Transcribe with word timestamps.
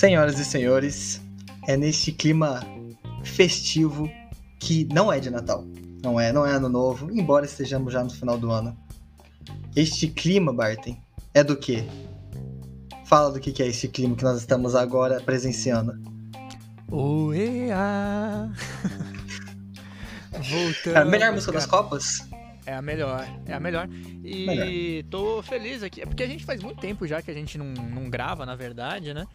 Senhoras 0.00 0.38
e 0.38 0.46
senhores, 0.46 1.20
é 1.68 1.76
neste 1.76 2.10
clima 2.10 2.66
festivo 3.22 4.10
que 4.58 4.88
não 4.90 5.12
é 5.12 5.20
de 5.20 5.28
Natal. 5.28 5.62
Não 6.02 6.18
é, 6.18 6.32
não 6.32 6.46
é 6.46 6.52
ano 6.52 6.70
novo, 6.70 7.10
embora 7.12 7.44
estejamos 7.44 7.92
já 7.92 8.02
no 8.02 8.08
final 8.08 8.38
do 8.38 8.50
ano. 8.50 8.74
Este 9.76 10.08
clima, 10.08 10.54
Barton, 10.54 10.96
é 11.34 11.44
do 11.44 11.54
quê? 11.54 11.84
Fala 13.04 13.30
do 13.30 13.38
que 13.38 13.52
que 13.52 13.62
é 13.62 13.66
este 13.66 13.88
clima 13.88 14.16
que 14.16 14.24
nós 14.24 14.38
estamos 14.38 14.74
agora 14.74 15.20
presenciando. 15.20 15.92
Oea! 16.90 18.50
Voltando. 20.32 20.96
É 20.96 21.00
a 21.00 21.04
melhor 21.04 21.32
música 21.34 21.52
das. 21.52 21.66
Copas? 21.66 22.26
É 22.64 22.74
a 22.74 22.80
melhor, 22.80 23.28
é 23.44 23.52
a 23.52 23.60
melhor. 23.60 23.86
E 24.24 24.46
Melhor. 24.46 25.10
tô 25.10 25.42
feliz 25.42 25.82
aqui. 25.82 26.00
É 26.00 26.06
porque 26.06 26.22
a 26.22 26.26
gente 26.26 26.46
faz 26.46 26.62
muito 26.62 26.80
tempo 26.80 27.06
já 27.06 27.20
que 27.20 27.30
a 27.30 27.34
gente 27.34 27.58
não, 27.58 27.66
não 27.66 28.08
grava, 28.08 28.46
na 28.46 28.56
verdade, 28.56 29.12
né? 29.12 29.26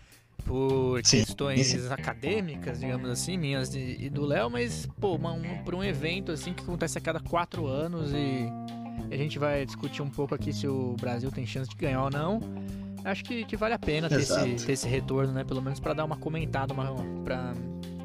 Por 0.43 1.01
Sim, 1.03 1.17
questões 1.23 1.91
acadêmicas, 1.91 2.79
digamos 2.79 3.09
assim, 3.09 3.35
minhas 3.37 3.73
e, 3.73 3.97
e 4.01 4.09
do 4.09 4.25
Léo, 4.25 4.49
mas, 4.49 4.87
pô, 4.99 5.15
uma, 5.15 5.31
um, 5.31 5.63
por 5.63 5.73
um 5.73 5.83
evento 5.83 6.31
assim 6.31 6.53
que 6.53 6.61
acontece 6.63 6.97
a 6.97 7.01
cada 7.01 7.19
quatro 7.19 7.65
anos 7.65 8.11
e 8.11 8.47
a 9.11 9.15
gente 9.17 9.39
vai 9.39 9.65
discutir 9.65 10.01
um 10.03 10.09
pouco 10.09 10.35
aqui 10.35 10.53
se 10.53 10.67
o 10.67 10.95
Brasil 11.01 11.31
tem 11.31 11.45
chance 11.47 11.69
de 11.69 11.75
ganhar 11.75 12.03
ou 12.03 12.09
não. 12.11 12.39
Acho 13.03 13.23
que, 13.23 13.43
que 13.45 13.55
vale 13.57 13.73
a 13.73 13.79
pena 13.79 14.07
ter 14.09 14.19
esse, 14.19 14.65
ter 14.65 14.71
esse 14.73 14.87
retorno, 14.87 15.31
né? 15.33 15.43
Pelo 15.43 15.61
menos 15.61 15.79
pra 15.79 15.93
dar 15.93 16.05
uma 16.05 16.17
comentada, 16.17 16.73
uma, 16.73 16.93
pra 17.23 17.53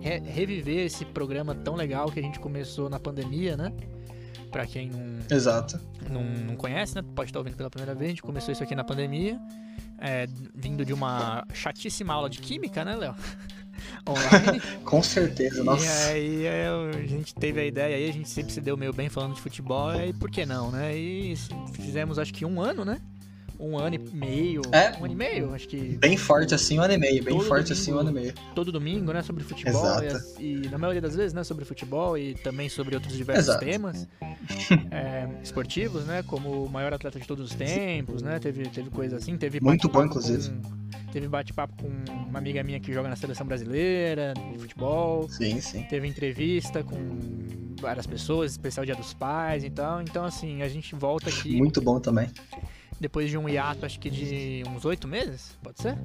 re- 0.01 0.21
reviver 0.21 0.85
esse 0.87 1.05
programa 1.07 1.55
tão 1.55 1.75
legal 1.75 2.11
que 2.11 2.21
a 2.21 2.23
gente 2.23 2.39
começou 2.39 2.89
na 2.91 2.99
pandemia, 2.99 3.57
né? 3.57 3.73
Pra 4.51 4.67
quem 4.67 4.91
não, 4.91 5.19
Exato. 5.37 5.81
não, 6.11 6.23
não 6.23 6.57
conhece, 6.57 6.95
né? 6.97 7.03
Pode 7.15 7.31
estar 7.31 7.39
ouvindo 7.39 7.57
pela 7.57 7.71
primeira 7.71 7.95
vez. 7.95 8.09
A 8.09 8.11
gente 8.11 8.23
começou 8.23 8.53
isso 8.53 8.63
aqui 8.63 8.75
na 8.75 8.83
pandemia, 8.85 9.39
é, 10.01 10.27
vindo 10.55 10.85
de 10.85 10.93
uma 10.93 11.47
chatíssima 11.53 12.15
aula 12.15 12.31
de 12.31 12.39
química, 12.39 12.85
né, 12.85 12.97
Léo? 12.97 13.15
Online. 14.09 14.61
Com 14.85 15.03
certeza, 15.03 15.61
e 15.61 15.65
nossa. 15.65 16.09
aí 16.09 16.47
é, 16.47 16.69
a 16.69 17.07
gente 17.07 17.35
teve 17.35 17.61
a 17.61 17.65
ideia 17.65 17.97
aí, 17.97 18.09
a 18.09 18.13
gente 18.13 18.29
sempre 18.29 18.53
se 18.53 18.61
deu 18.61 18.77
meio 18.77 18.93
bem 18.93 19.09
falando 19.09 19.35
de 19.35 19.41
futebol, 19.41 19.95
e 19.95 20.13
por 20.13 20.31
que 20.31 20.45
não, 20.45 20.71
né? 20.71 20.97
E 20.97 21.35
fizemos 21.73 22.19
acho 22.19 22.33
que 22.33 22.45
um 22.45 22.61
ano, 22.61 22.85
né? 22.85 23.01
Um 23.61 23.79
ano 23.79 23.95
e 23.97 23.99
meio. 23.99 24.63
É. 24.73 24.93
Um 24.99 25.05
ano 25.05 25.13
e 25.13 25.17
meio, 25.17 25.53
acho 25.55 25.69
que 25.69 25.99
Bem 25.99 26.17
forte 26.17 26.55
assim, 26.55 26.79
um 26.79 26.83
ano 26.83 26.95
e 26.95 26.99
meio. 26.99 27.23
Bem 27.23 27.41
forte 27.43 27.73
assim, 27.73 27.93
um 27.93 27.97
domingo. 27.97 28.09
ano 28.11 28.19
e 28.19 28.23
meio. 28.23 28.35
todo 28.55 28.73
domingo, 28.73 29.13
né? 29.13 29.23
Sobre 29.23 29.45
futebol. 29.45 29.85
E, 30.03 30.07
Exato. 30.07 30.17
as- 30.17 30.35
e 30.39 30.69
na 30.71 30.79
maioria 30.79 31.01
das 31.03 31.15
vezes, 31.15 31.35
né? 31.35 31.45
Sobre 31.45 31.65
futebol 31.65 32.17
e 32.17 32.35
também 32.35 32.69
sobre 32.71 32.95
outros 32.95 33.15
diversos 33.15 33.49
Exato. 33.49 33.65
temas 33.65 34.09
é, 34.91 35.29
esportivos, 35.43 36.05
né? 36.07 36.23
Como 36.27 36.65
o 36.65 36.69
maior 36.71 36.93
atleta 36.95 37.21
de 37.21 37.27
todos 37.27 37.51
os 37.51 37.55
tempos, 37.55 38.23
né? 38.23 38.39
Teve, 38.39 38.69
teve 38.69 38.89
coisa 38.91 39.17
assim, 39.17 39.37
teve 39.37 39.61
Muito 39.61 39.89
bom, 39.89 40.05
inclusive. 40.05 40.49
com- 40.51 40.81
Teve 41.13 41.27
bate-papo 41.27 41.75
com 41.83 41.89
uma 42.29 42.39
amiga 42.39 42.63
minha 42.63 42.79
que 42.79 42.93
joga 42.93 43.09
na 43.09 43.17
seleção 43.17 43.45
brasileira 43.45 44.33
de 44.53 44.59
futebol. 44.61 45.29
Sim, 45.29 45.61
sim. 45.61 45.83
Teve 45.83 46.07
entrevista 46.07 46.85
com 46.85 46.97
várias 47.81 48.07
pessoas, 48.07 48.53
especial 48.53 48.87
Dia 48.87 48.95
dos 48.95 49.13
Pais 49.13 49.65
e 49.65 49.71
tal. 49.71 50.01
Então, 50.03 50.25
assim, 50.25 50.63
a 50.63 50.69
gente 50.69 50.95
volta 50.95 51.29
aqui 51.29 51.57
Muito 51.57 51.81
bom 51.83 51.99
também. 51.99 52.29
Depois 53.01 53.31
de 53.31 53.39
um 53.39 53.49
hiato, 53.49 53.87
acho 53.87 53.99
que 53.99 54.11
de 54.11 54.63
uns 54.69 54.85
oito 54.85 55.09
meses, 55.09 55.57
pode 55.63 55.81
ser? 55.81 55.97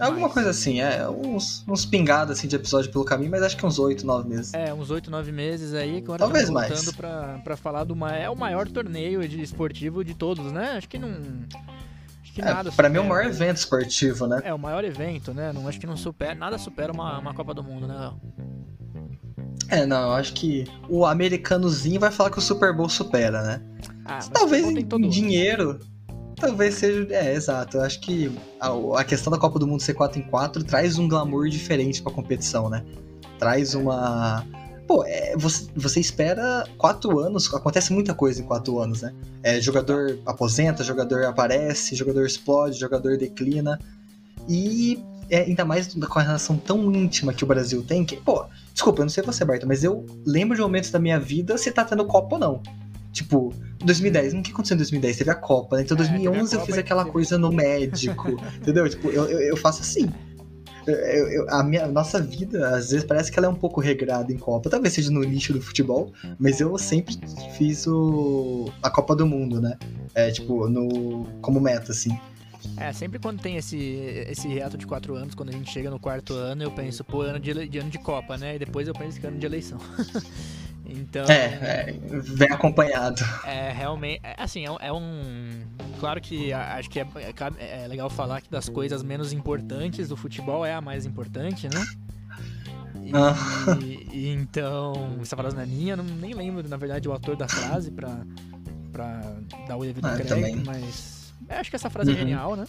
Alguma 0.00 0.22
Mas- 0.28 0.32
coisa 0.32 0.50
assim, 0.50 0.80
é. 0.80 1.06
Uns, 1.08 1.62
uns 1.68 1.84
pingados 1.84 2.38
assim 2.38 2.48
de 2.48 2.56
episódio 2.56 2.90
pelo 2.90 3.04
caminho, 3.04 3.30
mas 3.30 3.42
acho 3.42 3.56
que 3.56 3.66
uns 3.66 3.78
8, 3.78 4.06
9 4.06 4.28
meses. 4.28 4.54
É, 4.54 4.72
uns 4.72 4.90
8, 4.90 5.10
9 5.10 5.30
meses 5.30 5.74
aí, 5.74 5.98
agora 5.98 6.18
Talvez 6.18 6.48
mais. 6.48 6.68
voltando 6.72 6.96
pra, 6.96 7.38
pra 7.44 7.56
falar 7.56 7.84
do 7.84 7.94
ma- 7.94 8.16
é 8.16 8.30
o 8.30 8.34
maior 8.36 8.66
torneio 8.66 9.28
de 9.28 9.42
esportivo 9.42 10.02
de 10.02 10.14
todos, 10.14 10.50
né? 10.52 10.72
Acho 10.78 10.88
que 10.88 10.98
não. 10.98 11.10
Acho 11.10 12.32
que 12.32 12.40
É, 12.40 12.44
nada 12.44 12.72
pra 12.72 12.88
mim 12.88 12.96
é 12.96 13.00
o 13.00 13.08
maior 13.08 13.26
evento 13.26 13.58
esportivo, 13.58 14.26
né? 14.26 14.40
É, 14.42 14.54
o 14.54 14.58
maior 14.58 14.84
evento, 14.84 15.34
né? 15.34 15.52
Não, 15.52 15.68
acho 15.68 15.78
que 15.78 15.86
não 15.86 15.96
supera, 15.96 16.34
nada 16.34 16.56
supera 16.58 16.92
uma, 16.92 17.18
uma 17.18 17.34
Copa 17.34 17.52
do 17.52 17.62
Mundo, 17.62 17.86
né? 17.86 18.12
É, 19.68 19.84
não, 19.84 20.12
acho 20.12 20.32
que 20.32 20.64
o 20.88 21.04
americanozinho 21.04 21.98
vai 21.98 22.10
falar 22.10 22.30
que 22.30 22.38
o 22.38 22.42
Super 22.42 22.72
Bowl 22.74 22.88
supera, 22.88 23.42
né? 23.42 23.62
Ah, 24.04 24.20
Talvez 24.32 24.64
em, 24.66 25.08
dinheiro. 25.08 25.80
Talvez 26.38 26.74
seja. 26.74 27.06
É, 27.10 27.34
exato. 27.34 27.78
Eu 27.78 27.82
acho 27.82 28.00
que 28.00 28.30
a, 28.60 29.00
a 29.00 29.04
questão 29.04 29.30
da 29.30 29.38
Copa 29.38 29.58
do 29.58 29.66
Mundo 29.66 29.82
ser 29.82 29.94
4 29.94 30.20
em 30.20 30.22
4 30.22 30.62
traz 30.64 30.98
um 30.98 31.08
glamour 31.08 31.48
diferente 31.48 32.02
pra 32.02 32.12
competição, 32.12 32.68
né? 32.68 32.84
Traz 33.38 33.74
uma. 33.74 34.46
Pô, 34.86 35.04
é, 35.04 35.36
você, 35.36 35.66
você 35.74 35.98
espera 35.98 36.64
quatro 36.78 37.18
anos, 37.18 37.52
acontece 37.52 37.92
muita 37.92 38.14
coisa 38.14 38.40
em 38.40 38.44
quatro 38.44 38.78
anos, 38.78 39.02
né? 39.02 39.12
É, 39.42 39.60
jogador 39.60 40.18
aposenta, 40.24 40.84
jogador 40.84 41.24
aparece, 41.24 41.96
jogador 41.96 42.24
explode, 42.24 42.78
jogador 42.78 43.16
declina. 43.16 43.80
E 44.48 45.02
é, 45.28 45.40
ainda 45.40 45.64
mais 45.64 45.92
com 45.92 46.18
a 46.18 46.22
relação 46.22 46.56
tão 46.56 46.92
íntima 46.92 47.32
que 47.32 47.42
o 47.42 47.46
Brasil 47.46 47.82
tem, 47.82 48.04
que, 48.04 48.16
pô, 48.16 48.44
desculpa, 48.72 49.00
eu 49.00 49.04
não 49.04 49.10
sei 49.10 49.24
você, 49.24 49.44
Barton, 49.44 49.66
mas 49.66 49.82
eu 49.82 50.06
lembro 50.24 50.54
de 50.54 50.62
momentos 50.62 50.90
da 50.90 51.00
minha 51.00 51.18
vida 51.18 51.58
se 51.58 51.72
tá 51.72 51.84
tendo 51.84 52.04
Copa 52.04 52.36
ou 52.36 52.40
não. 52.40 52.62
Tipo, 53.16 53.50
2010, 53.82 54.34
o 54.34 54.42
que 54.42 54.52
aconteceu 54.52 54.74
em 54.74 54.78
2010? 54.78 55.16
Teve 55.16 55.30
a 55.30 55.34
Copa, 55.34 55.76
né? 55.76 55.82
Então, 55.84 55.96
É, 55.96 56.00
teve 56.00 56.10
a 56.10 56.18
2011 56.18 56.52
eu 56.54 56.60
Copa 56.60 56.66
fiz 56.70 56.78
aquela 56.78 57.02
teve- 57.02 57.12
coisa 57.14 57.38
no 57.38 57.50
médico, 57.50 58.28
entendeu? 58.60 58.86
Tipo, 58.90 59.08
eu, 59.08 59.24
eu, 59.24 59.40
eu 59.40 59.56
faço 59.56 59.80
assim. 59.80 60.06
Eu- 60.86 60.94
eu- 61.30 61.46
a 61.50 61.64
minha 61.64 61.86
nossa 61.88 62.20
vida, 62.20 62.68
às 62.76 62.90
vezes, 62.90 63.04
parece 63.06 63.32
que 63.32 63.38
ela 63.38 63.46
é 63.46 63.50
um 63.50 63.54
pouco 63.56 63.80
regrada 63.80 64.30
em 64.30 64.36
Copa. 64.36 64.68
Talvez 64.68 64.92
seja 64.92 65.10
no 65.10 65.20
nicho 65.24 65.54
do 65.54 65.62
futebol, 65.62 66.12
mas 66.38 66.60
eu 66.60 66.76
sempre 66.76 67.18
fiz 67.56 67.86
o, 67.86 68.70
a 68.82 68.90
Copa 68.90 69.16
do 69.16 69.26
Mundo, 69.26 69.62
né? 69.62 69.78
É, 70.14 70.30
tipo, 70.30 70.68
no, 70.68 71.24
como 71.40 71.58
meta, 71.58 71.92
assim. 71.92 72.16
É, 72.76 72.92
sempre 72.92 73.18
quando 73.18 73.40
tem 73.40 73.56
esse, 73.56 73.78
esse 74.28 74.46
reato 74.46 74.76
de 74.76 74.86
quatro 74.86 75.14
anos, 75.14 75.34
quando 75.34 75.48
a 75.48 75.52
gente 75.52 75.70
chega 75.70 75.88
no 75.88 75.98
quarto 75.98 76.34
ano, 76.34 76.62
eu 76.64 76.70
penso, 76.70 77.02
pô, 77.02 77.22
ano 77.22 77.40
de, 77.40 77.66
de 77.66 77.78
ano 77.78 77.88
de 77.88 77.98
Copa, 77.98 78.36
né? 78.36 78.56
E 78.56 78.58
depois 78.58 78.86
eu 78.86 78.92
penso 78.92 79.18
que 79.18 79.24
é 79.24 79.30
ano 79.30 79.38
de 79.38 79.46
eleição. 79.46 79.78
então. 80.96 81.24
É, 81.26 81.90
é, 81.90 81.94
vem 82.10 82.48
acompanhado. 82.50 83.22
É 83.44 83.72
realmente. 83.72 84.20
é, 84.22 84.34
assim, 84.38 84.64
é, 84.64 84.70
um- 84.70 84.78
é 84.80 84.92
um. 84.92 85.62
Claro 86.00 86.20
que 86.20 86.52
acho 86.52 86.90
que 86.90 87.00
é, 87.00 87.06
é 87.16 87.32
cabe- 87.32 87.56
é 87.60 87.86
legal 87.88 88.08
falar 88.10 88.40
que 88.40 88.50
das 88.50 88.68
coisas 88.68 89.02
menos 89.02 89.32
importantes 89.32 90.08
do 90.08 90.16
futebol 90.16 90.64
é 90.64 90.74
a 90.74 90.80
mais 90.80 91.06
importante, 91.06 91.68
né? 91.72 91.84
E, 93.04 93.10
Ah. 93.14 93.34
e 94.12 94.28
então. 94.28 95.16
Essa 95.22 95.36
frase 95.36 95.54
não 95.54 95.62
é 95.62 95.66
minha, 95.66 95.96
não, 95.96 96.04
nem 96.04 96.34
lembro, 96.34 96.66
na 96.68 96.76
verdade, 96.76 97.08
o 97.08 97.12
autor 97.12 97.36
da 97.36 97.46
frase 97.48 97.90
pra, 97.90 98.18
pra 98.92 99.20
dar 99.68 99.76
o 99.76 99.84
devido 99.84 100.04
Ah, 100.04 100.16
crédito, 100.16 100.62
mas. 100.66 101.32
é, 101.48 101.56
acho 101.58 101.70
que 101.70 101.76
essa 101.76 101.88
frase 101.88 102.10
Uhum. 102.10 102.16
é 102.16 102.18
genial, 102.18 102.56
né? 102.56 102.66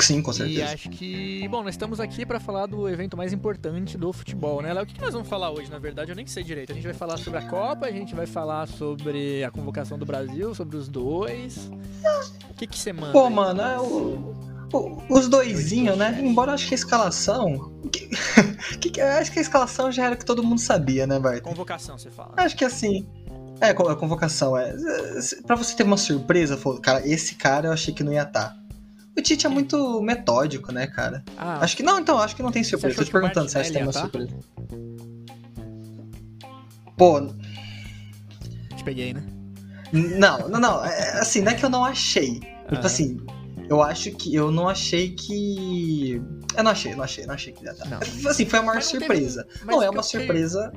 Sim, 0.00 0.22
com 0.22 0.30
E 0.30 0.34
certeza. 0.34 0.74
acho 0.74 0.90
que, 0.90 1.46
bom, 1.48 1.62
nós 1.62 1.74
estamos 1.74 2.00
aqui 2.00 2.24
pra 2.24 2.40
falar 2.40 2.66
do 2.66 2.88
evento 2.88 3.16
mais 3.16 3.32
importante 3.32 3.96
do 3.98 4.12
futebol, 4.12 4.62
né? 4.62 4.72
Léo, 4.72 4.84
o 4.84 4.86
que 4.86 5.00
nós 5.00 5.12
vamos 5.12 5.28
falar 5.28 5.50
hoje, 5.50 5.70
na 5.70 5.78
verdade? 5.78 6.10
Eu 6.10 6.16
nem 6.16 6.26
sei 6.26 6.42
direito. 6.42 6.72
A 6.72 6.74
gente 6.74 6.84
vai 6.84 6.94
falar 6.94 7.16
sobre 7.18 7.38
a 7.38 7.42
Copa, 7.42 7.86
a 7.86 7.90
gente 7.90 8.14
vai 8.14 8.26
falar 8.26 8.66
sobre 8.68 9.44
a 9.44 9.50
convocação 9.50 9.98
do 9.98 10.04
Brasil, 10.06 10.54
sobre 10.54 10.76
os 10.76 10.88
dois. 10.88 11.70
O 12.50 12.54
que 12.54 12.66
que 12.66 12.78
você 12.78 12.92
manda? 12.92 13.12
Pô, 13.12 13.26
aí? 13.26 13.32
mano, 13.32 13.60
é 13.60 13.78
o, 13.80 15.02
os 15.08 15.28
doisinhos, 15.28 15.96
né? 15.96 16.18
Embora 16.22 16.50
eu 16.50 16.54
acho 16.54 16.66
que 16.68 16.74
a 16.74 16.76
escalação. 16.76 17.72
Que, 18.80 18.90
que, 18.90 19.00
acho 19.00 19.30
que 19.32 19.38
a 19.38 19.42
escalação 19.42 19.90
já 19.92 20.06
era 20.06 20.14
o 20.14 20.18
que 20.18 20.24
todo 20.24 20.42
mundo 20.42 20.60
sabia, 20.60 21.06
né, 21.06 21.18
Bart? 21.18 21.42
Convocação, 21.42 21.98
você 21.98 22.10
fala. 22.10 22.32
Acho 22.36 22.56
que 22.56 22.64
assim. 22.64 23.06
É, 23.60 23.70
a 23.70 23.74
convocação 23.74 24.56
é. 24.56 24.74
Pra 25.46 25.54
você 25.56 25.76
ter 25.76 25.82
uma 25.82 25.96
surpresa, 25.96 26.56
falou, 26.56 26.80
cara, 26.80 27.06
esse 27.06 27.34
cara 27.34 27.68
eu 27.68 27.72
achei 27.72 27.92
que 27.92 28.02
não 28.02 28.12
ia 28.12 28.22
estar. 28.22 28.56
O 29.16 29.20
Tite 29.22 29.46
é 29.46 29.48
muito 29.50 30.00
metódico, 30.00 30.72
né, 30.72 30.86
cara? 30.86 31.22
Ah, 31.36 31.58
Acho 31.62 31.76
que 31.76 31.82
não, 31.82 31.98
então, 32.00 32.18
acho 32.18 32.34
que 32.34 32.42
não 32.42 32.50
tem 32.50 32.64
surpresa. 32.64 32.96
Tô 32.96 33.04
te 33.04 33.10
perguntando 33.10 33.48
se 33.48 33.58
acha 33.58 33.68
que 33.70 33.74
tem 33.74 33.82
uma 33.82 33.92
Martinelli 33.92 34.30
surpresa. 34.30 35.52
Pô, 36.96 37.20
te 38.76 38.84
peguei, 38.84 39.12
né? 39.12 39.22
não, 39.92 40.48
não, 40.48 40.60
não. 40.60 40.84
É, 40.84 41.20
assim, 41.20 41.42
não 41.42 41.52
é 41.52 41.54
que 41.54 41.64
eu 41.64 41.70
não 41.70 41.84
achei. 41.84 42.40
Tipo 42.68 42.86
assim, 42.86 43.20
eu 43.68 43.82
acho 43.82 44.10
que. 44.12 44.34
Eu 44.34 44.50
não 44.50 44.68
achei 44.68 45.10
que. 45.10 46.22
Eu 46.56 46.62
não 46.64 46.70
achei, 46.70 46.94
não 46.94 47.04
achei, 47.04 47.26
não 47.26 47.34
achei 47.34 47.52
que 47.52 47.64
ia 47.64 47.72
estar. 47.72 47.86
Não. 47.88 47.98
Assim, 48.30 48.46
foi 48.46 48.58
a 48.58 48.62
maior 48.62 48.74
não 48.76 48.82
teve- 48.82 48.98
surpresa. 49.04 49.46
mas 49.64 49.76
não 49.76 49.82
é 49.82 49.90
uma 49.90 50.02
surpresa. 50.02 50.72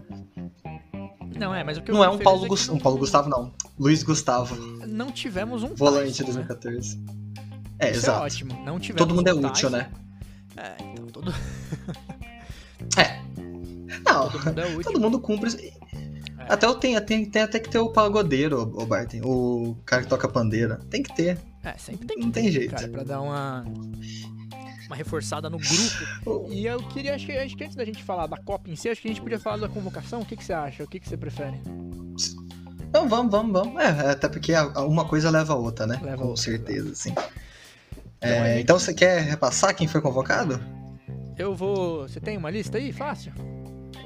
Não 1.38 1.54
é, 1.54 1.64
mas 1.66 1.78
o 1.78 1.82
que 1.82 1.92
eu 1.92 1.96
Não 1.96 2.04
é 2.04 2.10
um 2.10 2.18
Paulo, 2.18 2.40
feliz 2.44 2.50
Gus... 2.50 2.66
que 2.68 2.72
um 2.72 2.80
Paulo 2.80 2.98
Gustavo, 2.98 3.30
não. 3.30 3.54
Luiz 3.78 4.04
Gustavo, 4.04 4.56
não, 4.56 4.88
não 4.88 5.12
tivemos 5.12 5.64
um 5.64 5.76
volante 5.76 6.24
Tyson, 6.24 6.40
né? 6.40 6.48
2014. 7.78 7.80
É, 7.80 7.92
Isso 7.92 8.00
exato. 8.00 8.20
é 8.20 8.26
ótimo. 8.26 8.64
Não 8.66 8.80
tivemos 8.80 9.00
Todo 9.08 9.16
mundo 9.16 9.28
é 9.28 9.34
útil, 9.34 9.70
né? 9.70 9.90
É, 10.58 10.76
então 10.94 11.08
todo, 11.08 11.34
Não, 14.06 14.30
todo 14.30 14.46
mundo 14.46 14.62
é 14.62 14.66
útil. 14.68 14.84
todo 14.84 15.00
mundo 15.02 15.20
cumpre. 15.20 15.74
Até 16.48 16.66
eu 16.66 16.76
tenho, 16.76 17.02
tem, 17.02 17.26
tem 17.26 17.42
até 17.42 17.60
que 17.60 17.70
ter 17.70 17.80
o 17.80 17.90
pagodeiro, 17.90 18.62
o 18.62 18.86
Barton. 18.86 19.18
O 19.24 19.76
cara 19.86 20.04
que 20.04 20.08
toca 20.10 20.28
pandeira. 20.28 20.80
Tem 20.90 21.02
que 21.02 21.14
ter. 21.16 21.40
É, 21.64 21.74
sempre 21.78 22.06
tem 22.06 22.18
que 22.18 22.24
Não 22.26 22.32
ter, 22.32 22.42
tem 22.42 22.52
jeito. 22.52 22.76
cara, 22.76 22.88
pra 22.88 23.04
dar 23.04 23.22
uma 23.22 23.66
uma 24.86 24.96
reforçada 24.96 25.50
no 25.50 25.58
grupo. 25.58 26.46
E 26.52 26.66
eu 26.68 26.78
queria, 26.90 27.16
acho 27.16 27.26
que, 27.26 27.32
acho 27.32 27.58
que 27.58 27.64
antes 27.64 27.76
da 27.76 27.84
gente 27.84 28.04
falar 28.04 28.28
da 28.28 28.38
Copa 28.38 28.70
em 28.70 28.76
si, 28.76 28.88
acho 28.88 29.02
que 29.02 29.08
a 29.08 29.12
gente 29.12 29.22
podia 29.22 29.40
falar 29.40 29.58
da 29.58 29.68
convocação. 29.68 30.22
O 30.22 30.26
que, 30.26 30.38
que 30.38 30.44
você 30.44 30.54
acha? 30.54 30.84
O 30.84 30.88
que, 30.88 31.00
que 31.00 31.10
você 31.10 31.18
prefere? 31.18 31.60
Então 32.88 33.10
vamos, 33.10 33.32
vamos, 33.32 33.52
vamos. 33.52 33.82
É, 33.82 34.12
até 34.12 34.30
porque 34.30 34.54
uma 34.78 35.06
coisa 35.06 35.30
leva 35.32 35.54
a 35.54 35.56
outra, 35.56 35.88
né? 35.88 36.00
Leva 36.04 36.18
Com 36.18 36.28
outra, 36.30 36.44
certeza, 36.44 36.94
sim. 36.94 37.14
É, 38.22 38.60
então 38.60 38.80
você 38.80 38.94
quer 38.94 39.22
repassar 39.22 39.76
quem 39.76 39.88
foi 39.88 40.02
convocado? 40.02 40.60
Eu 41.38 41.54
vou. 41.54 42.08
Você 42.08 42.20
tem 42.20 42.38
uma 42.38 42.50
lista 42.50 42.78
aí? 42.78 42.92
Fácil? 42.92 43.32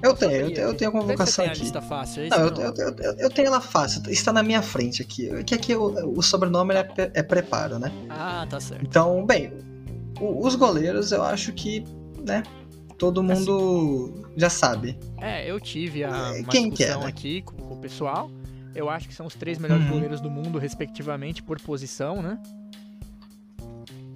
Eu 0.01 0.13
tenho, 0.15 0.31
eu 0.31 0.53
tenho, 0.53 0.67
eu 0.67 0.73
tenho 0.73 0.89
a 0.89 0.93
convocação 0.93 1.45
aqui. 1.45 1.59
lista 1.59 1.81
fácil 1.81 2.23
aí. 2.23 2.29
Não, 2.29 2.37
eu, 2.39 2.55
senão- 2.55 2.73
eu, 2.77 2.95
eu, 2.97 3.13
eu 3.17 3.29
tenho 3.29 3.47
ela 3.47 3.59
fácil, 3.59 4.01
está 4.09 4.31
na 4.31 4.41
minha 4.41 4.61
frente 4.61 5.01
aqui. 5.01 5.43
Que 5.43 5.55
aqui 5.55 5.75
o, 5.75 6.17
o 6.17 6.21
sobrenome 6.21 6.73
é, 6.73 6.83
pre- 6.83 7.11
é 7.13 7.21
preparo, 7.21 7.77
né? 7.79 7.91
Ah, 8.09 8.47
tá 8.49 8.59
certo. 8.61 8.83
Então, 8.85 9.25
bem, 9.25 9.51
o- 10.19 10.45
os 10.45 10.55
goleiros 10.55 11.11
eu 11.11 11.21
acho 11.21 11.51
que, 11.51 11.83
né, 12.25 12.43
todo 12.97 13.21
mundo 13.21 14.31
já 14.37 14.49
sabe. 14.49 14.97
É, 15.17 15.49
eu 15.49 15.59
tive 15.59 16.03
a, 16.05 16.33
É, 16.35 16.43
quem 16.43 16.69
que 16.69 16.83
é, 16.83 16.87
discussão 16.87 17.01
né? 17.01 17.07
aqui 17.09 17.41
com, 17.41 17.57
com 17.57 17.73
o 17.73 17.77
pessoal. 17.77 18.31
Eu 18.73 18.89
acho 18.89 19.07
que 19.07 19.13
são 19.13 19.25
os 19.25 19.35
três 19.35 19.57
melhores 19.57 19.83
Uhum. 19.85 19.91
goleiros 19.91 20.21
do 20.21 20.29
mundo, 20.31 20.57
respectivamente, 20.59 21.43
por 21.43 21.59
posição, 21.59 22.21
né? 22.21 22.37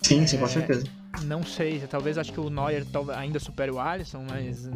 Sim, 0.03 0.27
sim, 0.27 0.37
com 0.37 0.45
É, 0.45 0.49
certeza. 0.49 0.83
Não 1.25 1.43
sei, 1.43 1.79
talvez 1.89 2.17
acho 2.17 2.31
que 2.33 2.39
o 2.39 2.49
Neuer 2.49 2.85
ainda 3.15 3.39
supere 3.39 3.71
o 3.71 3.79
Alisson, 3.79 4.25
mas. 4.29 4.69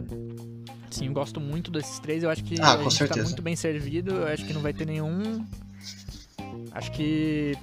Sim, 0.90 1.08
eu 1.08 1.14
gosto 1.14 1.40
muito 1.40 1.70
desses 1.70 2.00
três. 2.00 2.24
Eu 2.24 2.30
acho 2.30 2.44
que 2.44 2.56
Ah, 2.62 2.74
a 2.74 2.78
gente 2.78 2.84
tá 2.86 2.90
certeza. 2.92 3.24
muito 3.26 3.42
bem 3.42 3.56
servido. 3.56 4.12
Eu 4.12 4.28
acho 4.28 4.46
que 4.46 4.54
não 4.54 4.62
vai 4.62 4.72
ter 4.74 4.86
nenhum. 4.86 5.46
Acho 6.72 6.92
que 6.92 7.54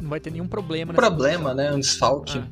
não 0.00 0.10
vai 0.10 0.20
ter 0.20 0.30
nenhum 0.30 0.46
problema 0.46 0.92
Problema, 0.94 1.50
posição. 1.50 1.54
né, 1.56 1.72
um 1.72 1.80
desfalque. 1.80 2.38
Ah, 2.38 2.48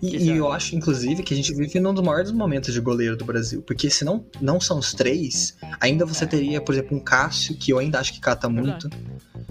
E, 0.00 0.16
e 0.16 0.28
eu 0.30 0.50
acho, 0.52 0.76
inclusive, 0.76 1.22
que 1.22 1.34
a 1.34 1.36
gente 1.36 1.52
vive 1.54 1.80
num 1.80 1.92
dos 1.92 2.04
maiores 2.04 2.30
momentos 2.30 2.72
de 2.72 2.80
goleiro 2.80 3.16
do 3.16 3.24
Brasil. 3.24 3.62
Porque 3.62 3.90
se 3.90 4.04
não, 4.04 4.24
não 4.40 4.60
são 4.60 4.78
os 4.78 4.94
três, 4.94 5.56
ainda 5.80 6.04
você 6.06 6.26
teria, 6.26 6.60
por 6.60 6.74
exemplo, 6.74 6.96
um 6.96 7.00
Cássio, 7.00 7.56
que 7.56 7.72
eu 7.72 7.78
ainda 7.78 7.98
acho 7.98 8.12
que 8.12 8.20
cata 8.20 8.48
muito. 8.48 8.88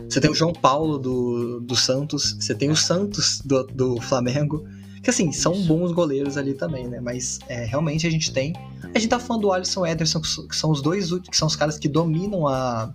Você 0.09 0.21
tem 0.21 0.29
o 0.29 0.35
João 0.35 0.53
Paulo 0.53 0.97
do, 0.97 1.59
do 1.59 1.75
Santos, 1.75 2.37
você 2.39 2.55
tem 2.55 2.69
o 2.69 2.75
Santos 2.75 3.41
do, 3.43 3.63
do 3.63 4.01
Flamengo. 4.01 4.65
Que 5.03 5.09
assim, 5.09 5.31
são 5.31 5.61
bons 5.63 5.91
goleiros 5.91 6.37
ali 6.37 6.53
também, 6.53 6.87
né? 6.87 6.99
Mas 6.99 7.39
é, 7.47 7.65
realmente 7.65 8.07
a 8.07 8.09
gente 8.09 8.31
tem. 8.31 8.53
A 8.83 8.99
gente 8.99 9.09
tá 9.09 9.19
falando 9.19 9.43
do 9.43 9.51
Alisson 9.51 9.85
e 9.85 9.91
Ederson, 9.91 10.21
que 10.21 10.55
são 10.55 10.71
os 10.71 10.81
dois 10.81 11.11
que 11.29 11.37
são 11.37 11.47
os 11.47 11.55
caras 11.55 11.77
que 11.77 11.87
dominam 11.87 12.47
a, 12.47 12.93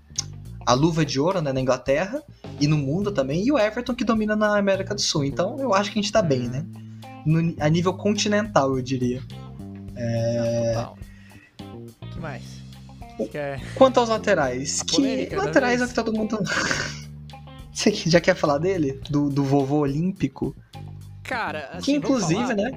a 0.66 0.74
luva 0.74 1.04
de 1.04 1.20
ouro 1.20 1.40
né, 1.40 1.52
na 1.52 1.60
Inglaterra 1.60 2.22
e 2.60 2.66
no 2.66 2.76
mundo 2.76 3.10
também, 3.10 3.44
e 3.44 3.52
o 3.52 3.58
Everton 3.58 3.94
que 3.94 4.04
domina 4.04 4.36
na 4.36 4.56
América 4.58 4.94
do 4.94 5.00
Sul. 5.00 5.24
Então 5.24 5.58
eu 5.58 5.74
acho 5.74 5.90
que 5.92 5.98
a 5.98 6.02
gente 6.02 6.12
tá 6.12 6.22
bem, 6.22 6.48
né? 6.48 6.64
No- 7.26 7.54
a 7.60 7.68
nível 7.68 7.94
continental, 7.94 8.76
eu 8.76 8.82
diria. 8.82 9.22
É... 9.96 10.72
Total. 10.74 10.98
O 11.74 12.06
que 12.06 12.18
mais? 12.20 12.42
Que 13.30 13.38
é... 13.38 13.60
Quanto 13.74 14.00
aos 14.00 14.08
laterais, 14.08 14.82
que 14.82 15.26
da 15.26 15.44
laterais 15.44 15.80
é 15.80 15.84
o 15.84 15.88
que 15.88 15.94
todo 15.94 16.12
mundo. 16.12 16.38
Você 17.72 17.90
já 17.92 18.20
quer 18.20 18.34
falar 18.34 18.58
dele? 18.58 19.00
Do, 19.08 19.30
do 19.30 19.42
vovô 19.44 19.78
olímpico? 19.78 20.54
Cara, 21.22 21.68
assim, 21.72 21.92
Que 21.92 21.92
inclusive, 21.98 22.42
falar- 22.42 22.54
né? 22.54 22.70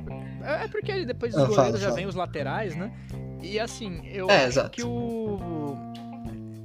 É 0.43 0.65
é 0.65 0.67
porque 0.67 1.05
depois 1.05 1.33
dos 1.33 1.43
Ah, 1.43 1.47
goleiros 1.47 1.81
já 1.81 1.89
vem 1.91 2.05
os 2.05 2.15
laterais, 2.15 2.75
né? 2.75 2.91
E 3.41 3.59
assim, 3.59 4.01
eu 4.05 4.29
É, 4.29 4.37
acho 4.37 4.47
exato. 4.47 4.69
que 4.71 4.83
o. 4.83 5.75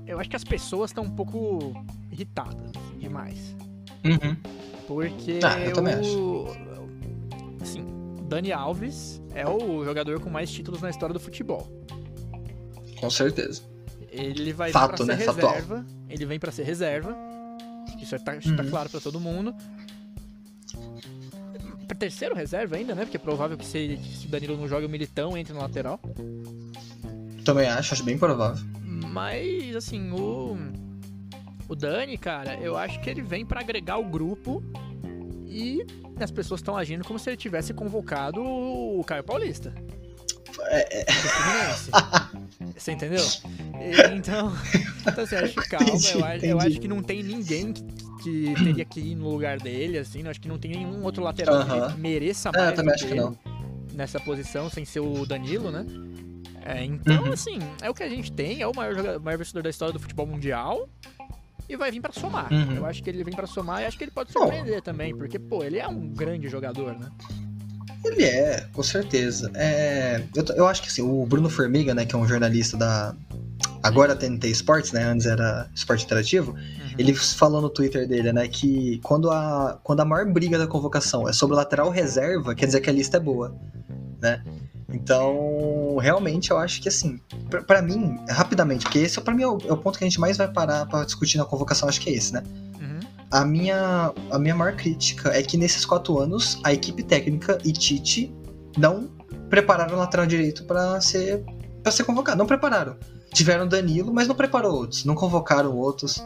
Eu 0.06 0.20
acho 0.20 0.28
que 0.28 0.36
as 0.36 0.44
pessoas 0.44 0.90
estão 0.90 1.04
um 1.04 1.10
pouco 1.10 1.72
irritadas 2.10 2.72
demais. 2.98 3.56
Uhum. 4.04 4.36
Porque 4.86 5.40
Ah, 5.42 5.58
eu 5.60 5.72
também 5.72 5.94
o. 5.96 6.46
Assim, 7.60 7.84
Dani 8.28 8.52
Alves 8.52 9.20
é 9.34 9.46
o 9.48 9.84
jogador 9.84 10.20
com 10.20 10.30
mais 10.30 10.50
títulos 10.50 10.80
na 10.80 10.90
história 10.90 11.12
do 11.12 11.20
futebol. 11.20 11.68
Com 12.98 13.10
certeza. 13.10 13.62
Ele 14.10 14.52
vai 14.52 14.70
Fato, 14.72 15.04
né? 15.04 15.14
reserva. 15.14 15.84
Ele 16.08 16.26
vem 16.26 16.38
pra 16.38 16.50
ser 16.50 16.64
reserva. 16.64 17.16
Isso 18.00 18.18
tá, 18.18 18.36
isso 18.36 18.54
tá 18.56 18.62
Uhum. 18.62 18.70
claro 18.70 18.88
pra 18.90 19.00
todo 19.00 19.20
mundo. 19.20 19.54
Pra 21.86 21.96
terceiro 21.96 22.34
reserva 22.34 22.76
ainda, 22.76 22.94
né? 22.94 23.02
Porque 23.04 23.16
é 23.16 23.20
provável 23.20 23.56
que 23.56 23.64
se, 23.66 23.98
que 24.02 24.16
se 24.18 24.26
o 24.26 24.30
Danilo 24.30 24.56
não 24.56 24.68
joga 24.68 24.86
o 24.86 24.88
Militão 24.88 25.36
entre 25.36 25.52
no 25.52 25.60
lateral. 25.60 26.00
Também 27.44 27.68
acho, 27.68 27.94
acho 27.94 28.04
bem 28.04 28.16
provável. 28.18 28.64
Mas, 28.84 29.74
assim, 29.76 30.10
o. 30.12 30.56
O 31.68 31.74
Dani, 31.76 32.18
cara, 32.18 32.54
eu 32.56 32.76
acho 32.76 33.00
que 33.00 33.08
ele 33.08 33.22
vem 33.22 33.44
pra 33.46 33.60
agregar 33.60 33.96
o 33.98 34.04
grupo 34.04 34.62
e 35.50 35.84
as 36.22 36.30
pessoas 36.30 36.60
estão 36.60 36.76
agindo 36.76 37.04
como 37.04 37.18
se 37.18 37.28
ele 37.30 37.36
tivesse 37.36 37.74
convocado 37.74 38.40
o 38.42 39.02
Caio 39.04 39.24
Paulista. 39.24 39.74
É, 40.68 41.04
Fluminense. 41.12 41.90
Você 42.76 42.92
entendeu? 42.92 43.24
Então, 44.16 44.52
então 45.06 45.24
assim, 45.24 45.36
acho 45.36 45.54
que 45.54 45.68
calma. 45.68 45.88
Entendi, 45.96 46.12
eu, 46.12 46.24
acho, 46.24 46.44
eu 46.44 46.56
entendi. 46.56 46.66
acho 46.66 46.80
que 46.80 46.88
não 46.88 47.02
tem 47.02 47.22
ninguém 47.22 47.72
que, 47.72 47.82
que 48.22 48.54
teria 48.62 48.84
que 48.84 49.00
ir 49.00 49.14
no 49.14 49.28
lugar 49.30 49.58
dele, 49.58 49.98
assim. 49.98 50.22
Eu 50.22 50.30
acho 50.30 50.40
que 50.40 50.48
não 50.48 50.58
tem 50.58 50.70
nenhum 50.72 51.02
outro 51.02 51.22
lateral 51.22 51.56
Aham. 51.56 51.92
que 51.92 51.98
mereça 52.00 52.50
É, 52.50 52.58
eu 52.58 52.64
mais 52.64 52.74
também 52.76 52.92
do 52.92 52.94
acho 52.94 53.06
que 53.06 53.14
não. 53.14 53.36
nessa 53.94 54.20
posição, 54.20 54.68
sem 54.70 54.84
ser 54.84 55.00
o 55.00 55.24
Danilo, 55.26 55.70
né? 55.70 55.84
É, 56.64 56.84
então, 56.84 57.24
Uhum. 57.24 57.32
assim, 57.32 57.58
é 57.82 57.88
o 57.88 57.94
que 57.94 58.02
a 58.02 58.08
gente 58.08 58.30
tem, 58.30 58.60
é 58.60 58.66
o 58.66 58.74
maior, 58.74 58.94
jogador, 58.94 59.20
maior 59.20 59.38
vencedor 59.38 59.62
da 59.62 59.70
história 59.70 59.92
do 59.92 59.98
futebol 60.00 60.26
mundial. 60.26 60.88
E 61.70 61.76
vai 61.76 61.92
vir 61.92 62.00
pra 62.00 62.12
somar. 62.12 62.52
Uhum. 62.52 62.78
Eu 62.78 62.86
acho 62.86 63.00
que 63.00 63.08
ele 63.08 63.22
vem 63.22 63.32
pra 63.32 63.46
somar 63.46 63.80
e 63.80 63.86
acho 63.86 63.96
que 63.96 64.02
ele 64.02 64.10
pode 64.10 64.32
surpreender 64.32 64.82
também, 64.82 65.16
porque, 65.16 65.38
pô, 65.38 65.62
ele 65.62 65.78
é 65.78 65.86
um 65.86 66.08
grande 66.08 66.48
jogador, 66.48 66.98
né? 66.98 67.08
Ele 68.04 68.24
é, 68.24 68.66
com 68.72 68.82
certeza. 68.82 69.52
É, 69.54 70.20
eu, 70.34 70.44
eu 70.56 70.66
acho 70.66 70.82
que 70.82 70.88
assim, 70.88 71.00
o 71.00 71.24
Bruno 71.24 71.48
Formiga, 71.48 71.94
né, 71.94 72.04
que 72.04 72.12
é 72.12 72.18
um 72.18 72.26
jornalista 72.26 72.76
da. 72.76 73.14
Agora 73.82 74.16
TNT 74.16 74.48
Sports, 74.48 74.90
né? 74.90 75.04
Antes 75.04 75.26
era 75.26 75.70
Esporte 75.72 76.04
Interativo. 76.04 76.52
Uhum. 76.52 76.94
Ele 76.98 77.14
falou 77.14 77.62
no 77.62 77.70
Twitter 77.70 78.08
dele, 78.08 78.32
né, 78.32 78.48
que 78.48 78.98
quando 79.04 79.30
a, 79.30 79.78
quando 79.84 80.00
a 80.00 80.04
maior 80.04 80.26
briga 80.26 80.58
da 80.58 80.66
convocação 80.66 81.28
é 81.28 81.32
sobre 81.32 81.54
o 81.54 81.56
lateral 81.56 81.88
reserva, 81.88 82.52
quer 82.52 82.66
dizer 82.66 82.80
que 82.80 82.90
a 82.90 82.92
lista 82.92 83.18
é 83.18 83.20
boa, 83.20 83.54
né? 84.20 84.42
Então, 84.92 85.96
realmente, 86.00 86.50
eu 86.50 86.58
acho 86.58 86.80
que 86.82 86.88
assim, 86.88 87.20
pra, 87.48 87.62
pra 87.62 87.82
mim, 87.82 88.18
rapidamente, 88.28 88.84
porque 88.84 88.98
esse 88.98 89.20
pra 89.20 89.34
mim 89.34 89.42
é 89.42 89.48
o, 89.48 89.58
é 89.66 89.72
o 89.72 89.76
ponto 89.76 89.98
que 89.98 90.04
a 90.04 90.08
gente 90.08 90.20
mais 90.20 90.36
vai 90.36 90.48
parar 90.48 90.86
pra 90.86 91.04
discutir 91.04 91.38
na 91.38 91.44
convocação, 91.44 91.88
acho 91.88 92.00
que 92.00 92.10
é 92.10 92.14
esse, 92.14 92.32
né? 92.32 92.42
Uhum. 92.80 93.00
A 93.30 93.44
minha, 93.44 94.12
a 94.30 94.38
minha 94.38 94.54
maior 94.54 94.74
crítica 94.74 95.30
é 95.30 95.42
que 95.42 95.56
nesses 95.56 95.84
quatro 95.84 96.18
anos, 96.18 96.60
a 96.64 96.72
equipe 96.72 97.02
técnica 97.02 97.58
e 97.64 97.72
Tite 97.72 98.34
não 98.76 99.08
prepararam 99.48 99.94
o 99.94 99.98
lateral 99.98 100.26
direito 100.26 100.64
pra 100.64 101.00
ser, 101.00 101.44
pra 101.82 101.92
ser 101.92 102.04
convocado. 102.04 102.38
Não 102.38 102.46
prepararam. 102.46 102.96
Tiveram 103.32 103.66
Danilo, 103.66 104.12
mas 104.12 104.26
não 104.26 104.34
preparou 104.34 104.74
outros. 104.74 105.04
Não 105.04 105.14
convocaram 105.14 105.76
outros. 105.76 106.22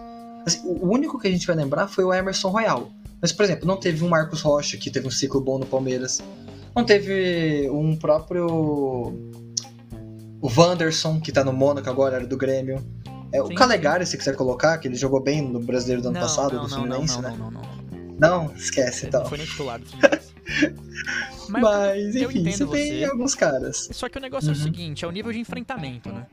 Assim, 0.47 0.61
o 0.65 0.91
único 0.91 1.19
que 1.19 1.27
a 1.27 1.31
gente 1.31 1.47
vai 1.47 1.56
lembrar 1.56 1.89
foi 1.89 2.05
o 2.05 2.13
Emerson 2.13 2.49
Royal. 2.49 2.91
Mas, 3.21 3.33
por 3.33 3.44
exemplo, 3.44 3.67
não 3.67 3.79
teve 3.79 4.05
um 4.05 4.09
Marcos 4.09 4.43
Rocha, 4.43 4.77
que 4.77 4.91
teve 4.91 5.09
um 5.09 5.11
ciclo 5.11 5.41
bom 5.41 5.59
no 5.59 5.65
Palmeiras. 5.65 6.23
Não 6.75 6.85
teve 6.85 7.69
um 7.71 7.97
próprio. 7.97 8.47
O 10.41 10.49
Wanderson, 10.57 11.21
que 11.21 11.33
tá 11.33 11.43
no 11.43 11.53
Mônaco 11.53 11.89
agora, 11.89 12.17
era 12.17 12.27
do 12.27 12.37
Grêmio. 12.37 12.85
É, 13.33 13.43
o 13.43 13.47
Sim, 13.47 13.55
Calegari, 13.55 14.05
se 14.07 14.17
quiser 14.19 14.37
colocar, 14.37 14.77
que 14.79 14.87
ele 14.87 14.95
jogou 14.95 15.21
bem 15.21 15.41
no 15.43 15.59
brasileiro 15.61 16.03
do 16.03 16.09
ano 16.09 16.15
Não, 16.15 16.21
passado, 16.23 16.55
não, 16.57 16.63
do 16.65 16.69
Fluminense, 16.69 17.15
não, 17.15 17.23
né? 17.23 17.37
não, 17.39 17.51
não, 17.51 17.63
não, 17.63 17.77
não. 18.19 18.47
Não, 18.47 18.55
esquece 18.55 19.01
Ele 19.07 19.09
então. 19.09 19.23
não 19.23 19.29
foi 19.29 19.39
nem 19.39 19.47
titular 19.47 19.81
do 19.81 19.87
Fluminense. 19.89 20.35
Mas, 21.49 21.63
Mas, 21.63 22.17
eu 22.17 22.31
enfim, 22.31 22.45
você 22.45 22.67
tem 22.67 22.67
você. 23.01 23.05
alguns 23.11 23.35
caras. 23.35 23.89
Só 23.93 24.09
que 24.09 24.19
o 24.19 24.21
negócio 24.21 24.51
é 24.51 24.53
o 24.53 24.57
Uhum. 24.57 24.63
seguinte, 24.63 25.05
é 25.05 25.09
o 25.09 25.11
nível 25.11 25.33
de 25.33 25.39
enfrentamento, 25.41 26.11
né? 26.11 26.27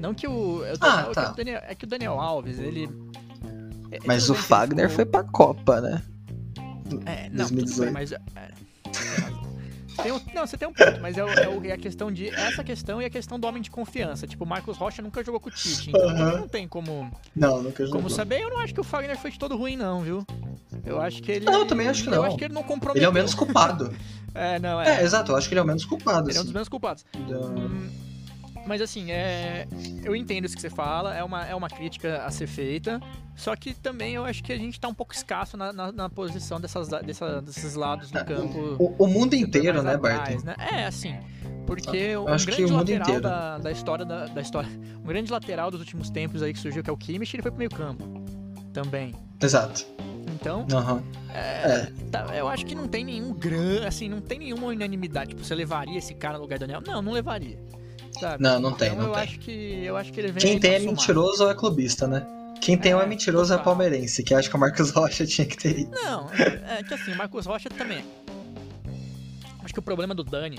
Não 0.00 0.12
que 0.12 0.26
o. 0.28 0.64
eu 0.64 0.76
tô- 0.78 0.86
Ah, 0.86 1.02
é 1.06 1.08
que 1.08 1.14
tá. 1.14 1.32
o 1.32 1.34
Daniel- 1.36 1.62
é 1.66 1.74
que 1.74 1.84
o 1.84 1.88
Daniel 1.88 2.20
Alves, 2.20 2.58
ele. 2.58 2.88
é- 3.90 3.98
Mas 4.04 4.28
o 4.28 4.34
que 4.34 4.40
Fagner 4.42 4.88
ficou- 4.90 4.96
foi 4.96 5.04
pra 5.06 5.24
Copa, 5.24 5.80
né? 5.80 6.02
É, 7.06 7.28
não, 7.30 7.46
tudo 7.46 7.56
2018. 7.64 7.84
bem, 7.84 7.92
mas. 7.92 8.12
É, 8.12 8.18
tem 10.02 10.12
não, 10.34 10.46
você 10.46 10.56
tem 10.56 10.66
um 10.68 10.72
ponto, 10.72 11.00
mas 11.00 11.16
é, 11.18 11.24
o- 11.24 11.28
é 11.28 11.48
o- 11.48 11.64
é 11.66 11.72
a 11.72 11.76
questão 11.78 12.10
de. 12.10 12.28
Essa 12.28 12.62
questão 12.64 13.00
e 13.02 13.04
a 13.04 13.10
questão 13.10 13.38
do 13.38 13.46
homem 13.46 13.60
de 13.62 13.70
confiança. 13.70 14.26
Tipo, 14.26 14.44
o 14.44 14.46
Marcos 14.46 14.76
Rocha 14.76 15.02
nunca 15.02 15.22
jogou 15.24 15.40
com 15.40 15.48
o 15.48 15.52
Tite, 15.52 15.90
então 15.90 16.00
também 16.14 16.36
não 16.36 16.48
tem 16.48 16.66
como, 16.68 17.10
Não, 17.34 17.62
nunca 17.62 17.84
jogou. 17.84 18.00
como 18.00 18.10
saber. 18.10 18.40
Eu 18.42 18.50
não 18.50 18.58
acho 18.60 18.72
que 18.74 18.80
o 18.80 18.84
Fagner 18.84 19.18
foi 19.18 19.30
de 19.30 19.38
todo 19.38 19.56
ruim, 19.56 19.76
não, 19.76 20.00
viu? 20.00 20.26
Eu 20.84 21.00
acho 21.00 21.22
que 21.22 21.32
ele. 21.32 21.44
Não, 21.44 21.60
eu 21.60 21.66
também 21.66 21.88
acho 21.88 22.02
que 22.02 22.08
Eu 22.08 22.16
não. 22.16 22.22
acho 22.24 22.36
que 22.36 22.44
ele 22.44 22.54
não 22.54 22.62
comprometeu. 22.62 23.00
Ele 23.00 23.06
é 23.06 23.08
o 23.08 23.12
menos 23.12 23.34
culpado. 23.34 23.92
É, 24.34 24.58
não, 24.60 24.80
é, 24.80 25.00
é. 25.00 25.02
exato, 25.02 25.32
eu 25.32 25.36
acho 25.36 25.48
que 25.48 25.54
ele 25.54 25.58
é 25.60 25.62
o 25.62 25.66
menos 25.66 25.84
culpado. 25.84 26.28
ele 26.30 26.36
é 26.36 26.40
um 26.40 26.44
dos 26.44 26.50
assim. 26.50 26.52
menos 26.52 26.68
culpados. 26.68 27.04
Da- 27.28 27.38
Hum, 27.40 27.90
Mas 28.68 28.82
assim, 28.82 29.10
é... 29.10 29.66
eu 30.04 30.14
entendo 30.14 30.44
isso 30.44 30.54
que 30.54 30.60
você 30.60 30.68
fala, 30.68 31.16
é 31.16 31.24
uma, 31.24 31.46
é 31.46 31.54
uma 31.54 31.68
crítica 31.70 32.22
a 32.22 32.30
ser 32.30 32.46
feita, 32.46 33.00
só 33.34 33.56
que 33.56 33.72
também 33.72 34.14
eu 34.14 34.24
acho 34.26 34.44
que 34.44 34.52
a 34.52 34.58
gente 34.58 34.78
tá 34.78 34.86
um 34.88 34.94
pouco 34.94 35.14
escasso 35.14 35.56
na, 35.56 35.72
na, 35.72 35.90
na 35.90 36.10
posição 36.10 36.60
dessas, 36.60 36.88
dessa- 36.88 37.40
desses 37.40 37.74
lados 37.74 38.10
do 38.10 38.18
É, 38.18 38.24
campo. 38.24 38.76
O, 38.78 39.04
o 39.04 39.06
mundo 39.06 39.34
inteiro, 39.34 39.82
né, 39.82 39.94
atrás, 39.94 40.42
Bart? 40.42 40.44
né? 40.44 40.54
É, 40.58 40.84
assim, 40.84 41.16
porque 41.66 42.14
um 42.16 42.24
grande 42.26 42.64
o 42.66 42.68
mundo 42.70 42.92
lateral 42.92 43.20
da, 43.20 43.58
da 43.58 43.72
história 43.72 44.04
da, 44.04 44.26
da 44.26 44.40
história, 44.42 44.68
um 45.02 45.06
grande 45.06 45.32
lateral 45.32 45.70
dos 45.70 45.80
últimos 45.80 46.10
tempos 46.10 46.42
aí 46.42 46.52
que 46.52 46.58
surgiu, 46.58 46.82
que 46.84 46.90
é 46.90 46.92
o 46.92 46.96
Kimmich, 46.96 47.34
ele 47.34 47.42
foi 47.42 47.50
pro 47.50 47.58
meio 47.58 47.70
campo 47.70 48.04
também. 48.72 49.14
Exato. 49.40 49.86
Então, 50.34 50.66
Aham. 50.72 51.02
é, 51.34 51.90
tá, 52.12 52.26
eu 52.36 52.46
acho 52.48 52.64
que 52.66 52.74
não 52.74 52.86
tem 52.86 53.02
nenhum 53.04 53.32
gran, 53.32 53.86
assim, 53.86 54.08
não 54.08 54.20
tem 54.20 54.38
nenhuma 54.38 54.66
unanimidade. 54.68 55.30
Tipo, 55.30 55.42
você 55.42 55.54
levaria 55.54 55.98
esse 55.98 56.14
cara 56.14 56.36
no 56.36 56.42
lugar 56.44 56.58
do 56.58 56.66
Daniel? 56.66 56.80
Não, 56.86 57.00
não 57.02 57.12
levaria. 57.12 57.58
Sabe? 58.20 58.42
Não, 58.42 58.58
não 58.60 58.72
tem, 58.72 58.88
então 58.88 58.98
não 59.00 59.06
eu 59.08 59.12
tem. 59.14 59.22
acho 59.22 59.38
que 59.38 59.84
eu 59.84 59.96
acho 59.96 60.12
que 60.12 60.20
ele 60.20 60.32
vem 60.32 60.42
Quem 60.42 60.58
tem 60.58 60.72
é 60.74 60.78
somar. 60.80 60.94
mentiroso 60.94 61.44
ou 61.44 61.50
é 61.50 61.54
clubista, 61.54 62.06
né? 62.06 62.26
Quem 62.60 62.76
tem 62.76 62.92
ou 62.94 63.00
é 63.00 63.04
É, 63.04 63.06
mentiroso 63.06 63.54
é 63.54 63.58
palmeirense, 63.58 64.22
que 64.24 64.34
acha 64.34 64.48
que 64.48 64.56
o 64.56 64.58
Marcos 64.58 64.90
Rocha 64.90 65.24
tinha 65.26 65.46
que 65.46 65.56
ter 65.56 65.78
ido. 65.78 65.90
Não, 65.92 66.28
é, 66.32 66.80
é 66.80 66.82
que 66.82 66.92
assim, 66.94 67.12
o 67.12 67.16
Marcos 67.16 67.46
Rocha 67.46 67.68
também. 67.70 68.04
Acho 69.62 69.74
que 69.74 69.80
o 69.80 69.82
problema 69.82 70.14
do 70.14 70.24
Dani, 70.24 70.58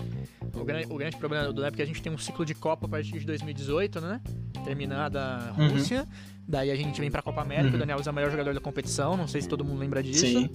o 0.54 0.63
grande, 0.63 0.88
o 0.94 0.96
grande 0.98 1.18
problema 1.18 1.46
do 1.48 1.54
Dani 1.54 1.68
é 1.68 1.72
porque 1.72 1.82
a 1.82 1.86
gente 1.86 2.01
tem 2.01 2.12
um 2.12 2.18
ciclo 2.18 2.46
de 2.46 2.54
Copa 2.54 2.86
a 2.86 2.89
partir 2.89 3.18
de 3.18 3.25
2018, 3.25 4.00
né? 4.01 4.22
Terminada 4.63 5.20
a 5.58 5.60
Uhum. 5.60 5.70
Rússia. 5.70 6.06
Daí 6.48 6.70
a 6.72 6.75
gente 6.75 7.00
vem 7.01 7.10
pra 7.12 7.22
Copa 7.22 7.42
América, 7.42 7.70
Uhum. 7.70 7.75
o 7.75 7.80
Daniel 7.80 8.00
é 8.06 8.10
o 8.10 8.13
melhor 8.13 8.32
jogador 8.32 8.54
da 8.54 8.60
competição, 8.62 9.18
não 9.18 9.28
sei 9.28 9.42
se 9.42 9.48
todo 9.48 9.63
mundo 9.66 9.80
lembra 9.80 10.01
disso. 10.04 10.25
Sim. 10.25 10.50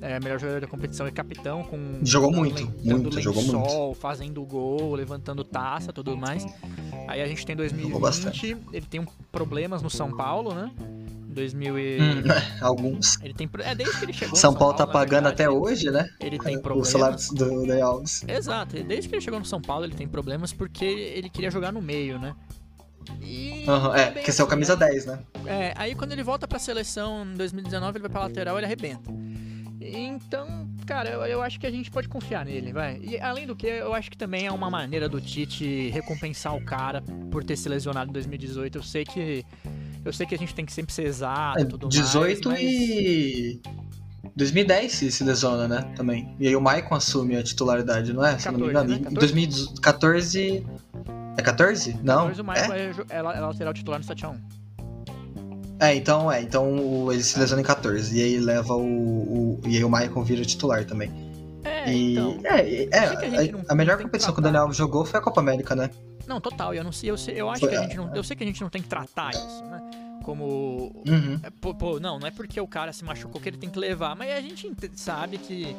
É, 0.00 0.18
melhor 0.18 0.38
jogador 0.38 0.60
da 0.60 0.66
competição 0.66 1.06
e 1.06 1.12
capitão 1.12 1.62
com. 1.62 1.98
Jogou 2.02 2.32
muito, 2.32 2.66
muito, 2.82 3.20
jogou 3.20 3.42
lençol, 3.42 3.94
fazendo 3.94 4.42
gol, 4.44 4.94
levantando 4.94 5.44
taça, 5.44 5.92
tudo 5.92 6.16
mais. 6.16 6.46
Aí 7.06 7.20
a 7.20 7.26
gente 7.26 7.44
tem 7.44 7.54
2020, 7.54 8.00
bastante. 8.00 8.56
ele 8.72 8.86
tem 8.86 9.00
um 9.00 9.06
problemas 9.30 9.82
no 9.82 9.90
São 9.90 10.10
Paulo, 10.10 10.54
né? 10.54 10.70
2000 11.30 11.78
e... 11.78 11.98
Hum, 12.00 12.22
alguns. 12.60 13.20
Ele 13.22 13.34
tem. 13.34 13.48
É 13.60 13.74
desde 13.74 13.98
que 13.98 14.04
ele 14.04 14.12
chegou. 14.12 14.30
no 14.30 14.36
São 14.36 14.54
Paulo 14.54 14.74
tá 14.74 14.86
na 14.86 14.92
pagando 14.92 15.24
verdade, 15.24 15.34
até 15.34 15.50
hoje, 15.50 15.90
né? 15.90 16.08
Ele 16.18 16.38
tem 16.38 16.56
O 16.56 16.60
problemas. 16.60 16.88
salário 16.88 17.18
do 17.34 17.82
Alves. 17.82 18.24
Exato, 18.26 18.82
desde 18.82 19.08
que 19.08 19.14
ele 19.14 19.22
chegou 19.22 19.38
no 19.38 19.46
São 19.46 19.60
Paulo 19.60 19.84
ele 19.84 19.94
tem 19.94 20.08
problemas 20.08 20.52
porque 20.52 20.84
ele 20.84 21.28
queria 21.28 21.50
jogar 21.50 21.72
no 21.72 21.80
meio, 21.80 22.18
né? 22.18 22.34
E 23.22 23.64
não 23.66 23.94
é, 23.94 24.10
bem 24.10 24.22
que 24.22 24.30
esse 24.30 24.40
é 24.40 24.44
o 24.44 24.46
assim, 24.46 24.50
camisa 24.50 24.76
né? 24.76 24.86
10, 24.86 25.06
né? 25.06 25.18
É, 25.46 25.72
aí 25.76 25.94
quando 25.94 26.12
ele 26.12 26.22
volta 26.22 26.46
pra 26.46 26.58
seleção 26.58 27.24
em 27.24 27.34
2019, 27.34 27.96
ele 27.96 28.02
vai 28.02 28.10
pra 28.10 28.20
lateral 28.22 28.56
ele 28.56 28.66
arrebenta. 28.66 29.10
Então, 29.80 30.68
cara, 30.86 31.08
eu, 31.08 31.22
eu 31.24 31.42
acho 31.42 31.58
que 31.58 31.66
a 31.66 31.70
gente 31.70 31.90
pode 31.90 32.06
confiar 32.08 32.44
nele, 32.44 32.72
vai. 32.72 32.98
E 33.02 33.18
além 33.18 33.46
do 33.46 33.56
que, 33.56 33.66
eu 33.66 33.94
acho 33.94 34.10
que 34.10 34.16
também 34.16 34.46
é 34.46 34.52
uma 34.52 34.68
maneira 34.68 35.08
do 35.08 35.20
Tite 35.20 35.88
recompensar 35.88 36.54
o 36.54 36.62
cara 36.64 37.02
por 37.30 37.42
ter 37.42 37.56
se 37.56 37.68
lesionado 37.68 38.10
em 38.10 38.12
2018. 38.12 38.76
Eu 38.78 38.82
sei 38.82 39.04
que. 39.04 39.44
Eu 40.04 40.12
sei 40.12 40.26
que 40.26 40.34
a 40.34 40.38
gente 40.38 40.54
tem 40.54 40.64
que 40.66 40.72
sempre 40.72 40.92
ser 40.92 41.04
exato 41.06 41.58
É, 41.58 41.62
e 41.62 41.64
tudo 41.66 41.88
18 41.88 42.48
mais. 42.48 42.62
mas- 42.62 42.70
e. 42.72 43.60
2010 44.36 44.92
se, 44.92 45.10
se 45.10 45.24
lesiona, 45.24 45.66
né? 45.66 45.92
Também. 45.96 46.34
E 46.38 46.46
aí 46.46 46.54
o 46.54 46.60
Maicon 46.60 46.94
assume 46.94 47.36
a 47.36 47.42
titularidade, 47.42 48.12
não 48.12 48.24
é? 48.24 48.38
Se 48.38 48.48
eu 48.48 48.52
não 48.52 48.60
me 48.60 48.66
14, 48.72 48.92
engano. 48.94 49.04
né? 49.04 49.10
Em 49.10 49.14
2014. 49.14 50.66
É 51.36 51.42
14? 51.42 51.96
Não. 52.02 52.28
Depois 52.28 52.38
o 52.38 52.44
Michael 52.44 52.72
É? 52.72 52.78
é, 52.80 53.16
é 53.16 53.18
é 53.18 53.22
lateral 53.22 53.72
titular 53.74 53.98
no 54.00 54.04
7x1. 54.06 54.36
É, 55.80 55.94
então 55.94 56.30
é. 56.30 56.42
Então 56.42 56.76
o- 57.04 57.12
ele 57.12 57.22
se 57.22 57.38
lesiona 57.38 57.62
em 57.62 57.64
14. 57.64 58.16
E 58.18 58.22
aí 58.22 58.38
leva 58.38 58.74
o. 58.74 58.82
o- 58.84 59.60
e 59.66 59.76
aí 59.76 59.84
o 59.84 59.88
Maicon 59.88 60.22
vira 60.22 60.44
titular 60.44 60.84
também. 60.84 61.10
É, 61.64 61.92
e. 61.92 62.12
então. 62.12 62.38
é, 62.44 62.60
é, 62.60 62.88
é, 62.92 62.98
a 63.48 63.52
não- 63.52 63.64
a, 63.68 63.74
melhor 63.74 63.96
tem 63.96 64.04
que 64.06 64.10
competição 64.10 64.32
que 64.34 64.40
o. 64.40 64.42
Daniel 64.42 64.62
Alves 64.62 64.76
jogou 64.76 65.04
foi 65.04 65.18
a 65.18 65.22
Copa 65.22 65.40
América, 65.40 65.74
né? 65.74 65.90
Não, 66.26 66.40
total, 66.40 66.72
eu 66.74 66.84
não 66.84 66.92
sei, 66.92 67.10
eu, 67.10 67.16
sei, 67.18 67.34
eu 67.40 67.50
acho 67.50 67.60
Foi- 67.60 67.70
que 67.70 67.74
a 67.76 67.82
gente 67.82 67.96
não. 67.96 68.14
Eu 68.14 68.22
sei 68.22 68.36
que 68.36 68.44
a 68.44 68.46
gente 68.46 68.60
não 68.60 68.68
tem 68.70 68.80
que 68.82 68.88
tratar 68.88 69.30
isso, 69.30 69.64
né? 69.64 69.80
Como. 70.22 70.92
Uhum. 71.08 71.40
é, 71.42 71.50
Pô, 71.60 71.74
pô, 71.74 71.98
não, 71.98 72.18
não 72.18 72.26
é 72.26 72.30
porque 72.30 72.60
o 72.60 72.66
cara 72.68 72.92
se 72.92 73.02
machucou 73.04 73.40
que 73.40 73.48
ele 73.48 73.56
tem 73.56 73.70
que 73.70 73.78
levar, 73.78 74.14
mas 74.14 74.30
a 74.30 74.40
gente 74.40 74.66
ente- 74.66 74.90
sabe 74.94 75.38
que. 75.38 75.74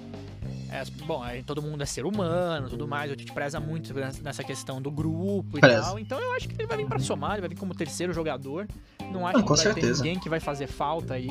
É, 0.71 0.83
bom, 1.05 1.21
todo 1.45 1.61
mundo 1.61 1.81
é 1.83 1.85
ser 1.85 2.05
humano 2.05 2.69
tudo 2.69 2.87
mais, 2.87 3.11
a 3.11 3.15
gente 3.15 3.31
preza 3.31 3.59
muito 3.59 3.93
nessa 4.23 4.43
questão 4.43 4.81
do 4.81 4.89
grupo 4.89 5.57
e 5.57 5.61
tal. 5.61 5.99
Então 5.99 6.19
eu 6.19 6.33
acho 6.33 6.47
que 6.47 6.55
ele 6.55 6.67
vai 6.67 6.77
vir 6.77 6.87
pra 6.87 6.99
somar, 6.99 7.33
ele 7.33 7.41
vai 7.41 7.49
vir 7.49 7.57
como 7.57 7.73
terceiro 7.75 8.13
jogador. 8.13 8.67
Não 9.11 9.27
acho 9.27 9.37
Não, 9.39 9.43
que 9.43 9.47
com 9.49 9.55
vai 9.55 9.73
ter 9.73 9.93
ninguém 9.93 10.19
que 10.19 10.29
vai 10.29 10.39
fazer 10.39 10.67
falta 10.67 11.13
aí. 11.15 11.27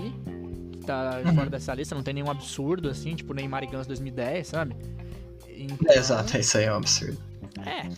Que 0.73 0.87
tá 0.87 1.21
Uhum. 1.27 1.35
fora 1.35 1.51
dessa 1.51 1.75
lista, 1.75 1.95
não 1.95 2.03
tem 2.03 2.15
nenhum 2.15 2.31
absurdo 2.31 2.89
assim, 2.89 3.15
tipo 3.15 3.33
Neymar 3.35 3.63
e 3.65 3.67
Gans 3.67 3.87
2010, 3.87 4.47
sabe? 4.47 4.75
Então, 5.49 5.93
É, 5.93 5.97
exato, 5.99 6.37
isso 6.39 6.57
aí 6.57 6.65
é 6.65 6.73
um 6.73 6.77
absurdo. 6.77 7.19
é. 7.67 7.89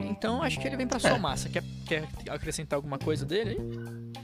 Então 0.00 0.42
acho 0.42 0.58
que 0.58 0.66
ele 0.66 0.76
vem 0.76 0.86
pra 0.86 0.96
É. 0.96 1.00
somar. 1.00 1.36
Você 1.36 1.48
quer, 1.50 1.62
quer 1.86 2.08
acrescentar 2.28 2.76
alguma 2.76 2.98
coisa 2.98 3.24
dele 3.26 3.50
aí? 3.50 4.20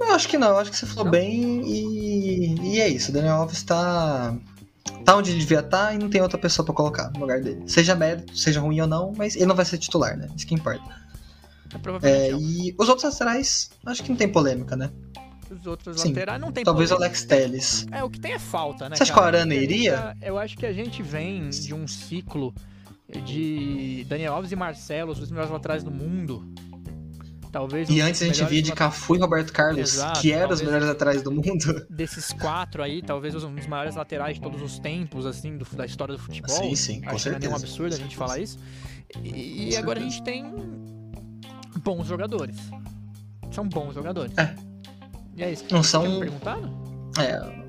Eu 0.00 0.14
acho 0.14 0.28
que 0.28 0.38
não, 0.38 0.48
eu 0.48 0.58
acho 0.58 0.70
que 0.70 0.76
você 0.76 0.86
falou 0.86 1.04
Não? 1.04 1.10
bem 1.10 1.62
e, 1.66 2.54
e 2.74 2.80
é 2.80 2.88
isso. 2.88 3.10
O 3.10 3.14
Daniel 3.14 3.34
Alves 3.36 3.62
tá, 3.62 4.34
tá 5.04 5.16
onde 5.16 5.30
ele 5.30 5.40
devia 5.40 5.60
estar 5.60 5.94
e 5.94 5.98
não 5.98 6.08
tem 6.10 6.20
outra 6.22 6.38
pessoa 6.38 6.64
pra 6.64 6.74
colocar 6.74 7.10
no 7.14 7.20
lugar 7.20 7.40
dele. 7.40 7.62
Seja 7.66 7.94
mérito, 7.94 8.36
seja 8.36 8.60
ruim 8.60 8.80
ou 8.80 8.86
não, 8.86 9.12
mas 9.16 9.36
ele 9.36 9.46
não 9.46 9.54
vai 9.56 9.64
ser 9.64 9.78
titular, 9.78 10.16
né? 10.16 10.28
Isso 10.36 10.46
que 10.46 10.54
importa. 10.54 10.82
É, 11.74 11.78
provavelmente 11.78 12.22
É, 12.22 12.32
e 12.36 12.74
os 12.78 12.88
outros 12.88 13.04
laterais, 13.12 13.70
acho 13.86 14.02
que 14.02 14.08
não 14.10 14.16
tem 14.16 14.28
polêmica, 14.28 14.76
né? 14.76 14.90
Os 15.50 15.66
outros 15.66 16.00
sim. 16.00 16.08
laterais 16.08 16.40
não 16.40 16.52
tem 16.52 16.64
Talvez 16.64 16.90
o 16.90 16.94
polêmica. 16.94 17.16
Alex 17.18 17.24
Telles. 17.26 17.86
É, 17.90 18.04
o 18.04 18.10
que 18.10 18.20
tem 18.20 18.32
é 18.32 18.38
falta, 18.38 18.88
né? 18.88 18.96
Você 18.96 19.02
acha 19.02 19.12
que 19.12 19.18
o 19.18 19.22
Arana 19.22 19.54
iria? 19.54 19.96
tá- 19.96 20.16
eu 20.22 20.38
acho 20.38 20.56
que 20.56 20.64
a 20.64 20.72
gente 20.72 21.02
vem 21.02 21.48
de 21.50 21.74
um 21.74 21.86
ciclo 21.88 22.54
de 23.24 24.06
Daniel 24.08 24.34
Alves 24.34 24.52
e 24.52 24.56
Marcelo, 24.56 25.10
os 25.12 25.18
dois 25.18 25.30
melhores 25.30 25.50
laterais 25.50 25.82
do 25.82 25.90
mundo. 25.90 26.46
Talvez 27.52 27.90
um 27.90 27.92
E 27.92 28.00
antes 28.00 28.22
a 28.22 28.26
gente 28.26 28.44
via 28.44 28.62
de 28.62 28.72
Cafu 28.72 29.16
e 29.16 29.18
Roberto 29.18 29.52
Carlos, 29.52 29.94
Exato, 29.94 30.20
que 30.20 30.32
eram 30.32 30.52
os 30.52 30.62
melhores 30.62 30.86
laterais 30.86 31.20
do 31.22 31.32
mundo. 31.32 31.84
desses 31.90 32.32
quatro 32.32 32.82
aí, 32.82 33.02
talvez 33.02 33.34
um 33.42 33.54
dos 33.54 33.66
maiores 33.66 33.96
laterais 33.96 34.36
de 34.36 34.40
todos 34.42 34.62
os 34.62 34.78
tempos, 34.78 35.26
assim, 35.26 35.56
do- 35.56 35.66
da 35.76 35.84
história 35.84 36.14
do 36.14 36.20
futebol. 36.20 36.54
Sim, 36.56 36.74
sim, 36.76 37.00
com 37.00 37.10
Acho 37.10 37.24
que 37.24 37.30
não 37.30 37.36
é 37.36 37.40
certeza. 37.40 37.56
absurdo 37.56 37.94
a 37.94 37.98
gente 37.98 38.16
falar 38.16 38.38
isso. 38.38 38.58
E, 39.24 39.70
e 39.72 39.76
agora 39.76 39.98
a 39.98 40.02
certeza. 40.02 40.10
gente 40.10 40.22
tem 40.22 40.54
bons 41.82 42.06
jogadores. 42.06 42.56
São 43.50 43.68
bons 43.68 43.94
jogadores. 43.94 44.32
É. 44.38 44.54
E 45.36 45.42
é 45.42 45.52
isso. 45.52 45.64
Não 45.72 45.82
são. 45.82 46.20
perguntado? 46.20 46.70
É, 47.18 47.59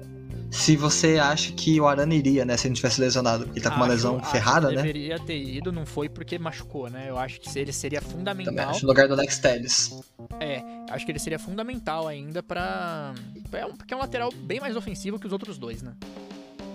se 0.52 0.76
você 0.76 1.18
acha 1.18 1.52
que 1.54 1.80
o 1.80 1.88
Arana 1.88 2.14
iria, 2.14 2.44
né? 2.46 2.58
Se 2.58 2.68
ele 2.68 2.72
não 2.72 2.76
tivesse 2.76 3.00
lesionado, 3.02 3.46
ele 3.52 3.62
tá 3.62 3.70
com 3.70 3.78
uma 3.78 3.86
Acho- 3.86 3.94
lesão 3.94 4.18
acho 4.20 4.30
ferrada, 4.32 4.68
que 4.68 4.76
né? 4.76 4.82
Deveria 4.82 5.20
ter 5.20 5.42
ido, 5.42 5.72
não 5.72 5.86
foi 5.86 6.10
porque 6.10 6.38
machucou, 6.38 6.90
né? 6.90 7.06
Eu 7.10 7.18
acho 7.18 7.40
que 7.40 7.58
ele 7.58 7.72
seria 7.74 8.02
Também 8.02 8.18
fundamental. 8.18 8.70
acho, 8.70 8.82
no 8.84 8.90
lugar 8.90 9.08
do 9.08 9.14
Alex 9.14 9.40
Telles. 9.40 9.92
É, 10.40 10.62
acho 10.92 11.06
que 11.06 11.12
ele 11.12 11.20
seria 11.20 11.40
fundamental 11.40 12.08
ainda 12.08 12.44
pra. 12.44 13.14
É 13.54 13.66
um, 13.66 13.76
porque 13.76 13.94
é 13.94 13.98
um 13.98 14.02
lateral 14.02 14.32
bem 14.34 14.60
mais 14.60 14.76
ofensivo 14.76 15.18
que 15.18 15.26
os 15.26 15.34
outros 15.34 15.58
dois, 15.58 15.82
né? 15.82 15.94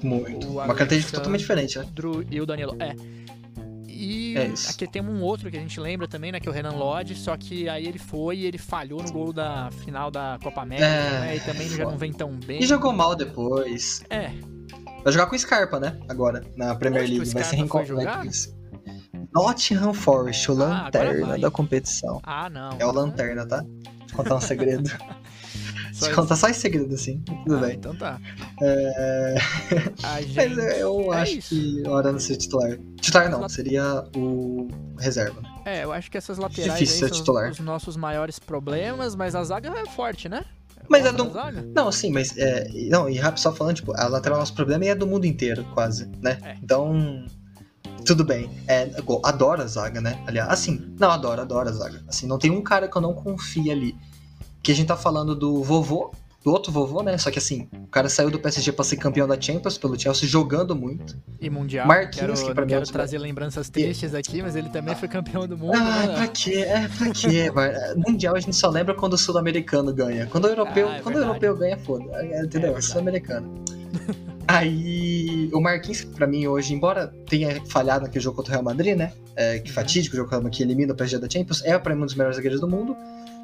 Muito. 0.02 0.46
O 0.46 0.52
Uma 0.54 0.74
característica 0.74 1.16
totalmente 1.18 1.40
diferente, 1.40 1.78
né? 1.78 1.86
Drew 1.94 2.24
e 2.30 2.40
o 2.40 2.46
Danilo. 2.46 2.76
É. 2.80 2.94
E 3.96 4.36
É 4.36 4.52
aqui 4.70 4.86
tem 4.86 5.02
um 5.02 5.22
outro 5.22 5.50
que 5.50 5.56
a 5.56 5.60
gente 5.60 5.80
lembra 5.80 6.06
também, 6.06 6.30
né? 6.30 6.38
Que 6.40 6.48
é 6.48 6.50
o 6.50 6.54
Renan 6.54 6.72
Lodge, 6.76 7.14
só 7.14 7.36
que 7.36 7.68
aí 7.68 7.86
ele 7.86 7.98
foi 7.98 8.38
e 8.38 8.46
ele 8.46 8.58
falhou 8.58 9.02
no 9.02 9.10
gol 9.10 9.32
da 9.32 9.70
final 9.84 10.10
da 10.10 10.38
Copa 10.42 10.60
América, 10.62 10.86
É, 10.86 11.20
né? 11.20 11.36
E 11.36 11.40
também 11.40 11.68
já 11.68 11.84
não 11.84 11.96
vem 11.96 12.12
tão 12.12 12.32
bem. 12.32 12.62
E 12.62 12.66
jogou 12.66 12.92
mal 12.92 13.14
depois. 13.16 14.02
É, 14.10 14.30
Vai 15.02 15.12
jogar 15.12 15.26
com 15.26 15.36
o 15.36 15.38
Scarpa, 15.38 15.78
né? 15.78 15.98
Agora, 16.08 16.42
na 16.56 16.74
Premier 16.74 17.04
Onde 17.04 17.14
League. 17.18 17.32
Vai 17.32 17.44
ser 17.44 17.56
reencontrado. 17.56 18.28
Nottingham 19.32 19.92
Forest, 19.94 20.50
o 20.50 20.54
Ah, 20.62 20.82
lanterna 20.84 21.38
da 21.38 21.50
competição. 21.50 22.20
ah, 22.24 22.48
não. 22.50 22.70
É 22.78 22.86
o 22.86 22.90
lanterna, 22.92 23.46
tá? 23.46 23.64
Eu 24.10 24.16
contar 24.16 24.34
um 24.36 24.40
segredo. 24.40 24.90
Só 25.96 26.06
isso. 26.06 26.14
contar 26.14 26.36
só 26.36 26.48
esse 26.48 26.60
segredo, 26.60 26.94
assim. 26.94 27.18
Tudo 27.20 27.56
Ah, 27.56 27.60
bem. 27.60 27.76
Então 27.76 27.96
tá. 27.96 28.20
É... 28.62 29.34
Gente... 30.22 30.54
Mas 30.56 30.78
eu 30.78 31.14
é 31.14 31.20
acho 31.22 31.38
isso. 31.38 31.48
que 31.54 31.82
o 31.86 31.94
Arana 31.96 32.18
seria 32.18 32.36
titular. 32.38 32.78
Titular 33.00 33.30
não, 33.30 33.48
seria 33.48 34.04
o 34.14 34.68
reserva. 34.98 35.40
É, 35.64 35.84
eu 35.84 35.92
acho 35.92 36.10
que 36.10 36.18
essas 36.18 36.36
laterais 36.38 36.72
Difícil 36.74 37.06
aí 37.06 37.12
são 37.12 37.18
titular. 37.18 37.50
os 37.50 37.60
nossos 37.60 37.96
maiores 37.96 38.38
problemas, 38.38 39.14
mas 39.14 39.34
a 39.34 39.42
zaga 39.42 39.70
é 39.70 39.86
forte, 39.86 40.28
né? 40.28 40.44
Mas 40.88 41.02
Gosta 41.02 41.22
é 41.50 41.52
do-? 41.62 41.72
Não, 41.74 41.90
sim, 41.90 42.12
mas. 42.12 42.36
É, 42.36 42.68
não, 42.90 43.08
e 43.08 43.16
rápido 43.16 43.40
só 43.40 43.52
falando, 43.52 43.76
tipo, 43.76 43.92
a 43.96 44.06
lateral 44.06 44.36
é 44.36 44.38
o 44.38 44.42
nosso 44.42 44.54
problema 44.54 44.84
e 44.84 44.88
é 44.88 44.94
do 44.94 45.06
mundo 45.06 45.24
inteiro, 45.24 45.64
quase, 45.74 46.06
né? 46.22 46.38
É. 46.42 46.56
Então. 46.62 47.24
Tudo 48.04 48.22
bem. 48.24 48.48
É, 48.68 48.88
adoro 49.24 49.62
a 49.62 49.66
zaga, 49.66 50.00
né? 50.00 50.22
Aliás, 50.28 50.48
assim, 50.48 50.94
não, 51.00 51.10
adoro, 51.10 51.40
adoro 51.40 51.68
a 51.68 51.72
zaga. 51.72 52.04
Assim, 52.06 52.24
não 52.26 52.38
tem 52.38 52.52
um 52.52 52.62
cara 52.62 52.86
que 52.86 52.96
eu 52.96 53.02
não 53.02 53.12
confie 53.12 53.68
ali. 53.70 53.96
Que 54.66 54.72
a 54.72 54.74
gente 54.74 54.88
tá 54.88 54.96
falando 54.96 55.32
do 55.36 55.62
vovô, 55.62 56.10
do 56.44 56.50
outro 56.50 56.72
vovô, 56.72 57.00
né? 57.00 57.16
Só 57.18 57.30
que 57.30 57.38
assim, 57.38 57.68
o 57.72 57.86
cara 57.86 58.08
saiu 58.08 58.32
do 58.32 58.38
PSG 58.40 58.72
pra 58.72 58.84
ser 58.84 58.96
campeão 58.96 59.24
da 59.28 59.40
Champions 59.40 59.78
pelo 59.78 59.96
Chelsea 59.96 60.28
jogando 60.28 60.74
muito. 60.74 61.16
E 61.40 61.48
Mundial. 61.48 61.86
Marquinhos, 61.86 62.40
quero, 62.40 62.48
que 62.48 62.52
pra 62.52 62.66
mim 62.66 62.72
é 62.72 62.74
quero 62.78 62.90
trazer 62.90 63.18
lembranças 63.18 63.70
tristes 63.70 64.12
aqui, 64.12 64.42
mas 64.42 64.56
ele 64.56 64.68
também 64.70 64.96
foi 64.96 65.06
campeão 65.06 65.46
do 65.46 65.56
mundo. 65.56 65.72
Ah, 65.72 66.08
né? 66.08 66.14
pra 66.16 66.26
quê? 66.26 66.64
É, 66.66 66.88
pra 66.88 67.10
quê? 67.10 67.48
mano? 67.54 67.74
Mundial 68.08 68.34
a 68.34 68.40
gente 68.40 68.56
só 68.56 68.68
lembra 68.68 68.92
quando 68.92 69.12
o 69.12 69.16
sul-americano 69.16 69.94
ganha. 69.94 70.26
Quando 70.26 70.46
o 70.46 70.48
europeu, 70.48 70.88
Ah, 70.88 70.96
é 70.96 71.00
quando 71.00 71.14
o 71.14 71.18
europeu 71.20 71.56
ganha, 71.56 71.78
foda. 71.78 72.04
É, 72.16 72.42
Entendeu? 72.42 72.76
É 72.76 72.80
sul-americano. 72.80 73.64
Aí, 74.48 75.48
o 75.52 75.60
Marquinhos, 75.60 76.02
pra 76.02 76.26
mim, 76.26 76.44
hoje, 76.48 76.74
embora 76.74 77.14
tenha 77.28 77.64
falhado 77.66 78.04
naquele 78.04 78.22
jogo 78.22 78.36
contra 78.36 78.50
o 78.50 78.54
Real 78.54 78.64
Madrid, 78.64 78.96
né? 78.96 79.12
É, 79.36 79.60
que 79.60 79.68
Uhum. 79.68 79.74
fatídico, 79.74 80.16
o 80.16 80.18
jogo 80.18 80.50
que 80.50 80.62
elimina 80.62 80.92
o 80.92 80.96
PSG 80.96 81.18
da 81.18 81.30
Champions, 81.30 81.62
é 81.64 81.78
pra 81.78 81.94
mim 81.94 82.02
um 82.02 82.06
dos 82.06 82.16
melhores 82.16 82.36
zagueiros 82.36 82.60
do 82.60 82.68
mundo. 82.68 82.96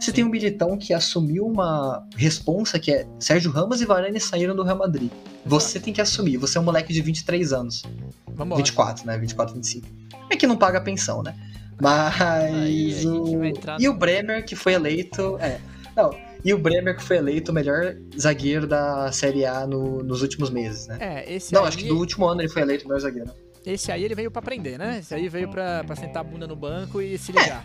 Você 0.03 0.11
tem 0.11 0.25
um 0.25 0.29
Militão 0.29 0.77
que 0.77 0.93
assumiu 0.93 1.47
uma 1.47 2.05
responsa 2.17 2.77
que 2.77 2.91
é 2.91 3.07
Sérgio 3.21 3.53
Ramos 3.53 3.81
e 3.81 3.87
Varane 3.87 4.19
saíram 4.19 4.53
do 4.57 4.65
Real 4.65 4.77
Madrid. 4.77 5.13
Você 5.47 5.79
tem 5.79 5.93
que 5.95 6.01
assumir, 6.01 6.39
você 6.39 6.59
é 6.59 6.61
um 6.61 6.65
moleque 6.65 6.93
de 6.93 7.01
23 7.01 7.53
anos. 7.53 7.85
Vambora. 8.27 8.59
24, 8.61 9.07
né? 9.07 9.17
24, 9.17 9.55
25. 9.55 9.87
É 10.29 10.35
que 10.37 10.45
não 10.45 10.57
paga 10.57 10.81
pensão, 10.81 11.23
né? 11.23 11.37
Mas. 11.81 13.07
A 13.07 13.09
o... 13.11 13.45
entrar 13.45 13.81
E 13.81 13.89
o 13.89 13.95
Bremer, 13.95 14.45
que 14.45 14.57
foi 14.57 14.73
eleito. 14.75 15.39
É. 15.39 15.61
Não. 15.97 16.11
E 16.45 16.53
o 16.53 16.59
Bremer, 16.59 16.97
que 16.97 17.03
foi 17.05 17.19
eleito 17.19 17.53
o 17.53 17.55
melhor 17.55 17.95
zagueiro 18.19 18.67
da 18.67 19.13
Série 19.13 19.47
A 19.47 19.65
no- 19.69 20.03
nos 20.03 20.21
últimos 20.21 20.51
meses, 20.51 20.89
né? 20.89 20.97
É, 20.99 21.33
esse 21.33 21.53
Não, 21.55 21.63
aí, 21.63 21.69
acho 21.69 21.79
que 21.79 21.87
do 21.87 21.97
último 21.97 22.27
ano 22.27 22.41
ele 22.41 22.49
foi 22.49 22.63
eleito 22.63 22.85
o 22.87 22.89
melhor 22.89 23.01
zagueiro. 23.01 23.31
esse 23.65 23.93
aí 23.93 24.03
ele 24.03 24.17
veio 24.17 24.33
pra 24.33 24.41
aprender, 24.41 24.77
né? 24.77 24.99
Esse 24.99 25.15
aí 25.15 25.29
veio 25.29 25.49
pra 25.49 25.85
sentar 25.95 26.23
a 26.23 26.25
bunda 26.25 26.49
no 26.49 26.57
banco 26.57 27.01
e 27.01 27.17
se 27.17 27.31
ligar. 27.31 27.65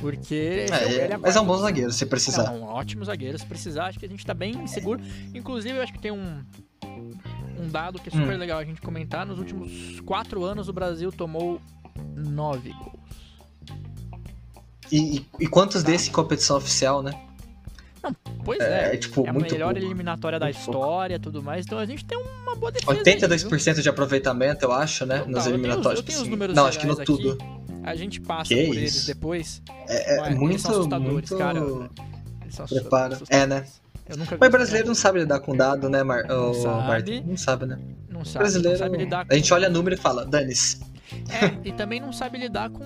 Porque 0.00 0.66
É, 0.70 1.16
mas 1.16 1.36
é 1.36 1.40
um 1.40 1.46
bom 1.46 1.56
zagueiro, 1.58 1.92
se 1.92 2.06
precisar. 2.06 2.46
É 2.46 2.50
um 2.50 2.62
ótimo 2.62 3.04
zagueiro, 3.04 3.38
se 3.38 3.46
precisar, 3.46 3.86
acho 3.86 3.98
que 3.98 4.06
a 4.06 4.08
gente 4.08 4.24
tá 4.24 4.34
bem 4.34 4.66
seguro. 4.66 5.00
Inclusive, 5.34 5.76
eu 5.76 5.82
acho 5.82 5.92
que 5.92 5.98
tem 5.98 6.12
um. 6.12 6.44
um 7.58 7.68
dado 7.68 7.98
que 7.98 8.08
é 8.08 8.12
super 8.12 8.34
hum. 8.34 8.38
legal 8.38 8.58
a 8.58 8.64
gente 8.64 8.80
comentar. 8.80 9.26
Nos 9.26 9.38
últimos 9.38 10.00
quatro 10.00 10.44
anos, 10.44 10.68
o 10.68 10.72
Brasil 10.72 11.10
tomou 11.10 11.60
nove 12.16 12.72
gols. 12.72 12.98
E, 14.90 15.18
e, 15.18 15.26
e 15.40 15.46
quantos 15.46 15.82
tá. 15.82 15.90
desse 15.90 16.10
competição 16.10 16.56
oficial, 16.56 17.02
né? 17.02 17.12
Não, 18.02 18.14
pois 18.44 18.60
é. 18.60 18.94
É, 18.94 18.96
tipo, 18.96 19.26
é 19.26 19.30
a 19.30 19.32
melhor 19.32 19.72
pouco. 19.72 19.86
eliminatória 19.86 20.38
da 20.38 20.48
história 20.48 21.16
e 21.16 21.18
tudo 21.18 21.42
mais. 21.42 21.66
Então 21.66 21.78
a 21.78 21.86
gente 21.86 22.04
tem 22.04 22.16
uma 22.16 22.54
boa 22.54 22.72
defesa. 22.72 23.02
82% 23.02 23.76
aí, 23.76 23.82
de 23.82 23.88
aproveitamento, 23.88 24.64
eu 24.64 24.72
acho, 24.72 25.04
né? 25.04 25.18
Total, 25.18 25.32
nas 25.32 25.46
eliminatórias. 25.46 26.00
Eu 26.00 26.04
tenho, 26.04 26.18
os, 26.18 26.22
eu 26.22 26.22
tenho 26.22 26.22
os 26.22 26.28
números 26.28 26.56
Não, 26.56 26.66
acho 26.66 26.78
que 26.78 26.86
no 26.86 26.96
tudo. 26.96 27.36
A 27.90 27.96
gente 27.96 28.20
passa 28.20 28.48
que 28.54 28.66
por 28.66 28.74
isso? 28.74 28.78
eles 28.78 29.06
depois. 29.06 29.62
É, 29.88 30.16
é 30.16 30.30
muito, 30.30 31.00
muito. 31.00 31.36
Cara. 31.36 31.60
Preparo. 32.68 33.18
É, 33.28 33.46
né? 33.46 33.64
Mas 34.40 34.50
brasileiro 34.50 34.88
não 34.88 34.94
sabe 34.94 35.20
lidar 35.20 35.40
com 35.40 35.54
dado, 35.54 35.88
né, 35.90 36.02
Mar... 36.02 36.24
Não, 36.24 36.54
sabe. 36.54 37.22
não 37.26 37.36
sabe, 37.36 37.66
né? 37.66 37.78
Não 38.08 38.24
sabe. 38.24 38.38
Brasileiro, 38.44 38.78
não 38.78 38.86
sabe 38.86 38.96
lidar 38.96 39.26
com... 39.26 39.32
A 39.32 39.36
gente 39.36 39.52
olha 39.52 39.68
número 39.68 39.94
e 39.94 39.98
fala, 39.98 40.24
dane-se. 40.24 40.80
É, 41.30 41.68
e 41.68 41.72
também 41.72 42.00
não 42.00 42.12
sabe 42.12 42.38
lidar 42.38 42.70
com 42.70 42.84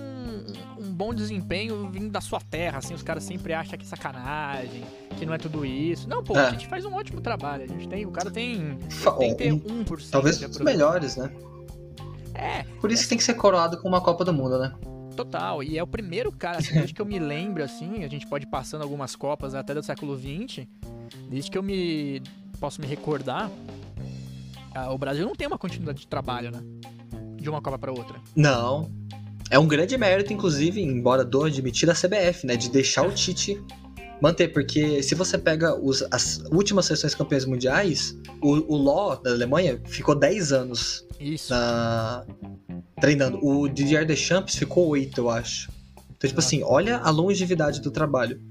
um 0.77 0.93
bom 0.93 1.13
desempenho 1.13 1.89
vindo 1.89 2.09
da 2.09 2.21
sua 2.21 2.39
terra, 2.39 2.79
assim, 2.79 2.93
os 2.93 3.03
caras 3.03 3.23
sempre 3.23 3.53
acham 3.53 3.77
que 3.77 3.85
é 3.85 3.87
sacanagem, 3.87 4.83
que 5.17 5.25
não 5.25 5.33
é 5.33 5.37
tudo 5.37 5.65
isso. 5.65 6.07
Não, 6.09 6.23
pô, 6.23 6.37
é. 6.37 6.47
a 6.47 6.51
gente 6.51 6.67
faz 6.67 6.85
um 6.85 6.93
ótimo 6.93 7.21
trabalho, 7.21 7.63
a 7.63 7.67
gente 7.67 7.87
tem, 7.87 8.05
o 8.05 8.11
cara 8.11 8.29
tem, 8.29 8.77
tem 9.19 9.35
que 9.35 9.43
ter 9.43 9.53
1% 9.53 10.09
Talvez 10.11 10.41
os 10.41 10.57
melhores, 10.59 11.15
né? 11.15 11.31
É. 12.33 12.63
Por 12.79 12.91
isso 12.91 13.01
é, 13.01 13.03
que 13.03 13.09
tem 13.09 13.17
que 13.17 13.23
ser 13.23 13.35
coroado 13.35 13.77
com 13.81 13.87
uma 13.87 14.01
Copa 14.01 14.25
do 14.25 14.33
Mundo, 14.33 14.57
né? 14.59 14.73
Total, 15.15 15.61
e 15.61 15.77
é 15.77 15.83
o 15.83 15.87
primeiro 15.87 16.31
cara, 16.31 16.57
assim, 16.57 16.73
desde 16.73 16.93
que 16.93 17.01
eu 17.01 17.05
me 17.05 17.19
lembro, 17.19 17.63
assim, 17.63 18.03
a 18.03 18.07
gente 18.07 18.25
pode 18.25 18.45
ir 18.45 18.49
passando 18.49 18.81
algumas 18.81 19.15
Copas 19.15 19.53
até 19.53 19.73
do 19.73 19.83
século 19.83 20.17
XX, 20.17 20.65
desde 21.29 21.51
que 21.51 21.57
eu 21.57 21.61
me 21.61 22.21
posso 22.59 22.81
me 22.81 22.87
recordar, 22.87 23.51
o 24.89 24.97
Brasil 24.97 25.25
não 25.25 25.35
tem 25.35 25.45
uma 25.45 25.57
continuidade 25.57 25.99
de 25.99 26.07
trabalho, 26.07 26.49
né? 26.49 26.59
De 27.35 27.47
uma 27.47 27.61
Copa 27.61 27.77
para 27.77 27.91
outra. 27.91 28.19
Não. 28.35 28.89
É 29.51 29.59
um 29.59 29.67
grande 29.67 29.95
mérito, 29.97 30.33
inclusive, 30.33 30.81
embora 30.81 31.23
dor 31.23 31.45
admitir 31.45 31.87
a 31.91 31.93
CBF, 31.93 32.47
né? 32.47 32.55
De 32.55 32.69
deixar 32.69 33.05
o 33.05 33.11
Tite 33.11 33.61
manter, 34.23 34.47
porque 34.47 35.03
se 35.03 35.13
você 35.15 35.37
pega 35.37 35.75
os, 35.75 36.01
as 36.09 36.41
últimas 36.49 36.85
sessões 36.85 37.13
campeões 37.13 37.43
mundiais, 37.43 38.17
o, 38.41 38.73
o 38.73 38.77
Ló 38.77 39.15
da 39.15 39.31
Alemanha 39.31 39.81
ficou 39.83 40.15
10 40.15 40.53
anos 40.53 41.05
Isso. 41.19 41.49
Na, 41.51 42.25
treinando. 43.01 43.45
O 43.45 43.67
Didier 43.67 44.05
Deschamps 44.05 44.55
ficou 44.55 44.87
8, 44.87 45.19
eu 45.19 45.29
acho. 45.29 45.69
Então, 46.15 46.25
tipo 46.29 46.39
assim, 46.39 46.63
olha 46.63 46.99
a 46.99 47.09
longevidade 47.09 47.81
do 47.81 47.91
trabalho. 47.91 48.41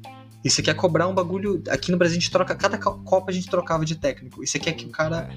E 0.45 0.51
você 0.51 0.61
quer 0.61 0.75
cobrar 0.75 1.09
um 1.09 1.15
bagulho. 1.15 1.63
Aqui 1.71 1.91
no 1.91 1.97
Brasil 1.97 2.19
a 2.19 2.21
gente 2.21 2.31
troca. 2.31 2.55
Cada 2.55 2.77
Copa 2.77 3.31
a 3.31 3.33
gente 3.33 3.49
trocava 3.49 3.83
de 3.87 3.95
técnico. 3.95 4.45
E 4.45 4.47
você 4.47 4.59
quer 4.59 4.73
que 4.73 4.85
o 4.85 4.91
cara. 4.91 5.31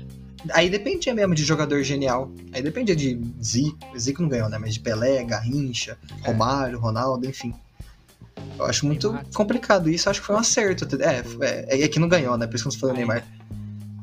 Aí 0.51 0.70
dependia 0.70 1.13
mesmo 1.13 1.34
de 1.34 1.46
jogador 1.46 1.82
genial. 1.84 2.30
Aí 2.51 2.62
dependia 2.62 2.96
de 2.96 3.22
Zico. 3.42 3.77
Zico 3.98 4.22
não 4.22 4.27
ganhou, 4.27 4.50
né? 4.50 4.58
Mas 4.58 4.74
de 4.74 4.82
Pelé, 4.82 5.24
Garrincha, 5.24 5.98
é. 6.24 6.27
Romário, 6.27 6.77
Ronaldo, 6.77 7.25
enfim. 7.25 7.54
Eu 8.57 8.65
acho 8.65 8.85
muito 8.85 9.17
complicado 9.33 9.89
isso, 9.89 10.09
acho 10.09 10.21
que 10.21 10.27
foi 10.27 10.35
um 10.35 10.39
acerto. 10.39 10.87
É, 11.01 11.75
é, 11.75 11.83
é 11.83 11.87
que 11.87 11.99
não 11.99 12.07
ganhou, 12.07 12.37
né? 12.37 12.47
Por 12.47 12.55
isso 12.55 12.69
que 12.69 12.75
não 12.75 12.79
falou 12.79 12.95
Neymar. 12.95 13.23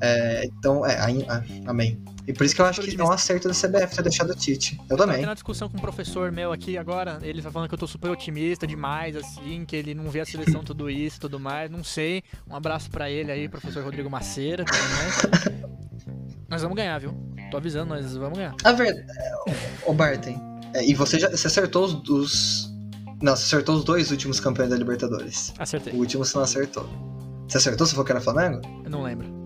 É, 0.00 0.44
então, 0.46 0.84
é, 0.84 0.99
amém. 1.64 1.99
E 2.26 2.32
por 2.32 2.44
isso 2.44 2.54
que 2.54 2.61
eu 2.61 2.66
acho 2.66 2.80
que 2.82 3.00
é 3.00 3.04
um 3.04 3.11
acerto 3.11 3.49
da 3.49 3.54
CBF 3.54 3.96
ter 3.96 4.02
deixado 4.02 4.30
o 4.30 4.34
Tite. 4.34 4.80
Eu 4.88 4.96
também. 4.96 5.22
Eu 5.22 5.28
uma 5.28 5.34
discussão 5.34 5.68
com 5.68 5.76
um 5.76 5.80
professor 5.80 6.30
meu 6.30 6.52
aqui 6.52 6.78
agora, 6.78 7.18
ele 7.22 7.42
tá 7.42 7.50
falando 7.50 7.68
que 7.68 7.75
eu 7.75 7.78
tô 7.78 7.87
super 7.87 8.11
otimista 8.11 8.66
demais, 8.66 9.16
assim, 9.16 9.64
que 9.64 9.75
ele 9.75 9.94
não 9.94 10.11
vê 10.11 10.20
a 10.20 10.25
seleção 10.25 10.62
tudo 10.62 10.88
isso 10.88 11.20
tudo 11.20 11.40
mais. 11.40 11.70
Não 11.70 11.82
sei. 11.82 12.22
Um 12.49 12.54
abraço 12.54 12.90
para 12.90 13.11
ele 13.11 13.30
aí, 13.32 13.49
professor 13.49 13.82
Rodrigo 13.82 14.08
Maceira, 14.08 14.64
tudo 14.64 14.78
mais. 14.78 15.62
nós 16.49 16.62
vamos 16.62 16.76
ganhar, 16.76 16.99
viu? 16.99 17.12
Tô 17.50 17.57
avisando, 17.57 17.94
nós 17.94 18.16
vamos 18.16 18.38
ganhar. 18.38 18.55
A 18.64 18.72
verdade. 18.72 19.07
Ô, 19.85 19.92
Barton, 19.92 20.70
é, 20.74 20.85
e 20.85 20.94
você 20.94 21.18
já 21.18 21.28
você 21.31 21.46
acertou 21.46 21.85
os, 21.85 22.09
os. 22.09 22.71
Não, 23.22 23.37
você 23.37 23.44
acertou 23.44 23.76
os 23.76 23.85
dois 23.85 24.11
últimos 24.11 24.40
campeões 24.40 24.70
da 24.70 24.76
Libertadores. 24.76 25.54
Acertei. 25.58 25.92
O 25.94 25.98
último 25.98 26.24
você 26.24 26.37
não 26.37 26.44
acertou. 26.44 26.88
Você 27.48 27.58
acertou? 27.58 27.87
Você 27.87 27.92
falou 27.92 28.04
que 28.04 28.12
era 28.12 28.20
Flamengo? 28.20 28.61
Eu 28.85 28.90
não 28.90 29.02
lembro. 29.02 29.42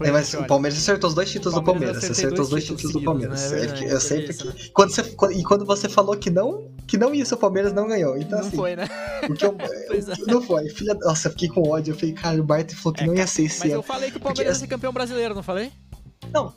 É, 0.00 0.10
mas 0.10 0.34
o 0.34 0.44
Palmeiras 0.44 0.78
acertou 0.78 1.08
os 1.08 1.14
dois 1.14 1.30
títulos 1.30 1.54
do 1.54 1.62
Palmeiras. 1.62 2.02
Você 2.02 2.12
acertou 2.12 2.42
os 2.42 2.50
dois 2.50 2.64
títulos, 2.64 2.92
do 2.92 3.02
Palmeiras. 3.02 3.50
Né? 3.52 3.66
É 3.66 3.92
eu 3.92 4.00
sempre 4.00 4.34
que. 4.34 4.70
Quando 4.70 4.90
você, 4.90 5.02
e 5.32 5.42
quando 5.44 5.64
você 5.64 5.88
falou 5.88 6.16
que 6.16 6.28
não, 6.28 6.70
que 6.86 6.98
não 6.98 7.14
ia, 7.14 7.24
o 7.24 7.36
Palmeiras 7.36 7.72
não 7.72 7.86
ganhou. 7.86 8.16
Então, 8.16 8.38
não 8.38 8.46
assim, 8.46 8.56
foi, 8.56 8.74
né? 8.74 8.88
Porque 9.26 9.46
eu, 9.46 9.56
é. 9.60 10.32
Não 10.32 10.42
foi. 10.42 10.68
Filha, 10.70 10.94
nossa, 10.94 11.28
eu 11.28 11.32
fiquei 11.32 11.48
com 11.48 11.68
ódio. 11.68 11.92
Eu 11.92 11.98
falei, 11.98 12.14
cara, 12.14 12.40
o 12.40 12.44
Bart 12.44 12.72
falou 12.72 12.94
que 12.94 13.04
é, 13.04 13.06
não 13.06 13.14
ia 13.14 13.26
ser 13.26 13.44
esse 13.44 13.60
Mas 13.60 13.72
eu 13.72 13.82
falei 13.82 14.10
que 14.10 14.16
o 14.16 14.20
Palmeiras 14.20 14.56
ia 14.56 14.60
ser 14.60 14.66
campeão 14.66 14.92
brasileiro, 14.92 15.34
não 15.34 15.42
falei? 15.42 15.70
Não. 16.32 16.52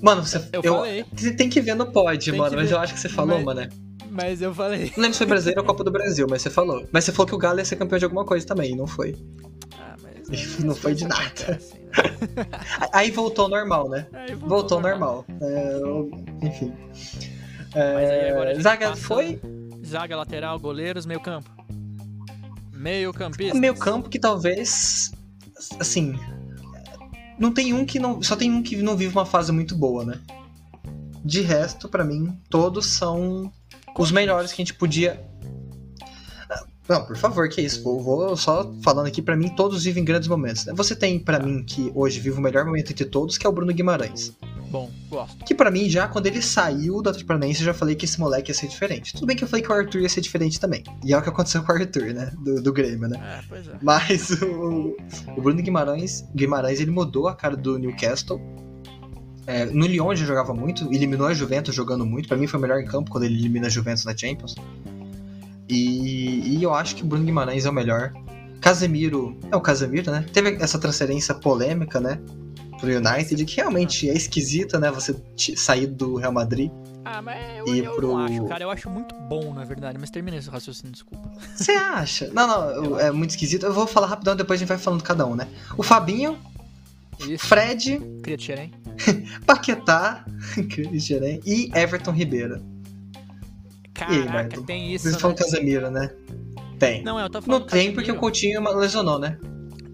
Mano, 0.00 0.24
você. 0.24 0.42
Eu, 0.52 0.62
eu. 0.62 1.04
Você 1.14 1.32
tem 1.32 1.48
que 1.50 1.60
ver 1.60 1.74
no 1.74 1.92
pod, 1.92 2.32
mano. 2.32 2.56
Mas 2.56 2.70
eu 2.70 2.78
acho 2.78 2.94
que 2.94 3.00
você 3.00 3.08
falou, 3.08 3.36
mas... 3.36 3.44
mano. 3.44 3.87
Mas 4.18 4.42
eu 4.42 4.52
falei. 4.52 4.92
Não 4.96 5.02
lembro 5.02 5.12
se 5.12 5.18
foi 5.18 5.26
brasileiro 5.28 5.60
ou 5.60 5.66
Copa 5.66 5.84
do 5.84 5.92
Brasil, 5.92 6.26
mas 6.28 6.42
você 6.42 6.50
falou. 6.50 6.84
Mas 6.90 7.04
você 7.04 7.12
falou 7.12 7.28
que 7.28 7.36
o 7.36 7.38
Galo 7.38 7.60
ia 7.60 7.64
ser 7.64 7.76
campeão 7.76 8.00
de 8.00 8.04
alguma 8.04 8.24
coisa 8.24 8.44
também, 8.44 8.72
e 8.72 8.74
não 8.74 8.84
foi. 8.84 9.14
Ah, 9.78 9.94
mas. 10.02 10.58
Não 10.58 10.74
foi 10.74 10.92
de 10.92 11.06
nada. 11.06 11.22
Assim, 11.48 11.78
né? 12.34 12.46
Aí 12.92 13.12
voltou 13.12 13.48
normal, 13.48 13.88
né? 13.88 14.08
voltou, 14.30 14.48
voltou 14.48 14.80
normal. 14.80 15.24
normal. 15.28 16.10
É, 16.42 16.46
enfim. 16.46 16.72
É, 17.76 18.60
Zaga 18.60 18.96
foi. 18.96 19.40
Zaga 19.86 20.16
lateral, 20.16 20.58
goleiros, 20.58 21.06
meio 21.06 21.20
campo. 21.20 21.48
Meio 22.72 23.12
campista. 23.12 23.56
Meio 23.56 23.76
campo 23.76 24.08
que 24.08 24.18
talvez. 24.18 25.12
Assim. 25.78 26.18
Não 27.38 27.52
tem 27.52 27.72
um 27.72 27.86
que 27.86 28.00
não. 28.00 28.20
Só 28.20 28.34
tem 28.34 28.50
um 28.50 28.64
que 28.64 28.74
não 28.78 28.96
vive 28.96 29.16
uma 29.16 29.26
fase 29.26 29.52
muito 29.52 29.76
boa, 29.76 30.04
né? 30.04 30.20
De 31.24 31.40
resto, 31.40 31.88
para 31.88 32.04
mim, 32.04 32.36
todos 32.50 32.86
são 32.86 33.52
os 33.98 34.12
melhores 34.12 34.52
que 34.52 34.62
a 34.62 34.64
gente 34.64 34.74
podia. 34.74 35.20
Não, 36.88 37.04
por 37.04 37.16
favor, 37.18 37.46
que 37.50 37.60
isso. 37.60 37.82
Vou, 37.82 38.02
vou 38.02 38.34
só 38.34 38.72
falando 38.82 39.08
aqui, 39.08 39.20
para 39.20 39.36
mim, 39.36 39.50
todos 39.50 39.84
vivem 39.84 40.02
grandes 40.02 40.26
momentos. 40.26 40.64
Né? 40.64 40.72
Você 40.74 40.96
tem, 40.96 41.18
para 41.18 41.38
mim, 41.38 41.62
que 41.62 41.92
hoje 41.94 42.18
vive 42.18 42.38
o 42.38 42.40
melhor 42.40 42.64
momento 42.64 42.90
entre 42.90 43.04
todos, 43.04 43.36
que 43.36 43.46
é 43.46 43.50
o 43.50 43.52
Bruno 43.52 43.74
Guimarães. 43.74 44.32
Bom, 44.70 44.90
gosto. 45.10 45.44
Que 45.44 45.54
para 45.54 45.70
mim, 45.70 45.88
já 45.88 46.08
quando 46.08 46.26
ele 46.26 46.40
saiu 46.40 47.02
do 47.02 47.08
Atlético 47.08 47.28
Paranaense, 47.28 47.60
eu 47.60 47.66
já 47.66 47.74
falei 47.74 47.94
que 47.94 48.04
esse 48.04 48.18
moleque 48.20 48.50
ia 48.50 48.54
ser 48.54 48.68
diferente. 48.68 49.12
Tudo 49.14 49.26
bem 49.26 49.36
que 49.36 49.44
eu 49.44 49.48
falei 49.48 49.62
que 49.62 49.70
o 49.70 49.74
Arthur 49.74 50.00
ia 50.00 50.08
ser 50.08 50.20
diferente 50.20 50.60
também. 50.60 50.82
E 51.04 51.12
é 51.12 51.18
o 51.18 51.22
que 51.22 51.28
aconteceu 51.28 51.62
com 51.62 51.72
o 51.72 51.74
Arthur, 51.74 52.14
né? 52.14 52.32
Do, 52.38 52.62
do 52.62 52.72
Grêmio, 52.72 53.08
né? 53.08 53.18
É, 53.18 53.44
pois 53.48 53.66
é. 53.66 53.72
Mas 53.82 54.30
o, 54.42 54.96
o 55.36 55.42
Bruno 55.42 55.62
Guimarães, 55.62 56.24
Guimarães, 56.34 56.80
ele 56.80 56.90
mudou 56.90 57.28
a 57.28 57.34
cara 57.34 57.56
do 57.56 57.78
Newcastle. 57.78 58.40
É, 59.48 59.64
no 59.64 59.86
Lyon 59.86 60.12
ele 60.12 60.26
jogava 60.26 60.52
muito, 60.52 60.92
eliminou 60.92 61.26
a 61.26 61.32
Juventus 61.32 61.74
jogando 61.74 62.04
muito. 62.04 62.28
Para 62.28 62.36
mim 62.36 62.46
foi 62.46 62.58
o 62.58 62.60
melhor 62.60 62.78
em 62.80 62.84
campo 62.84 63.10
quando 63.10 63.24
ele 63.24 63.34
elimina 63.34 63.66
a 63.66 63.70
Juventus 63.70 64.04
na 64.04 64.14
Champions. 64.14 64.54
E, 65.66 66.58
e 66.58 66.62
eu 66.62 66.74
acho 66.74 66.94
que 66.94 67.02
o 67.02 67.06
Bruno 67.06 67.24
Guimarães 67.24 67.64
é 67.64 67.70
o 67.70 67.72
melhor. 67.72 68.12
Casemiro, 68.60 69.38
é 69.50 69.56
o 69.56 69.60
Casemiro, 69.62 70.12
né? 70.12 70.26
Teve 70.34 70.62
essa 70.62 70.78
transferência 70.78 71.34
polêmica, 71.34 71.98
né? 71.98 72.20
Pro 72.78 72.90
United, 72.90 73.42
que 73.46 73.56
realmente 73.56 74.10
é 74.10 74.12
esquisita, 74.12 74.78
né? 74.78 74.90
Você 74.90 75.16
sair 75.56 75.86
do 75.86 76.16
Real 76.16 76.32
Madrid. 76.32 76.70
Ah, 77.02 77.22
mas 77.22 77.38
eu, 77.66 77.74
eu 77.74 77.94
pro... 77.94 78.08
não 78.08 78.18
acho, 78.18 78.44
cara. 78.44 78.64
Eu 78.64 78.70
acho 78.70 78.90
muito 78.90 79.14
bom, 79.14 79.54
na 79.54 79.64
verdade. 79.64 79.96
Mas 79.98 80.10
termina 80.10 80.36
esse 80.36 80.50
raciocínio, 80.50 80.92
desculpa. 80.92 81.30
Você 81.56 81.72
acha? 81.72 82.30
Não, 82.34 82.46
não, 82.46 83.00
é 83.00 83.10
muito 83.10 83.30
esquisito. 83.30 83.64
Eu 83.64 83.72
vou 83.72 83.86
falar 83.86 84.08
rapidão, 84.08 84.36
depois 84.36 84.58
a 84.58 84.60
gente 84.60 84.68
vai 84.68 84.76
falando 84.76 85.02
cada 85.02 85.24
um, 85.24 85.34
né? 85.34 85.48
O 85.78 85.82
Fabinho, 85.82 86.36
Isso. 87.20 87.46
Fred, 87.46 88.00
Paquetá, 89.46 90.24
e 91.44 91.70
Everton 91.74 92.12
Ribeiro. 92.12 92.62
Caraca, 93.94 94.60
aí, 94.60 94.64
tem 94.64 94.94
isso. 94.94 95.08
Vocês 95.08 95.20
falam 95.20 95.36
né? 95.36 95.42
Casemiro, 95.42 95.90
né? 95.90 96.10
Tem. 96.78 97.02
Não, 97.02 97.18
eu 97.18 97.28
tô 97.28 97.42
falando. 97.42 97.60
Não 97.62 97.66
tem 97.66 97.92
porque 97.92 98.12
o 98.12 98.16
Coutinho 98.16 98.62
lesionou, 98.76 99.18
né? 99.18 99.36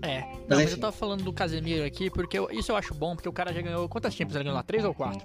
É. 0.02 0.20
Não, 0.20 0.58
mas, 0.58 0.64
mas 0.64 0.72
eu 0.72 0.78
tava 0.78 0.92
falando 0.92 1.24
do 1.24 1.32
Casemiro 1.32 1.84
aqui 1.84 2.10
porque 2.10 2.38
eu, 2.38 2.50
isso 2.50 2.70
eu 2.70 2.76
acho 2.76 2.92
bom, 2.92 3.14
porque 3.14 3.28
o 3.28 3.32
cara 3.32 3.52
já 3.52 3.62
ganhou. 3.62 3.88
Quantas 3.88 4.14
Champions 4.14 4.34
ele 4.34 4.44
ganhou 4.44 4.56
lá? 4.56 4.62
Três 4.62 4.84
ou 4.84 4.92
quatro? 4.92 5.24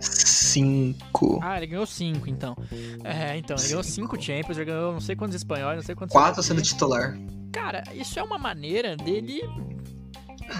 Cinco. 0.00 1.40
Ah, 1.42 1.56
ele 1.56 1.68
ganhou 1.68 1.86
cinco, 1.86 2.28
então. 2.28 2.54
É, 3.02 3.38
então, 3.38 3.56
ele 3.56 3.68
ganhou 3.68 3.82
cinco 3.82 4.20
Champions, 4.20 4.58
já 4.58 4.64
ganhou 4.64 4.92
não 4.92 5.00
sei 5.00 5.16
quantos 5.16 5.34
espanhóis, 5.34 5.76
não 5.76 5.82
sei 5.82 5.94
quantos. 5.94 6.12
Quatro 6.12 6.42
sendo 6.42 6.60
titular. 6.60 7.18
Cara, 7.50 7.82
isso 7.94 8.18
é 8.18 8.22
uma 8.22 8.36
maneira 8.36 8.94
dele 8.94 9.40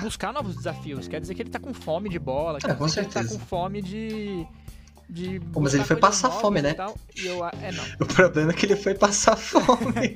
buscar 0.01 0.33
novos 0.33 0.57
desafios. 0.57 1.09
Quer 1.09 1.21
dizer 1.21 1.35
que 1.35 1.43
ele 1.43 1.51
tá 1.51 1.59
com 1.59 1.73
fome 1.75 2.09
de 2.09 2.19
bola, 2.19 2.59
quer 2.59 2.71
é, 2.71 2.75
com 2.75 2.87
dizer 2.87 3.03
certeza. 3.03 3.13
que 3.13 3.35
ele 3.35 3.39
tá 3.39 3.45
com 3.45 3.47
fome 3.47 3.83
de 3.83 4.47
de 5.13 5.41
Pô, 5.53 5.61
mas 5.61 5.75
ele 5.75 5.85
foi 5.85 5.97
passar 5.97 6.31
fome, 6.31 6.63
né? 6.63 6.73
Tal, 6.73 6.97
eu, 7.17 7.45
é, 7.45 7.51
o 8.01 8.07
problema 8.07 8.51
é 8.51 8.55
que 8.55 8.65
ele 8.65 8.77
foi 8.77 8.95
passar 8.95 9.37
fome. 9.37 10.15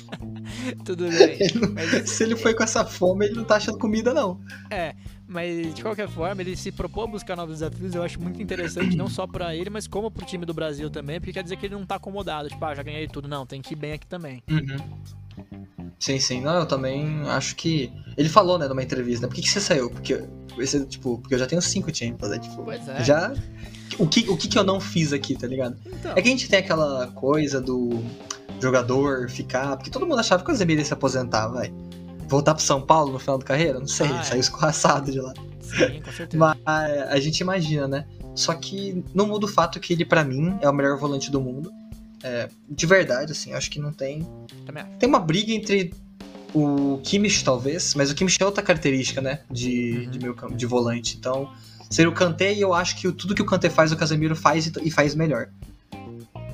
Tudo 0.82 1.08
bem. 1.10 1.36
Ele 1.38 1.66
mas... 1.74 2.08
Se 2.10 2.24
ele 2.24 2.34
foi 2.34 2.54
com 2.54 2.62
essa 2.62 2.84
fome, 2.86 3.26
ele 3.26 3.34
não 3.34 3.44
tá 3.44 3.56
achando 3.56 3.76
comida, 3.76 4.14
não. 4.14 4.40
É, 4.70 4.94
mas 5.26 5.74
de 5.74 5.82
qualquer 5.82 6.08
forma, 6.08 6.40
ele 6.40 6.56
se 6.56 6.72
propôs 6.72 7.06
a 7.06 7.10
buscar 7.10 7.36
novos 7.36 7.58
desafios. 7.58 7.94
Eu 7.94 8.02
acho 8.02 8.18
muito 8.18 8.40
interessante, 8.42 8.96
não 8.96 9.10
só 9.10 9.26
para 9.26 9.54
ele, 9.54 9.68
mas 9.68 9.86
como 9.86 10.10
pro 10.10 10.24
time 10.24 10.46
do 10.46 10.54
Brasil 10.54 10.88
também, 10.88 11.20
porque 11.20 11.34
quer 11.34 11.42
dizer 11.42 11.56
que 11.56 11.66
ele 11.66 11.74
não 11.74 11.84
tá 11.84 11.96
acomodado. 11.96 12.48
Tipo, 12.48 12.64
ah, 12.64 12.74
já 12.74 12.82
ganhei 12.82 13.06
tudo. 13.06 13.28
Não, 13.28 13.44
tem 13.44 13.60
que 13.60 13.74
ir 13.74 13.76
bem 13.76 13.92
aqui 13.92 14.06
também. 14.06 14.42
Uhum. 14.50 14.78
Sim, 15.98 16.18
sim. 16.20 16.40
Não, 16.40 16.54
eu 16.56 16.66
também 16.66 17.22
acho 17.28 17.56
que. 17.56 17.92
Ele 18.16 18.28
falou, 18.28 18.58
né, 18.58 18.66
numa 18.68 18.82
entrevista, 18.82 19.22
né? 19.22 19.28
Por 19.28 19.34
que, 19.34 19.42
que 19.42 19.50
você 19.50 19.60
saiu? 19.60 19.90
Porque, 19.90 20.22
esse, 20.58 20.84
tipo, 20.86 21.18
porque 21.18 21.34
eu 21.34 21.38
já 21.38 21.46
tenho 21.46 21.60
cinco 21.62 21.94
Champions, 21.94 22.30
né? 22.30 22.38
Tipo, 22.38 22.62
Pois 22.64 22.88
é. 22.88 23.04
já. 23.04 23.32
O 23.98 24.06
que, 24.06 24.28
o 24.28 24.36
que 24.36 24.48
que 24.48 24.58
eu 24.58 24.64
não 24.64 24.80
fiz 24.80 25.12
aqui, 25.12 25.34
tá 25.36 25.46
ligado? 25.46 25.76
Então, 25.86 26.12
É 26.14 26.22
que 26.22 26.28
a 26.28 26.30
gente 26.30 26.48
tem 26.48 26.58
aquela 26.58 27.08
coisa 27.08 27.60
do 27.60 28.02
jogador 28.60 29.28
ficar. 29.30 29.76
Porque 29.76 29.90
todo 29.90 30.06
mundo 30.06 30.18
achava 30.20 30.44
que 30.44 30.50
o 30.50 30.54
Zemir 30.54 30.78
ia 30.78 30.84
se 30.84 30.92
aposentar, 30.92 31.48
vai. 31.48 31.72
Voltar 32.28 32.54
pro 32.54 32.62
São 32.62 32.80
Paulo 32.82 33.12
no 33.12 33.18
final 33.18 33.38
da 33.38 33.44
carreira? 33.44 33.78
Não 33.80 33.86
sei, 33.86 34.06
Ah, 34.06 34.10
ele 34.10 34.18
é. 34.18 34.22
saiu 34.22 34.40
escorraçado 34.40 35.10
de 35.10 35.20
lá. 35.20 35.32
sim, 35.62 36.02
com 36.02 36.12
certeza. 36.12 36.36
Mas 36.36 36.58
a 37.08 37.18
gente 37.18 37.40
imagina, 37.40 37.88
né? 37.88 38.04
Só 38.34 38.54
que 38.54 39.02
não 39.14 39.26
muda 39.26 39.46
o 39.46 39.48
fato 39.48 39.80
que 39.80 39.92
ele, 39.94 40.04
pra 40.04 40.22
mim, 40.24 40.56
é 40.60 40.68
o 40.68 40.72
melhor 40.72 40.98
volante 40.98 41.30
do 41.30 41.40
mundo. 41.40 41.72
É, 42.22 42.48
de 42.68 42.86
verdade, 42.86 43.32
assim, 43.32 43.52
acho 43.52 43.70
que 43.70 43.78
não 43.80 43.92
tem. 43.92 44.26
Também 44.66 44.82
acho. 44.82 44.92
Tem 44.98 45.08
uma 45.08 45.20
briga 45.20 45.52
entre 45.52 45.92
o 46.54 46.98
Kimmich, 47.04 47.44
talvez, 47.44 47.94
mas 47.94 48.10
o 48.10 48.14
Kimmich 48.14 48.36
é 48.40 48.44
outra 48.44 48.62
característica, 48.62 49.20
né? 49.20 49.40
De, 49.50 50.04
Uhum. 50.06 50.10
de 50.10 50.34
campo, 50.34 50.54
de 50.56 50.66
volante. 50.66 51.16
Então, 51.16 51.52
seria 51.90 52.08
o 52.08 52.14
Kanté 52.14 52.52
e 52.54 52.60
eu 52.60 52.72
acho 52.74 52.96
que 52.96 53.06
o- 53.06 53.12
tudo 53.12 53.34
que 53.34 53.42
o 53.42 53.46
Kanté 53.46 53.68
faz, 53.70 53.92
o 53.92 53.96
Casemiro 53.96 54.34
faz 54.34 54.66
e, 54.66 54.72
e 54.82 54.90
faz 54.90 55.14
melhor. 55.14 55.48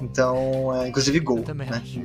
Então, 0.00 0.74
é, 0.74 0.88
inclusive 0.88 1.18
gol, 1.20 1.38
Eu 1.38 1.44
também 1.44 1.68
né? 1.70 1.80
acho. 1.82 2.00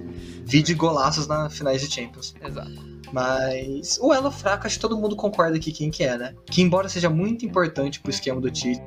Vide 0.46 0.74
golaços 0.74 1.28
na 1.28 1.50
finais 1.50 1.82
de 1.82 1.94
Champions. 1.94 2.34
Exato. 2.46 2.90
Mas 3.12 3.98
o 4.02 4.14
elo 4.14 4.32
fraco, 4.32 4.68
acho 4.68 4.76
que 4.76 4.82
todo 4.82 4.96
mundo 4.98 5.16
concorda 5.16 5.58
aqui 5.58 5.72
quem 5.72 5.90
que 5.90 6.04
é, 6.04 6.18
né? 6.18 6.36
Que 6.46 6.62
embora 6.62 6.88
seja 6.88 7.10
muito 7.10 7.46
importante 7.46 8.00
pro 8.00 8.12
esquema 8.12 8.40
do 8.40 8.50
Tite, 8.52 8.82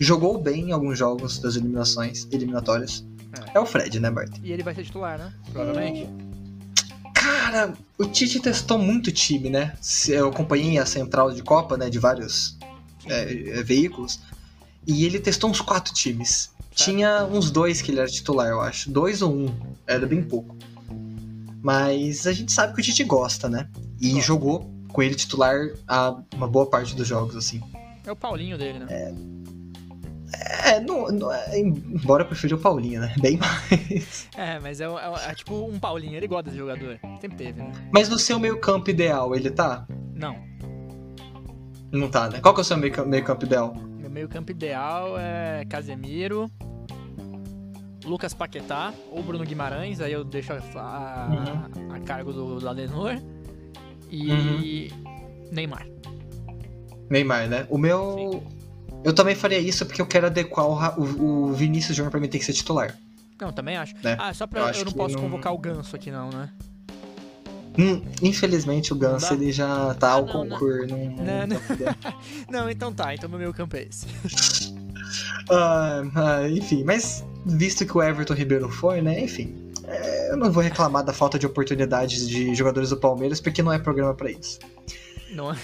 jogou 0.00 0.36
bem 0.38 0.70
em 0.70 0.72
alguns 0.72 0.98
jogos 0.98 1.38
das 1.38 1.54
eliminações, 1.56 2.26
eliminatórias. 2.32 3.06
É. 3.32 3.56
É 3.56 3.60
o 3.60 3.66
Fred, 3.66 3.98
né, 4.00 4.10
Bart? 4.10 4.30
E 4.42 4.52
ele 4.52 4.62
vai 4.62 4.74
ser 4.74 4.84
titular, 4.84 5.18
né? 5.18 5.32
Provavelmente. 5.52 6.08
Cara, 7.14 7.72
o 7.98 8.04
Tite 8.06 8.40
testou 8.40 8.78
muito 8.78 9.12
time, 9.12 9.48
né? 9.48 9.74
Se- 9.80 10.12
Eu 10.12 10.28
acompanhei 10.28 10.78
a 10.78 10.86
central 10.86 11.30
de 11.32 11.42
Copa, 11.42 11.76
né? 11.76 11.88
De 11.88 11.98
vários 11.98 12.58
é, 13.06 13.58
é, 13.58 13.62
veículos. 13.62 14.20
E 14.86 15.04
ele 15.04 15.20
testou 15.20 15.48
uns 15.50 15.60
quatro 15.60 15.94
times. 15.94 16.50
Tinha 16.74 17.24
uns 17.24 17.50
dois 17.50 17.80
que 17.82 17.90
ele 17.92 18.00
era 18.00 18.08
titular, 18.08 18.48
eu 18.48 18.60
acho. 18.60 18.90
Dois 18.90 19.22
ou 19.22 19.32
um. 19.32 19.54
Era 19.86 20.06
bem 20.06 20.22
pouco. 20.22 20.56
Mas 21.62 22.26
a 22.26 22.32
gente 22.32 22.50
sabe 22.52 22.74
que 22.74 22.80
o 22.80 22.84
Tite 22.84 23.04
gosta, 23.04 23.48
né? 23.48 23.68
E 24.00 24.10
Gosta. 24.12 24.26
jogou 24.26 24.70
com 24.88 25.02
ele 25.02 25.14
titular 25.14 25.68
a 25.86 26.16
uma 26.34 26.48
boa 26.48 26.66
parte 26.66 26.94
dos 26.96 27.06
jogos, 27.06 27.36
assim. 27.36 27.62
É 28.04 28.10
o 28.10 28.16
Paulinho 28.16 28.58
dele, 28.58 28.80
né? 28.80 28.86
É, 28.90 29.14
não, 30.86 31.08
não 31.08 31.32
é- 31.32 31.58
embora 31.58 32.22
eu 32.22 32.26
prefira 32.26 32.54
o 32.54 32.58
Paulinho, 32.58 33.00
né? 33.00 33.14
Bem 33.20 33.36
mais. 33.38 34.28
É, 34.36 34.58
mas 34.60 34.80
é, 34.80 34.84
é 34.84 35.30
é 35.30 35.34
tipo 35.34 35.54
um 35.54 35.78
Paulinho, 35.78 36.16
ele 36.16 36.26
gosta 36.26 36.44
desse 36.44 36.56
jogador. 36.56 36.98
Sempre 37.20 37.36
teve, 37.36 37.60
né? 37.62 37.72
Mas 37.92 38.08
no 38.08 38.18
seu 38.18 38.38
meio 38.38 38.58
campo 38.60 38.90
ideal, 38.90 39.34
ele 39.34 39.50
tá? 39.50 39.86
Não. 40.14 40.36
Não 41.90 42.08
tá, 42.08 42.28
né? 42.30 42.40
Qual 42.40 42.54
que 42.54 42.60
é 42.60 42.62
o 42.62 42.64
seu 42.64 42.76
meio, 42.76 43.06
meio 43.06 43.24
campo 43.24 43.44
ideal? 43.44 43.74
Meu 43.74 44.10
meio 44.10 44.28
campo 44.28 44.50
ideal 44.50 45.18
é 45.18 45.64
Casemiro, 45.68 46.50
Lucas 48.04 48.32
Paquetá 48.34 48.92
ou 49.10 49.22
Bruno 49.22 49.44
Guimarães, 49.44 50.00
aí 50.00 50.12
eu 50.12 50.24
deixo 50.24 50.52
a, 50.52 50.58
a, 50.76 51.96
a 51.96 52.00
cargo 52.00 52.32
do, 52.32 52.58
do 52.58 52.68
Adenor. 52.68 53.16
E 54.10 54.90
Neymar. 55.50 55.86
Neymar, 57.08 57.48
né? 57.48 57.66
O 57.70 57.78
meu. 57.78 58.42
Eu 59.04 59.12
também 59.14 59.34
faria 59.34 59.58
isso 59.58 59.84
porque 59.86 60.00
eu 60.00 60.06
quero 60.06 60.26
adequar 60.26 60.66
o, 60.66 61.02
o, 61.02 61.48
o 61.50 61.52
Vinícius 61.52 61.96
Júnior 61.96 62.10
pra 62.10 62.20
mim 62.20 62.28
ter 62.28 62.38
que 62.38 62.44
ser 62.44 62.52
titular. 62.52 62.96
Não, 63.40 63.52
também 63.52 63.76
acho. 63.76 63.94
É, 64.04 64.16
Ah, 64.18 64.32
só 64.32 64.46
pra. 64.46 64.60
eu 64.60 64.66
Eu, 64.80 64.84
não 64.84 64.92
posso 64.92 65.14
não- 65.16 65.22
convocar 65.22 65.52
o 65.52 65.58
Ganso 65.58 65.96
aqui, 65.96 66.10
não, 66.10 66.30
né? 66.30 66.48
Hum, 67.78 68.02
infelizmente 68.22 68.92
o 68.92 68.96
Ganso 68.96 69.32
ele 69.32 69.50
já 69.50 69.94
tá 69.94 70.10
ao 70.12 70.24
Ah, 70.24 70.26
não, 70.26 70.44
não. 70.44 70.50
concurso. 70.58 70.86
Não, 70.94 71.06
Não, 71.24 71.46
não. 71.46 71.56
tá. 71.56 72.14
Não, 72.50 72.70
então 72.70 72.92
tá, 72.92 73.14
então 73.14 73.28
meu 73.30 73.38
meio 73.38 73.52
campo 73.54 73.76
é 73.76 73.82
esse. 73.84 74.06
Ah, 75.50 76.02
ah, 76.14 76.48
enfim, 76.48 76.84
mas 76.84 77.24
visto 77.44 77.84
que 77.84 77.96
o 77.96 78.02
Everton 78.02 78.32
Ribeiro 78.34 78.68
foi, 78.70 79.02
né? 79.02 79.20
Enfim. 79.20 79.54
é, 79.84 80.30
eu 80.32 80.36
não 80.36 80.50
vou 80.50 80.62
reclamar 80.62 81.02
da 81.04 81.12
falta 81.12 81.38
de 81.38 81.44
oportunidades 81.46 82.26
de 82.28 82.54
jogadores 82.54 82.90
do 82.90 82.96
Palmeiras, 82.96 83.40
porque 83.40 83.62
não 83.62 83.72
é 83.72 83.78
programa 83.78 84.14
pra 84.14 84.30
isso. 84.30 84.58
Não, 85.32 85.52
É, 85.52 85.56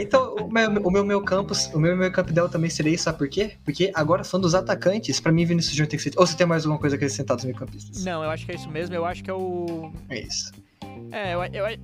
então, 0.00 0.34
o 0.36 0.50
meu, 0.50 0.70
o 0.70 1.04
meu 1.04 1.22
campo, 1.22 1.52
o 1.74 1.78
meu 1.78 1.96
meio 1.96 2.12
campo 2.12 2.30
ideal 2.30 2.48
também 2.48 2.70
seria 2.70 2.92
isso, 2.92 3.04
sabe 3.04 3.18
por 3.18 3.28
quê? 3.28 3.52
Porque 3.64 3.90
agora 3.94 4.24
falando 4.24 4.44
dos 4.44 4.54
atacantes, 4.54 5.20
pra 5.20 5.32
mim 5.32 5.44
Vinícius 5.44 5.74
Júnior 5.74 5.88
tem 5.88 5.98
que 5.98 6.04
ser. 6.04 6.12
Ou 6.16 6.26
você 6.26 6.36
tem 6.36 6.46
mais 6.46 6.64
alguma 6.64 6.80
coisa 6.80 6.94
a 6.94 6.96
acrescentar 6.96 7.36
dos 7.36 7.44
meio 7.44 7.56
campistas? 7.56 8.04
não, 8.04 8.22
eu 8.22 8.30
acho 8.30 8.46
que 8.46 8.52
é 8.52 8.54
isso 8.54 8.70
mesmo. 8.70 8.94
Eu 8.94 9.04
acho 9.04 9.22
que 9.22 9.30
é 9.30 9.34
o. 9.34 9.92
É 10.08 10.20
isso. 10.20 10.52
É, 11.10 11.34
eu, 11.34 11.44
eu, 11.44 11.78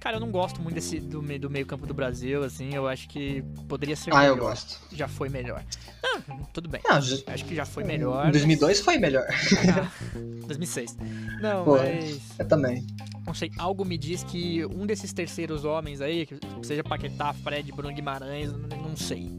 Cara, 0.00 0.16
eu 0.16 0.20
não 0.20 0.30
gosto 0.30 0.60
muito 0.62 0.74
desse, 0.76 1.00
do, 1.00 1.20
meio- 1.22 1.40
do 1.40 1.50
meio 1.50 1.66
campo 1.66 1.84
do 1.86 1.92
Brasil, 1.92 2.44
assim. 2.44 2.72
Eu 2.74 2.86
acho 2.86 3.08
que 3.08 3.42
poderia 3.68 3.96
ser 3.96 4.14
Ah, 4.14 4.24
eu 4.26 4.34
melhor. 4.36 4.50
gosto. 4.50 4.78
Já 4.92 5.08
foi 5.08 5.28
melhor. 5.28 5.64
Ah, 6.04 6.20
tudo 6.52 6.68
bem. 6.68 6.80
Ah, 6.88 7.00
já- 7.00 7.16
Acho 7.26 7.44
que 7.44 7.54
já 7.54 7.66
foi 7.66 7.82
melhor. 7.84 8.28
Em 8.28 8.30
2002 8.30 8.80
foi 8.80 8.96
melhor. 8.98 9.26
mas- 9.28 9.68
Ah, 9.76 9.90
2006. 10.46 10.96
Não, 11.40 11.64
Pô. 11.64 11.76
mas. 11.78 12.20
Eu 12.38 12.46
também. 12.46 12.86
Não 13.26 13.34
sei, 13.34 13.50
algo 13.58 13.84
me 13.84 13.98
diz 13.98 14.22
que 14.22 14.64
um 14.66 14.86
desses 14.86 15.12
terceiros 15.12 15.64
homens 15.64 16.00
aí, 16.00 16.24
que 16.26 16.38
seja 16.62 16.82
Paquetá, 16.84 17.32
Fred, 17.34 17.70
Bruno 17.72 17.92
Guimarães, 17.94 18.52
não 18.52 18.96
sei. 18.96 19.30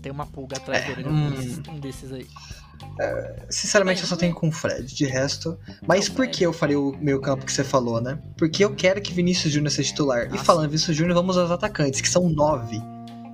Tem 0.00 0.10
uma 0.10 0.24
pulga 0.26 0.56
atrás 0.56 0.82
É, 0.88 0.94
dele, 0.94 1.08
hum. 1.08 1.26
um, 1.26 1.30
desses, 1.32 1.58
um 1.68 1.78
desses 1.78 2.12
aí. 2.12 2.26
Sinceramente, 3.48 4.02
eu 4.02 4.06
só 4.08 4.16
tenho 4.16 4.34
com 4.34 4.48
o 4.48 4.52
Fred. 4.52 4.94
De 4.94 5.04
resto. 5.06 5.58
Mas 5.86 6.08
por 6.08 6.26
que 6.28 6.44
eu 6.44 6.52
farei 6.52 6.76
o 6.76 6.96
meio 7.00 7.20
campo 7.20 7.44
que 7.46 7.52
você 7.52 7.64
falou, 7.64 8.00
né? 8.00 8.18
Porque 8.36 8.64
eu 8.64 8.74
quero 8.74 9.00
que 9.00 9.12
Vinícius 9.12 9.52
Júnior 9.52 9.70
seja 9.70 9.88
titular. 9.90 10.32
E 10.34 10.38
Ah, 10.38 10.44
falando 10.44 10.66
Vinícius 10.68 10.96
Júnior, 10.96 11.14
vamos 11.14 11.36
aos 11.38 11.50
atacantes, 11.50 12.00
que 12.00 12.08
são 12.08 12.28
nove. 12.28 12.80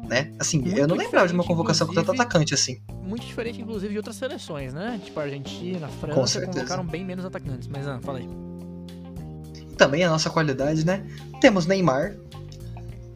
Né? 0.09 0.33
Assim, 0.39 0.61
Muito 0.61 0.79
eu 0.79 0.87
não 0.87 0.95
lembrava 0.97 1.27
de 1.27 1.35
uma 1.35 1.43
convocação 1.43 1.85
com 1.85 1.93
tanto 1.93 2.13
atacante 2.13 2.55
assim. 2.55 2.81
Muito 3.03 3.27
diferente, 3.27 3.61
inclusive, 3.61 3.91
de 3.93 3.97
outras 3.99 4.15
seleções, 4.15 4.73
né? 4.73 5.01
Tipo 5.05 5.19
a 5.19 5.25
Argentina, 5.25 5.87
a 5.87 5.91
Com 5.91 5.95
França, 5.99 6.27
certeza. 6.35 6.53
convocaram 6.59 6.87
bem 6.87 7.05
menos 7.05 7.25
atacantes. 7.25 7.67
Mas, 7.67 7.89
ah, 7.89 7.99
fala 8.01 8.19
aí. 8.19 8.29
Também 9.77 10.05
a 10.05 10.09
nossa 10.11 10.31
qualidade, 10.31 10.87
né? 10.87 11.05
Temos 11.41 11.67
Neymar, 11.67 12.15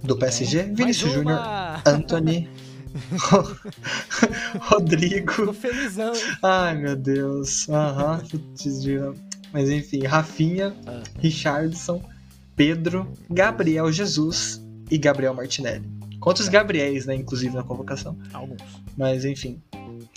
do 0.02 0.16
PSG, 0.16 0.64
Vinícius 0.74 1.12
Júnior! 1.12 1.38
Anthony, 1.86 2.48
Rodrigo. 4.60 5.46
Tô 5.46 5.52
felizão, 5.52 6.14
hein? 6.14 6.22
Ai, 6.42 6.76
meu 6.76 6.96
Deus. 6.96 7.68
Aham. 7.68 8.22
Mas 9.52 9.68
enfim, 9.68 10.04
Rafinha, 10.06 10.76
Ah. 10.86 11.02
Richardson, 11.18 12.00
Pedro, 12.54 13.12
Gabriel 13.28 13.90
Jesus 13.90 14.62
e 14.90 14.96
Gabriel 14.96 15.34
Martinelli. 15.34 15.84
Quantos 16.20 16.48
Gabriéis, 16.48 17.06
né, 17.06 17.14
inclusive, 17.16 17.54
na 17.54 17.62
convocação. 17.64 18.16
Alguns. 18.32 18.60
Mas 18.96 19.24
enfim. 19.24 19.60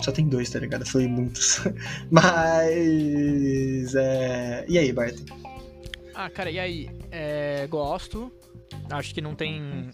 Só 0.02 0.12
tem 0.12 0.28
dois, 0.28 0.50
tá 0.50 0.58
ligado? 0.58 0.84
Foi 0.86 1.06
muitos. 1.08 1.60
Mas. 2.10 3.94
É... 3.94 4.64
E 4.68 4.78
aí, 4.78 4.92
Bart? 4.92 5.16
Ah, 6.14 6.28
cara, 6.30 6.50
e 6.50 6.58
aí? 6.58 6.90
É, 7.10 7.66
gosto. 7.68 8.30
Acho 8.90 9.14
que 9.14 9.20
não 9.20 9.34
tem. 9.34 9.90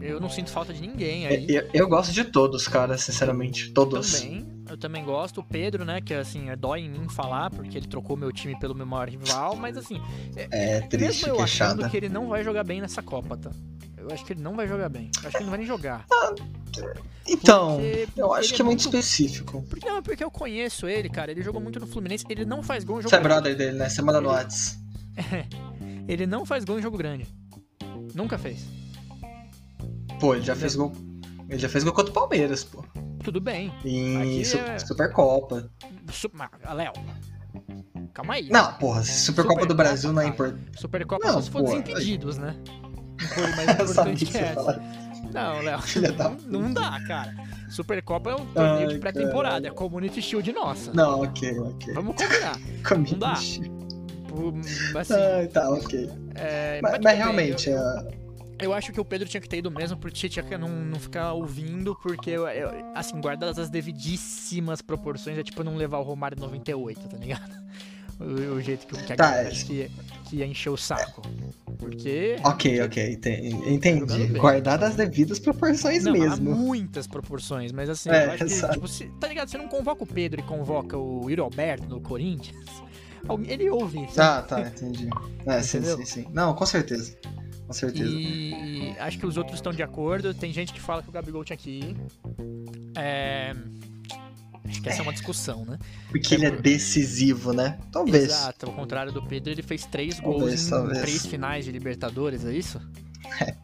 Eu 0.00 0.20
não 0.20 0.28
sinto 0.28 0.50
falta 0.50 0.72
de 0.72 0.80
ninguém 0.80 1.26
aí. 1.26 1.46
Eu, 1.48 1.68
eu 1.72 1.88
gosto 1.88 2.12
de 2.12 2.24
todos, 2.24 2.66
cara, 2.68 2.96
sinceramente. 2.98 3.70
Todos. 3.72 4.20
Também, 4.20 4.46
eu 4.68 4.76
também 4.76 5.04
gosto. 5.04 5.40
O 5.40 5.44
Pedro, 5.44 5.84
né, 5.84 6.00
que 6.00 6.12
assim, 6.14 6.48
é 6.50 6.56
dói 6.56 6.80
em 6.80 6.88
mim 6.90 7.08
falar, 7.08 7.50
porque 7.50 7.76
ele 7.78 7.86
trocou 7.86 8.16
meu 8.16 8.32
time 8.32 8.58
pelo 8.58 8.74
meu 8.74 8.86
maior 8.86 9.08
rival, 9.08 9.56
mas 9.56 9.76
assim, 9.76 10.00
É 10.36 10.80
triste, 10.82 11.26
mesmo 11.26 11.28
eu 11.28 11.40
achando 11.42 11.68
queixada. 11.76 11.88
que 11.88 11.96
ele 11.96 12.08
não 12.08 12.28
vai 12.28 12.42
jogar 12.44 12.64
bem 12.64 12.80
nessa 12.80 13.02
Copa, 13.02 13.36
tá? 13.36 13.50
Eu 13.96 14.08
acho 14.12 14.24
que 14.24 14.32
ele 14.32 14.42
não 14.42 14.56
vai 14.56 14.66
jogar 14.66 14.88
bem. 14.88 15.10
Eu 15.22 15.28
acho 15.28 15.30
que 15.30 15.36
ele 15.36 15.44
não 15.44 15.50
vai 15.50 15.58
nem 15.58 15.66
jogar. 15.66 16.04
Então, 17.28 17.76
Porque 17.78 18.20
eu 18.20 18.34
acho 18.34 18.48
ele 18.48 18.56
que 18.56 18.62
é 18.62 18.64
muito 18.64 18.82
muito- 18.82 18.96
específico. 18.98 19.62
Porque, 19.68 19.88
não, 19.88 20.02
porque 20.02 20.24
eu 20.24 20.30
conheço 20.30 20.88
ele, 20.88 21.08
cara. 21.08 21.30
Ele 21.30 21.42
jogou 21.42 21.60
muito 21.60 21.78
no 21.78 21.86
Fluminense. 21.86 22.24
Ele 22.28 22.44
não 22.44 22.62
faz 22.64 22.82
gol 22.82 22.98
em 22.98 23.02
jogo 23.02 23.10
Você 23.10 23.16
é 23.16 23.20
grande. 23.20 23.34
brother 23.42 23.56
dele, 23.56 23.78
né? 23.78 23.88
Você 23.88 24.02
manda 24.02 24.20
no 24.20 24.28
Whats. 24.28 24.78
Ele 26.08 26.26
não 26.26 26.44
faz 26.44 26.64
gol 26.64 26.78
em 26.78 26.82
jogo 26.82 26.96
grande. 26.98 27.26
Nunca 28.14 28.38
fez. 28.38 28.64
Pô, 30.20 30.34
ele 30.34 30.44
já 30.44 30.54
fez 30.54 30.74
gol. 30.76 30.92
Ele 31.48 31.58
já 31.58 31.68
fez 31.68 31.84
gol 31.84 31.92
contra 31.92 32.10
o 32.10 32.14
Palmeiras, 32.14 32.64
pô. 32.64 32.84
Tudo 33.24 33.40
bem. 33.40 33.72
Em 33.84 34.16
Aqui 34.20 34.44
Su- 34.44 34.58
é- 34.58 34.78
Supercopa. 34.78 35.70
Su- 36.10 36.30
mas, 36.32 36.50
Léo. 36.74 36.92
Calma 38.14 38.34
aí. 38.34 38.48
Não, 38.50 38.72
porra, 38.74 39.02
Supercopa 39.02 39.54
do 39.54 39.60
Supercopa, 39.62 39.74
Brasil 39.74 40.12
não 40.12 40.20
é 40.22 40.24
cara. 40.30 40.34
importante. 40.34 40.80
Supercopa 40.80 41.26
Não, 41.26 41.34
só 41.34 41.40
se 41.42 41.50
for 41.50 41.62
pô, 41.64 41.70
desimpedidos, 41.70 42.38
né? 42.38 42.56
Não 43.20 43.28
foi 43.28 43.54
mais 43.54 43.68
importante 43.70 44.18
que 44.18 44.26
que 44.26 44.32
você 44.32 44.38
ia 44.38 44.44
essa. 44.46 44.82
Não, 45.32 45.60
Léo. 45.62 45.78
Não, 46.46 46.60
não 46.62 46.72
dá, 46.74 47.00
cara. 47.06 47.34
Supercopa 47.70 48.30
é 48.30 48.34
um 48.34 48.44
torneio 48.46 48.88
Ai, 48.88 48.94
de 48.94 48.98
pré-temporada. 48.98 49.66
É 49.68 49.70
Community 49.70 50.20
Shield 50.20 50.52
nossa. 50.52 50.92
Não, 50.92 51.22
ok, 51.22 51.58
ok. 51.60 51.94
Vamos 51.94 52.16
combinar. 52.16 52.58
Não 53.12 53.18
dá. 53.18 53.34
Pô, 54.34 54.98
Assim, 54.98 55.14
Ai, 55.14 55.46
tá, 55.52 55.70
ok. 55.70 56.10
é, 56.34 56.80
Mas, 56.82 56.92
mas 56.92 57.00
bem, 57.02 57.16
realmente, 57.16 57.68
eu- 57.70 57.78
é, 57.78 58.22
Eu 58.60 58.72
acho 58.72 58.92
que 58.92 59.00
o 59.00 59.04
Pedro 59.04 59.28
tinha 59.28 59.40
que 59.40 59.48
ter 59.48 59.58
ido 59.58 59.70
mesmo 59.70 59.96
pro 59.96 60.10
Tite 60.10 60.40
não, 60.58 60.68
não 60.68 60.98
ficar 61.00 61.32
ouvindo, 61.32 61.96
porque, 62.02 62.30
eu- 62.30 62.46
eu- 62.46 62.70
assim, 62.94 63.20
guardadas 63.20 63.58
as 63.58 63.68
devidíssimas 63.68 64.80
proporções, 64.80 65.36
é 65.38 65.42
tipo 65.42 65.64
não 65.64 65.76
levar 65.76 65.98
o 65.98 66.02
Romário 66.02 66.36
em 66.36 66.40
98, 66.40 67.08
tá 67.08 67.16
ligado? 67.16 67.50
o, 68.20 68.54
o 68.54 68.60
jeito 68.60 68.86
que, 68.86 69.02
que 69.02 69.12
a 69.12 69.16
Tá, 69.16 69.26
galera 69.30 69.48
é. 69.48 69.50
acha 69.50 69.64
que, 69.66 69.90
que 70.28 70.36
ia 70.36 70.46
encher 70.46 70.70
o 70.70 70.76
saco. 70.76 71.22
Porque. 71.78 72.36
Ok, 72.44 72.80
ok, 72.82 73.18
Jogando 73.20 73.68
entendi. 73.74 74.26
bem. 74.26 74.40
Guardado 74.40 74.84
as 74.84 74.94
devidas 74.94 75.40
proporções 75.40 76.04
Não, 76.04 76.12
há 76.14 76.16
mesmo. 76.16 76.54
muitas 76.54 77.08
proporções, 77.08 77.72
mas 77.72 77.88
assim, 77.90 78.10
É, 78.10 78.26
eu 78.26 78.30
acho 78.30 78.44
que, 78.44 78.68
tipo, 78.72 78.86
se, 78.86 79.06
tá 79.18 79.26
ligado? 79.26 79.48
Você 79.48 79.58
não 79.58 79.66
convoca 79.66 80.04
o 80.04 80.06
Pedro 80.06 80.38
e 80.40 80.44
convoca 80.44 80.96
o 80.96 81.28
Yuri 81.28 81.40
Alberto 81.40 81.86
do 81.88 82.00
Corinthians, 82.00 82.64
ele 83.46 83.70
ouve. 83.70 84.06
Ah, 84.16 84.42
tá, 84.42 84.60
entendi. 84.60 85.08
É, 85.46 85.62
sim, 85.62 85.82
sim, 85.82 86.04
sim. 86.04 86.26
Não, 86.32 86.54
com 86.54 86.66
certeza. 86.66 87.16
Com 87.66 87.72
certeza. 87.72 88.10
E 88.10 88.94
acho 88.98 89.18
que 89.18 89.26
os 89.26 89.36
outros 89.36 89.56
estão 89.56 89.72
de 89.72 89.82
acordo. 89.82 90.34
Tem 90.34 90.52
gente 90.52 90.72
que 90.72 90.80
fala 90.80 91.02
que 91.02 91.08
o 91.08 91.12
Gabigol 91.12 91.44
tinha 91.44 91.56
que 91.56 91.70
ir. 91.70 91.96
É, 92.96 93.54
Acho 94.68 94.80
que 94.80 94.88
essa 94.88 95.00
é 95.00 95.02
uma 95.02 95.12
discussão, 95.12 95.64
né? 95.64 95.78
Porque 96.10 96.34
ele 96.34 96.46
é 96.46 96.50
decisivo, 96.50 97.52
né? 97.52 97.78
Talvez. 97.90 98.24
Exato. 98.24 98.66
Ao 98.66 98.72
contrário 98.72 99.12
do 99.12 99.22
Pedro, 99.22 99.52
ele 99.52 99.62
fez 99.62 99.84
três 99.84 100.20
Talvez, 100.20 100.40
gols 100.40 100.66
em 100.66 100.70
talvez. 100.70 101.00
três 101.00 101.26
finais 101.26 101.64
de 101.64 101.72
Libertadores, 101.72 102.44
é 102.44 102.52
isso? 102.52 102.80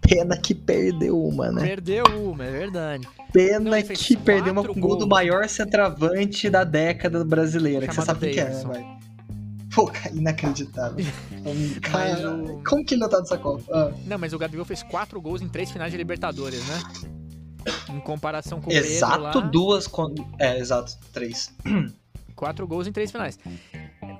Pena 0.01 0.37
que 0.37 0.55
perdeu 0.55 1.23
uma, 1.23 1.53
né? 1.53 1.67
Perdeu 1.67 2.05
uma, 2.05 2.45
é 2.45 2.51
verdade. 2.51 3.09
Pena 3.33 3.71
fez 3.83 4.01
que 4.07 4.17
perdeu 4.17 4.53
uma 4.53 4.65
com 4.65 4.81
gol 4.81 4.97
do 4.97 5.07
maior 5.07 5.49
centroavante 5.49 6.49
da 6.51 6.65
década 6.65 7.25
brasileira. 7.25 7.87
Que 7.87 7.95
você 7.95 8.03
sabe 8.03 8.21
quem 8.21 8.33
que 8.33 8.41
é, 8.41 8.49
né, 8.49 8.65
vai? 8.65 8.99
Pô, 9.79 9.87
cara, 9.87 10.11
inacreditável. 10.13 11.07
Cara, 11.83 12.35
o- 12.35 12.65
Como 12.65 12.85
que 12.85 12.95
ele 12.95 13.01
não 13.03 13.09
tá 13.09 13.21
nessa 13.21 13.39
Copa? 13.39 13.63
Ah, 13.71 13.93
Não, 14.07 14.19
mas 14.19 14.33
o 14.33 14.39
Gabigol 14.39 14.65
fez 14.65 14.83
quatro 14.83 15.21
gols 15.21 15.41
em 15.41 15.49
três 15.49 15.71
finais 15.71 15.93
de 15.93 15.97
Libertadores, 15.97 16.67
né? 16.67 16.83
Em 17.91 18.01
comparação 18.01 18.61
com 18.61 18.71
o 18.71 18.73
Pedro 18.75 18.91
exato 18.91 19.21
lá, 19.21 19.31
duas. 19.47 19.87
Con... 19.87 20.13
É, 20.37 20.59
exato, 20.59 20.97
três. 21.13 21.55
quatro 22.35 22.67
gols 22.67 22.89
em 22.89 22.93
três 22.93 23.13
finais. 23.13 23.39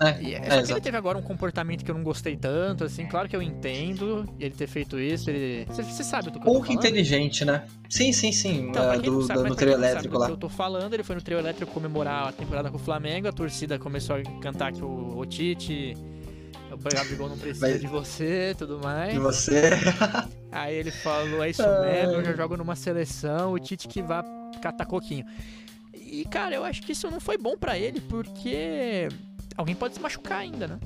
É, 0.01 0.23
E 0.23 0.35
é, 0.35 0.39
é, 0.39 0.51
só 0.61 0.67
que 0.67 0.73
ele 0.73 0.81
teve 0.81 0.97
agora 0.97 1.19
um 1.19 1.23
comportamento 1.23 1.85
que 1.85 1.91
eu 1.91 1.95
não 1.95 2.03
gostei 2.05 2.37
tanto, 2.37 2.85
assim, 2.85 3.07
claro 3.07 3.29
que 3.29 3.35
eu 3.35 3.43
entendo 3.43 4.25
ele 4.39 4.55
ter 4.55 4.67
feito 4.67 4.99
isso, 4.99 5.29
ele... 5.31 5.65
Você, 5.67 6.05
sabe 6.05 6.25
do 6.25 6.31
que 6.33 6.37
eu 6.39 6.43
tô 6.43 6.47
Pouco 6.53 6.73
inteligente, 6.73 7.45
né? 7.45 7.65
Sim, 7.89 8.13
sim, 8.13 8.31
sim. 8.33 8.69
Então, 8.69 8.87
não 8.93 9.01
do, 9.01 9.23
sabe, 9.23 9.43
do- 9.43 9.49
no 9.49 9.57
trio 9.57 9.73
elétrico 9.73 10.19
lá. 10.19 10.27
que 10.27 10.33
eu 10.33 10.37
tô 10.37 10.49
falando, 10.49 10.95
ele 10.95 11.03
foi 11.03 11.17
no 11.17 11.23
trio 11.23 11.39
elétrico 11.39 11.73
comemorar 11.73 12.29
a 12.29 12.33
temporada 12.33 12.71
com 12.71 12.77
o 12.77 12.81
Flamengo, 12.81 13.29
a 13.29 13.33
torcida 13.33 13.79
começou 13.79 14.17
a 14.17 14.23
cantar 14.41 14.73
que 14.73 14.83
o, 14.85 15.19
o 15.19 15.27
Tite, 15.27 15.97
o 16.71 16.77
Gabigol 16.77 17.29
não 17.29 17.39
precisa 17.39 17.69
Mas- 17.69 17.81
de 17.81 17.87
você 17.87 18.55
tudo 18.57 18.79
mais. 18.83 19.15
E 19.15 19.19
você. 19.19 19.71
Aí 20.53 20.77
ele 20.77 20.91
falou, 20.91 21.43
é 21.43 21.51
isso 21.51 21.63
mesmo, 21.63 22.15
eu 22.15 22.25
já 22.25 22.35
jogo 22.35 22.57
numa 22.57 22.77
seleção, 22.77 23.53
o 23.53 23.59
Tite 23.59 23.89
que 23.89 24.01
vai 24.01 24.23
catar 24.63 24.87
coquinho. 24.87 25.25
E, 25.93 26.25
cara, 26.25 26.55
eu 26.55 26.65
acho 26.65 26.81
que 26.83 26.93
isso 26.93 27.11
não 27.11 27.21
foi 27.21 27.37
bom 27.37 27.57
pra 27.57 27.79
ele, 27.79 28.01
porque 28.01 29.09
alguém 29.59 29.75
pode 29.75 29.95
se 29.95 30.01
machucar 30.01 30.39
ainda, 30.39 30.67
né? 30.67 30.79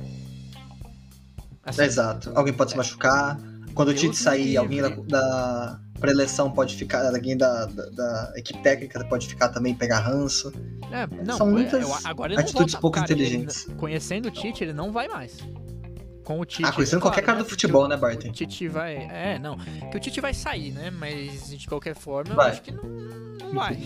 Assim, 1.64 1.82
Exato. 1.82 2.32
Alguém 2.34 2.52
pode 2.52 2.72
se 2.72 2.76
machucar. 2.76 3.38
Quando 3.74 3.88
o 3.88 3.94
Tite 3.94 4.16
sair, 4.16 4.56
alguém 4.56 4.82
da, 4.82 4.88
livre. 4.88 5.04
da 5.04 5.80
preleção 6.00 6.50
pode 6.50 6.74
ficar. 6.76 7.06
Alguém 7.06 7.36
da, 7.36 7.66
da, 7.66 7.86
da 7.90 8.32
equipe 8.36 8.58
técnica 8.62 9.02
pode 9.04 9.28
ficar 9.28 9.48
também, 9.50 9.74
pegar 9.74 10.00
ranço. 10.00 10.52
é, 10.90 11.06
não, 11.24 11.36
São 11.38 11.46
eu- 11.46 11.52
muitas 11.54 11.82
eu- 11.82 11.94
agora 12.04 12.32
ele 12.32 12.40
atitudes 12.42 12.72
volta, 12.72 12.80
pouco 12.80 12.98
cara, 12.98 13.12
ele- 13.12 13.22
inteligentes. 13.24 13.66
conhecendo 13.78 14.26
o 14.26 14.30
Tite, 14.30 14.64
ele 14.64 14.72
não 14.72 14.90
vai 14.92 15.06
mais. 15.08 15.38
Com 16.24 16.38
o 16.40 16.44
Tite. 16.44 16.64
Ah, 16.68 16.72
conhecendo 16.72 17.00
claro, 17.00 17.14
qualquer 17.14 17.22
cara 17.26 17.38
né, 17.38 17.44
do 17.44 17.48
porque 17.48 17.62
futebol, 17.62 17.84
o- 17.84 17.88
né, 17.88 17.96
Barton? 17.96 18.28
O 18.28 18.32
Tite 18.32 18.68
vai. 18.68 18.94
É, 18.96 19.38
não. 19.38 19.56
Que 19.90 19.96
o 19.96 20.00
Tite 20.00 20.20
vai 20.20 20.34
sair, 20.34 20.70
né? 20.72 20.90
Mas 20.90 21.48
de 21.56 21.66
qualquer 21.66 21.94
forma, 21.96 22.34
Vai. 22.34 22.46
eu 22.48 22.52
acho 22.52 22.62
que 22.62 22.72
não, 22.72 22.82
não 22.84 23.52
vai. 23.54 23.78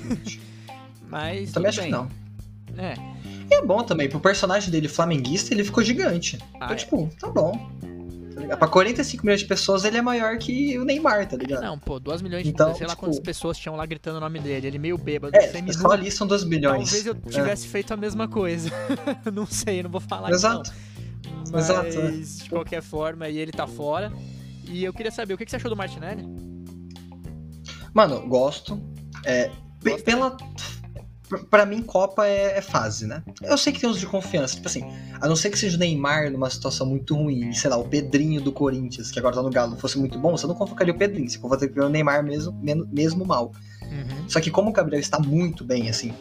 Mas. 1.09 1.53
Também 1.53 1.68
acho 1.68 1.79
que 1.79 1.85
bem. 1.85 1.92
não. 1.92 2.09
É. 2.78 2.94
E 3.50 3.54
é 3.54 3.64
bom 3.64 3.82
também, 3.82 4.08
pro 4.08 4.18
personagem 4.20 4.70
dele 4.70 4.88
flamenguista, 4.88 5.54
ele 5.54 5.62
ficou 5.64 5.82
gigante. 5.82 6.38
Ah, 6.54 6.56
então, 6.56 6.68
é. 6.70 6.74
tipo, 6.74 7.10
tá 7.18 7.28
bom. 7.28 7.52
Tá? 8.48 8.56
Pra 8.56 8.68
45 8.68 9.24
milhões 9.24 9.40
de 9.40 9.46
pessoas, 9.46 9.84
ele 9.84 9.96
é 9.96 10.02
maior 10.02 10.36
que 10.38 10.78
o 10.78 10.84
Neymar, 10.84 11.26
tá 11.26 11.36
ligado? 11.36 11.62
Não, 11.62 11.78
pô, 11.78 11.98
2 11.98 12.20
milhões 12.22 12.42
de 12.44 12.50
Então, 12.50 12.74
sei 12.74 12.86
lá 12.86 12.90
tipo- 12.94 13.00
quantas 13.06 13.18
pessoas 13.20 13.56
tinham 13.56 13.74
lá 13.76 13.86
gritando 13.86 14.18
o 14.18 14.20
nome 14.20 14.38
dele. 14.40 14.66
Ele 14.66 14.78
meio 14.78 14.98
bêbado, 14.98 15.34
É, 15.36 15.72
só 15.72 15.90
ali 15.90 16.10
são 16.10 16.26
2 16.26 16.44
bilhões. 16.44 16.90
Talvez 16.90 17.06
eu 17.06 17.14
tivesse 17.14 17.66
feito 17.66 17.92
a 17.94 17.96
mesma 17.96 18.28
coisa. 18.28 18.70
não 19.32 19.46
sei, 19.46 19.82
não 19.82 19.90
vou 19.90 20.00
falar 20.00 20.30
Exato. 20.30 20.70
que 21.22 21.50
não. 21.50 21.58
Exato, 21.58 21.86
é. 21.98 22.02
Mas, 22.10 22.38
de 22.40 22.50
qualquer 22.50 22.82
forma, 22.82 23.24
aí 23.24 23.38
ele 23.38 23.52
tá 23.52 23.66
fora. 23.66 24.12
E 24.68 24.84
eu 24.84 24.92
queria 24.92 25.12
saber, 25.12 25.32
o 25.34 25.38
que 25.38 25.48
você 25.48 25.56
achou 25.56 25.70
do 25.70 25.76
Martinelli? 25.76 26.24
Mano, 27.94 28.26
gosto. 28.28 28.80
É, 29.24 29.50
Gosta, 29.82 30.02
pela. 30.04 30.30
p- 30.32 30.44
Pra 31.50 31.66
mim, 31.66 31.82
Copa 31.82 32.26
é, 32.26 32.58
é 32.58 32.60
fase, 32.60 33.06
né? 33.06 33.22
Eu 33.42 33.58
sei 33.58 33.72
que 33.72 33.80
tem 33.80 33.88
uns 33.88 33.98
de 33.98 34.06
confiança. 34.06 34.54
Tipo 34.54 34.68
assim, 34.68 34.84
a 35.20 35.26
não 35.26 35.34
ser 35.34 35.50
que 35.50 35.58
seja 35.58 35.76
o 35.76 35.80
Neymar 35.80 36.30
numa 36.30 36.48
situação 36.48 36.86
muito 36.86 37.14
ruim, 37.14 37.52
sei 37.52 37.70
lá, 37.70 37.76
o 37.76 37.84
Pedrinho 37.88 38.40
do 38.40 38.52
Corinthians, 38.52 39.10
que 39.10 39.18
agora 39.18 39.34
tá 39.34 39.42
no 39.42 39.50
Galo, 39.50 39.76
fosse 39.76 39.98
muito 39.98 40.18
bom, 40.18 40.36
você 40.36 40.46
não 40.46 40.54
convocaria 40.54 40.94
o 40.94 40.96
Pedrinho, 40.96 41.28
você 41.28 41.38
convocaria 41.38 41.84
o 41.84 41.88
Neymar 41.88 42.22
mesmo, 42.22 42.52
mesmo 42.92 43.24
mal. 43.24 43.52
Uhum. 43.82 44.28
Só 44.28 44.40
que 44.40 44.50
como 44.50 44.70
o 44.70 44.72
Gabriel 44.72 45.00
está 45.00 45.18
muito 45.18 45.64
bem, 45.64 45.88
assim, 45.88 46.14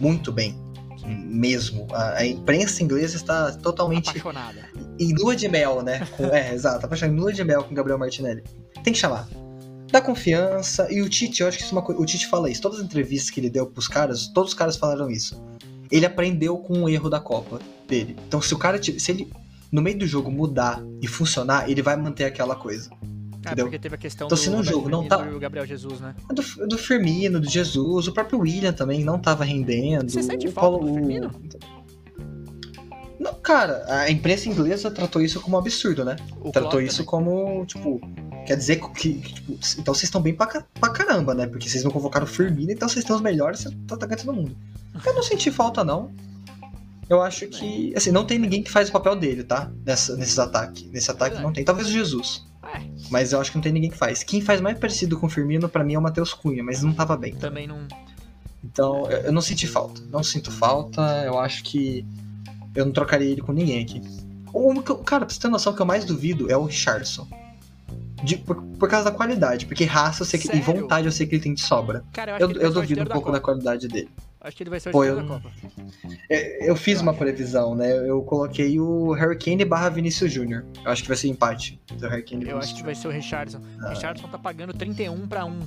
muito 0.00 0.32
bem, 0.32 0.58
mesmo, 1.06 1.86
a, 1.92 2.18
a 2.18 2.26
imprensa 2.26 2.82
inglesa 2.82 3.16
está 3.16 3.52
totalmente 3.52 4.10
Apaixonada. 4.10 4.68
em 4.98 5.14
lua 5.14 5.34
de 5.34 5.48
mel, 5.48 5.82
né? 5.82 6.06
Com, 6.16 6.26
é, 6.26 6.52
exato, 6.54 6.84
apaixonado 6.84 7.16
em 7.16 7.20
lua 7.20 7.32
de 7.32 7.44
mel 7.44 7.64
com 7.64 7.72
o 7.72 7.74
Gabriel 7.74 7.98
Martinelli. 7.98 8.42
Tem 8.82 8.92
que 8.92 8.98
chamar. 8.98 9.28
Dá 9.90 10.00
confiança. 10.00 10.86
E 10.92 11.00
o 11.00 11.08
Tite, 11.08 11.40
eu 11.42 11.48
acho 11.48 11.56
que 11.58 11.64
isso 11.64 11.74
é 11.74 11.78
uma 11.78 11.82
coisa. 11.84 12.00
O 12.00 12.04
Tite 12.06 12.26
fala 12.26 12.50
isso. 12.50 12.60
Todas 12.60 12.78
as 12.78 12.84
entrevistas 12.84 13.30
que 13.30 13.40
ele 13.40 13.48
deu 13.50 13.66
pros 13.66 13.88
caras, 13.88 14.28
todos 14.28 14.50
os 14.52 14.54
caras 14.58 14.76
falaram 14.76 15.10
isso. 15.10 15.40
Ele 15.90 16.04
aprendeu 16.04 16.58
com 16.58 16.82
o 16.84 16.88
erro 16.88 17.08
da 17.08 17.18
Copa 17.20 17.58
dele. 17.86 18.16
Então, 18.26 18.40
se 18.42 18.52
o 18.52 18.58
cara. 18.58 18.80
Se 18.82 19.10
ele, 19.10 19.30
no 19.72 19.80
meio 19.80 19.98
do 19.98 20.06
jogo, 20.06 20.30
mudar 20.30 20.82
e 21.00 21.06
funcionar, 21.06 21.70
ele 21.70 21.80
vai 21.82 21.96
manter 21.96 22.24
aquela 22.24 22.54
coisa. 22.54 22.90
Ah, 22.92 23.52
Entendeu? 23.52 23.66
porque 23.66 23.78
teve 23.78 23.94
a 23.94 23.98
questão 23.98 24.26
Então, 24.26 24.36
do 24.36 24.40
se 24.42 24.50
no 24.50 24.62
jogo 24.62 24.88
não 24.90 25.06
tá- 25.08 25.24
e 25.26 25.32
o 25.34 25.38
Gabriel 25.38 25.64
Jesus, 25.64 26.00
né? 26.00 26.14
Do, 26.28 26.66
do 26.66 26.76
Firmino, 26.76 27.40
do 27.40 27.48
Jesus, 27.48 28.06
o 28.08 28.12
próprio 28.12 28.40
William 28.40 28.72
também 28.72 29.02
não 29.04 29.18
tava 29.18 29.44
rendendo. 29.44 30.10
Você 30.10 30.22
sente 30.22 30.48
falta 30.48 30.84
do 30.84 30.92
Firmino? 30.92 31.30
Não, 33.18 33.34
cara, 33.34 33.84
a 33.88 34.10
imprensa 34.10 34.48
inglesa 34.48 34.90
tratou 34.90 35.20
isso 35.22 35.40
como 35.40 35.56
um 35.56 35.58
absurdo, 35.58 36.04
né? 36.04 36.16
O 36.40 36.50
tratou 36.52 36.72
Klopp 36.72 36.84
isso 36.84 37.04
também. 37.04 37.06
como, 37.06 37.66
tipo, 37.66 38.00
quer 38.48 38.56
dizer 38.56 38.76
que, 38.76 39.14
que, 39.14 39.34
tipo, 39.34 39.58
então 39.78 39.92
vocês 39.92 40.04
estão 40.04 40.22
bem 40.22 40.34
pra, 40.34 40.46
pra 40.80 40.88
caramba, 40.88 41.34
né? 41.34 41.46
Porque 41.46 41.68
vocês 41.68 41.84
não 41.84 41.90
convocaram 41.90 42.24
o 42.24 42.28
Firmino, 42.28 42.72
então 42.72 42.88
vocês 42.88 43.04
têm 43.04 43.14
os 43.14 43.20
melhores 43.20 43.66
atacantes 43.90 44.24
do 44.24 44.32
mundo. 44.32 44.56
Eu 45.04 45.14
não 45.14 45.22
senti 45.22 45.50
falta, 45.50 45.84
não. 45.84 46.10
Eu 47.10 47.22
acho 47.22 47.46
que, 47.46 47.92
assim, 47.94 48.10
não 48.10 48.24
tem 48.24 48.38
ninguém 48.38 48.62
que 48.62 48.70
faz 48.70 48.88
o 48.88 48.92
papel 48.92 49.16
dele, 49.16 49.44
tá? 49.44 49.70
Nessa, 49.84 50.16
nesses 50.16 50.38
ataques. 50.38 50.84
Nesse 50.90 51.10
ataque 51.10 51.42
não 51.42 51.52
tem. 51.52 51.62
Talvez 51.62 51.88
o 51.88 51.90
Jesus. 51.90 52.46
É, 52.62 52.80
Mas 53.10 53.32
eu 53.32 53.40
acho 53.40 53.50
que 53.50 53.58
não 53.58 53.62
tem 53.62 53.72
ninguém 53.72 53.90
que 53.90 53.98
faz. 53.98 54.22
Quem 54.22 54.40
faz 54.40 54.62
mais 54.62 54.78
parecido 54.78 55.18
com 55.18 55.26
o 55.26 55.30
Firmino, 55.30 55.68
pra 55.68 55.84
mim, 55.84 55.94
é 55.94 55.98
o 55.98 56.02
Matheus 56.02 56.32
Cunha, 56.32 56.64
mas 56.64 56.82
não 56.82 56.94
tava 56.94 57.18
bem. 57.18 57.34
também 57.34 57.66
não. 57.66 57.86
Então, 58.64 59.10
eu 59.10 59.18
eu 59.24 59.32
não 59.32 59.42
senti 59.42 59.66
falta. 59.66 60.00
Não 60.10 60.22
sinto 60.22 60.50
falta. 60.50 61.02
Eu 61.24 61.38
acho 61.38 61.62
que 61.64 62.04
eu 62.74 62.86
não 62.86 62.92
trocaria 62.92 63.30
ele 63.30 63.42
com 63.42 63.52
ninguém 63.52 63.82
aqui. 63.82 64.02
O, 64.54 64.82
cara, 65.04 65.26
pra 65.26 65.34
você 65.34 65.40
ter 65.40 65.48
noção, 65.48 65.74
o 65.74 65.76
que 65.76 65.82
eu 65.82 65.86
mais 65.86 66.06
duvido 66.06 66.50
é 66.50 66.56
o 66.56 66.64
Richardson. 66.64 67.28
De- 68.22 68.36
por, 68.38 68.62
por 68.62 68.88
causa 68.88 69.10
da 69.10 69.16
qualidade. 69.16 69.66
Porque 69.66 69.84
raça 69.84 70.22
eu 70.22 70.26
sei 70.26 70.38
que, 70.40 70.54
e 70.56 70.60
vontade 70.60 71.06
eu 71.06 71.12
sei 71.12 71.26
que 71.26 71.34
ele 71.36 71.42
tem 71.42 71.54
de 71.54 71.60
sobra. 71.60 72.04
Cara, 72.12 72.32
eu 72.32 72.50
Eu, 72.50 72.60
eu 72.60 72.70
o 72.70 72.72
duvido 72.74 73.02
um 73.02 73.04
pouco 73.06 73.28
da 73.30 73.38
da 73.38 73.40
qualidade 73.40 73.86
dele. 73.88 74.08
Acho 74.40 74.56
que 74.56 74.62
ele 74.62 74.70
vai 74.70 74.78
ser 74.80 74.88
o 74.90 74.92
Pô, 74.92 75.04
eu- 75.04 75.16
da 75.16 75.24
Copa. 75.24 75.50
É, 76.30 76.68
Eu 76.70 76.76
fiz 76.76 76.98
Eu 76.98 77.02
uma 77.02 77.12
previsão, 77.14 77.74
né? 77.74 77.92
Eu 78.08 78.22
coloquei 78.22 78.78
o 78.78 79.12
Harry 79.12 79.36
Kane 79.38 79.64
barra 79.64 79.88
Vinícius 79.88 80.32
Júnior. 80.32 80.64
Eu 80.84 80.90
acho 80.92 81.02
que 81.02 81.08
vai 81.08 81.16
ser 81.16 81.28
empate 81.28 81.80
do 81.92 82.08
Harry 82.08 82.22
Kane 82.22 82.48
Eu 82.48 82.58
acho 82.58 82.74
que 82.74 82.82
vai 82.82 82.94
ser 82.94 83.08
o 83.08 83.10
Richardson. 83.10 83.58
O 83.58 83.86
Ah. 83.86 83.90
Richardson 83.90 84.28
tá 84.28 84.38
pagando 84.38 84.72
31 84.72 85.26
pra 85.26 85.44
1, 85.44 85.60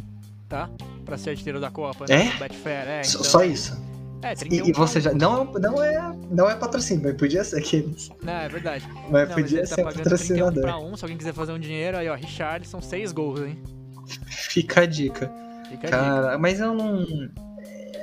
tá? 0.48 0.70
Pra 1.06 1.18
ser 1.18 1.32
artilheiro 1.32 1.60
da 1.60 1.70
Copa. 1.70 2.06
É? 2.10 2.26
né? 2.26 2.34
Betfair, 2.40 2.88
é. 2.88 3.02
Então- 3.06 3.24
Só 3.24 3.44
isso. 3.44 3.78
É, 4.22 4.34
E, 4.34 4.36
31 4.36 4.68
e 4.68 4.72
você 4.74 5.02
já. 5.02 5.14
Não, 5.14 5.46
não, 5.46 5.84
é, 5.84 6.16
não 6.30 6.50
é 6.50 6.56
patrocínio, 6.56 7.04
mas 7.04 7.16
podia 7.16 7.44
ser 7.44 7.60
aqueles. 7.60 8.10
1. 8.22 8.26
Não, 8.26 8.34
é 8.34 8.50
verdade. 8.50 8.88
Mas 8.88 9.04
Não, 9.04 9.12
mas 9.12 9.34
podia 9.34 9.60
ele 9.60 9.68
tá 9.68 9.76
ser 9.76 9.84
31 9.84 10.04
patrocinador. 10.04 10.62
pra 10.62 10.78
1. 10.78 10.98
Se 10.98 11.04
alguém 11.04 11.18
quiser 11.18 11.34
fazer 11.34 11.52
um 11.52 11.60
dinheiro, 11.60 11.98
aí 11.98 12.08
ó, 12.10 12.16
Richardson, 12.16 12.82
6 12.82 13.12
gols, 13.12 13.40
hein? 13.42 13.58
Fica 14.28 14.82
a 14.82 14.86
dica. 14.86 15.32
Fica 15.70 15.88
a 15.88 15.90
dica. 15.90 15.90
Cara, 15.90 16.38
mas 16.38 16.60
eu 16.60 16.74
não. 16.74 17.06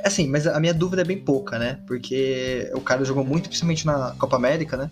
Assim, 0.04 0.28
mas 0.28 0.46
a 0.46 0.58
minha 0.60 0.72
dúvida 0.74 1.02
é 1.02 1.04
bem 1.04 1.18
pouca, 1.18 1.58
né? 1.58 1.80
Porque 1.86 2.70
o 2.74 2.80
cara 2.80 3.04
jogou 3.04 3.24
muito, 3.24 3.48
principalmente 3.48 3.84
na 3.84 4.14
Copa 4.18 4.36
América, 4.36 4.76
né? 4.76 4.90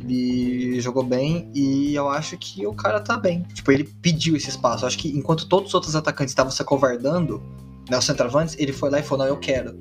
Ele 0.00 0.80
jogou 0.80 1.02
bem 1.02 1.50
e 1.54 1.94
eu 1.94 2.08
acho 2.08 2.36
que 2.38 2.66
o 2.66 2.72
cara 2.72 3.00
tá 3.00 3.16
bem. 3.16 3.42
Tipo, 3.52 3.72
ele 3.72 3.84
pediu 3.84 4.36
esse 4.36 4.48
espaço. 4.48 4.84
Eu 4.84 4.88
acho 4.88 4.98
que 4.98 5.08
enquanto 5.16 5.46
todos 5.46 5.68
os 5.68 5.74
outros 5.74 5.94
atacantes 5.94 6.32
estavam 6.32 6.50
se 6.50 6.62
acovardando, 6.62 7.42
né, 7.90 7.98
os 7.98 8.04
centroavantes, 8.04 8.56
ele 8.58 8.72
foi 8.72 8.90
lá 8.90 9.00
e 9.00 9.02
falou: 9.02 9.24
Não, 9.24 9.32
eu 9.34 9.38
quero. 9.38 9.76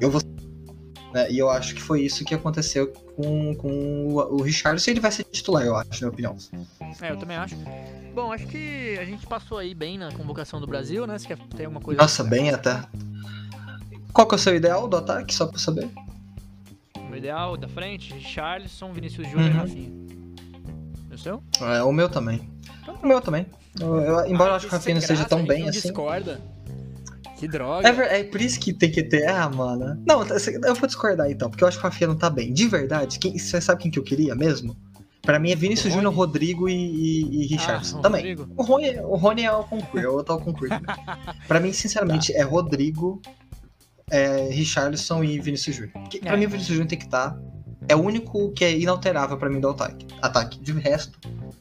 Eu 0.00 0.10
vou. 0.10 0.20
Né, 1.12 1.30
E 1.30 1.38
eu 1.38 1.48
acho 1.48 1.74
que 1.74 1.80
foi 1.80 2.02
isso 2.02 2.24
que 2.24 2.34
aconteceu 2.34 2.88
com, 3.16 3.54
com 3.54 4.06
o, 4.08 4.36
o 4.36 4.42
Richardson 4.42 4.90
e 4.90 4.92
ele 4.92 5.00
vai 5.00 5.10
ser 5.10 5.24
titular, 5.24 5.64
eu 5.64 5.74
acho, 5.74 5.88
na 5.92 5.96
minha 5.98 6.30
opinião. 6.30 6.36
É, 7.00 7.10
eu 7.10 7.16
também 7.16 7.36
acho. 7.36 7.56
Bom, 8.14 8.30
acho 8.32 8.46
que 8.46 8.96
a 9.00 9.04
gente 9.04 9.26
passou 9.26 9.58
aí 9.58 9.74
bem 9.74 9.96
na 9.96 10.12
convocação 10.12 10.60
do 10.60 10.66
Brasil, 10.66 11.06
né? 11.06 11.18
Você 11.18 11.28
quer 11.28 11.38
ter 11.56 11.64
alguma 11.64 11.80
coisa? 11.80 12.00
Nossa, 12.00 12.22
bem 12.24 12.50
até. 12.50 12.82
Qual 14.12 14.26
que 14.26 14.34
é 14.34 14.36
o 14.36 14.38
seu 14.38 14.54
ideal 14.54 14.86
do 14.88 14.96
ataque, 14.96 15.34
só 15.34 15.46
pra 15.46 15.54
eu 15.56 15.60
saber? 15.60 15.88
O 17.10 17.16
ideal, 17.16 17.56
da 17.56 17.68
frente, 17.68 18.20
Charleston, 18.20 18.92
Vinícius 18.92 19.28
Júnior 19.30 19.48
e 19.48 19.52
Uhum. 19.54 19.60
Rafinha. 19.60 19.92
E 21.10 21.14
o 21.14 21.18
seu? 21.18 21.42
É, 21.60 21.82
o 21.82 21.92
meu 21.92 22.08
também. 22.08 22.50
O 23.02 23.06
meu 23.06 23.20
também. 23.20 23.46
Eu- 23.80 23.96
eu- 24.00 24.26
embora 24.26 24.50
eu 24.50 24.54
Ah, 24.54 24.56
acho 24.56 24.66
que 24.66 24.74
o 24.74 24.76
Rafinha 24.76 24.94
não 24.96 25.02
seja 25.02 25.24
tão 25.24 25.44
bem 25.46 25.68
assim. 25.68 25.80
discorda. 25.80 26.40
Que 27.38 27.46
droga. 27.48 27.88
É, 27.88 28.20
é 28.20 28.24
por 28.24 28.40
isso 28.40 28.58
que 28.58 28.72
tem 28.72 28.90
que 28.90 29.02
ter. 29.02 29.26
Ah, 29.28 29.48
mano. 29.48 30.02
Não, 30.06 30.22
eu 30.22 30.74
vou 30.74 30.86
discordar 30.86 31.30
então, 31.30 31.48
porque 31.48 31.62
eu 31.62 31.68
acho 31.68 31.78
que 31.78 31.86
o 31.86 31.88
Rafinha 31.88 32.08
não 32.08 32.16
tá 32.16 32.28
bem. 32.28 32.52
De 32.52 32.66
verdade, 32.66 33.18
quem, 33.18 33.38
você 33.38 33.60
sabe 33.60 33.82
quem 33.82 33.90
que 33.90 33.98
eu 33.98 34.02
queria 34.02 34.34
mesmo? 34.34 34.76
Pra 35.22 35.38
mim 35.38 35.50
é 35.50 35.54
Vinícius 35.56 35.92
O 35.92 35.96
Júnior? 35.96 36.14
Rodrigo 36.14 36.68
e, 36.68 36.72
e, 36.74 37.42
e 37.42 37.46
Richardson. 37.46 37.96
Ah, 37.96 38.00
o 38.00 38.02
também. 38.02 38.34
Rodrigo. 38.34 38.52
O 38.56 38.62
Rony, 38.62 39.00
o 39.00 39.16
Rony 39.16 39.42
é 39.44 39.52
o 39.52 39.62
concurso, 39.64 39.98
é 40.06 40.08
outro 40.08 40.32
ao 40.34 40.40
concurso. 40.40 40.74
pra 41.46 41.60
mim, 41.60 41.72
sinceramente, 41.72 42.32
Tá. 42.32 42.38
é 42.38 42.42
Rodrigo, 42.42 43.20
é 44.10 44.48
Richardson 44.50 45.22
e 45.22 45.38
Vinícius 45.38 45.76
Júnior. 45.76 45.92
Porque 45.92 46.18
Pra 46.20 46.32
É. 46.32 46.36
mim, 46.36 46.46
o 46.46 46.48
Vinícius 46.48 46.74
Júnior 46.74 46.88
tem 46.88 46.98
que 46.98 47.04
estar. 47.04 47.38
É 47.88 47.94
o 47.94 48.00
único 48.00 48.50
que 48.52 48.64
é 48.64 48.76
inalterável 48.78 49.36
pra 49.36 49.48
mim 49.50 49.60
do 49.60 49.68
ataque. 49.68 50.06
Ataque. 50.20 50.58
De 50.60 50.72
resto, 50.72 51.18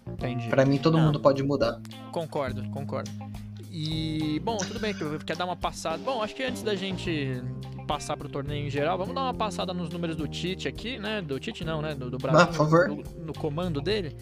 Entendi. 0.08 0.48
pra 0.50 0.66
mim 0.66 0.78
todo 0.78 0.98
Não. 0.98 1.06
mundo 1.06 1.20
pode 1.20 1.44
mudar. 1.44 1.80
Concordo, 2.12 2.68
concordo. 2.72 3.12
E, 3.80 4.40
bom, 4.40 4.58
tudo 4.58 4.80
bem 4.80 4.92
que 4.92 5.24
quer 5.24 5.38
dar 5.38 5.46
uma 5.46 5.56
passada. 5.56 6.00
Bom, 6.00 6.24
acho 6.24 6.34
que 6.34 6.42
antes 6.42 6.64
da 6.64 6.74
gente 6.74 7.40
passar 7.88 8.18
pro 8.18 8.28
torneio 8.28 8.66
em 8.66 8.72
geral, 8.72 8.98
vamos 8.98 9.14
dar 9.14 9.22
uma 9.22 9.36
passada 9.36 9.72
nos 9.72 9.92
números 9.92 10.16
do 10.16 10.28
Tite 10.28 10.68
aqui, 10.68 10.98
né? 10.98 11.22
Do 11.22 11.40
Tite 11.40 11.64
não, 11.64 11.80
né? 11.80 11.94
Do, 11.94 12.10
do 12.10 12.18
Brasil. 12.18 12.40
Ah, 12.42 12.48
por 12.48 12.56
favor. 12.56 12.88
No, 12.88 13.04
no 13.28 13.34
comando 13.36 13.80
dele. 13.80 14.18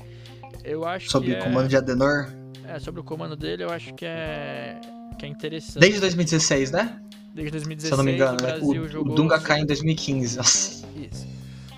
Eu 0.61 0.85
acho 0.85 1.09
Sob 1.09 1.25
que 1.25 1.31
o 1.31 1.37
é, 1.37 1.41
comando 1.41 1.69
de 1.69 1.77
Adenor. 1.77 2.27
é, 2.67 2.79
sobre 2.79 2.99
o 2.99 3.03
comando 3.03 3.37
dele, 3.37 3.63
eu 3.63 3.69
acho 3.69 3.93
que 3.93 4.03
é 4.03 4.77
que 5.17 5.25
é 5.25 5.29
interessante. 5.29 5.79
Desde 5.79 6.01
2016, 6.01 6.71
né? 6.71 6.99
Desde 7.33 7.51
2016, 7.51 7.87
Se 7.87 7.93
eu 7.93 7.97
não 7.97 8.03
me 8.03 8.11
engano, 8.11 8.37
o 8.37 8.43
né? 8.43 8.51
Brasil 8.51 8.81
O, 8.81 8.85
o 8.85 8.89
jogou 8.89 9.15
Dunga 9.15 9.39
cai 9.39 9.61
em 9.61 9.65
2015. 9.65 10.35
Nossa. 10.35 10.85
Isso. 10.97 11.25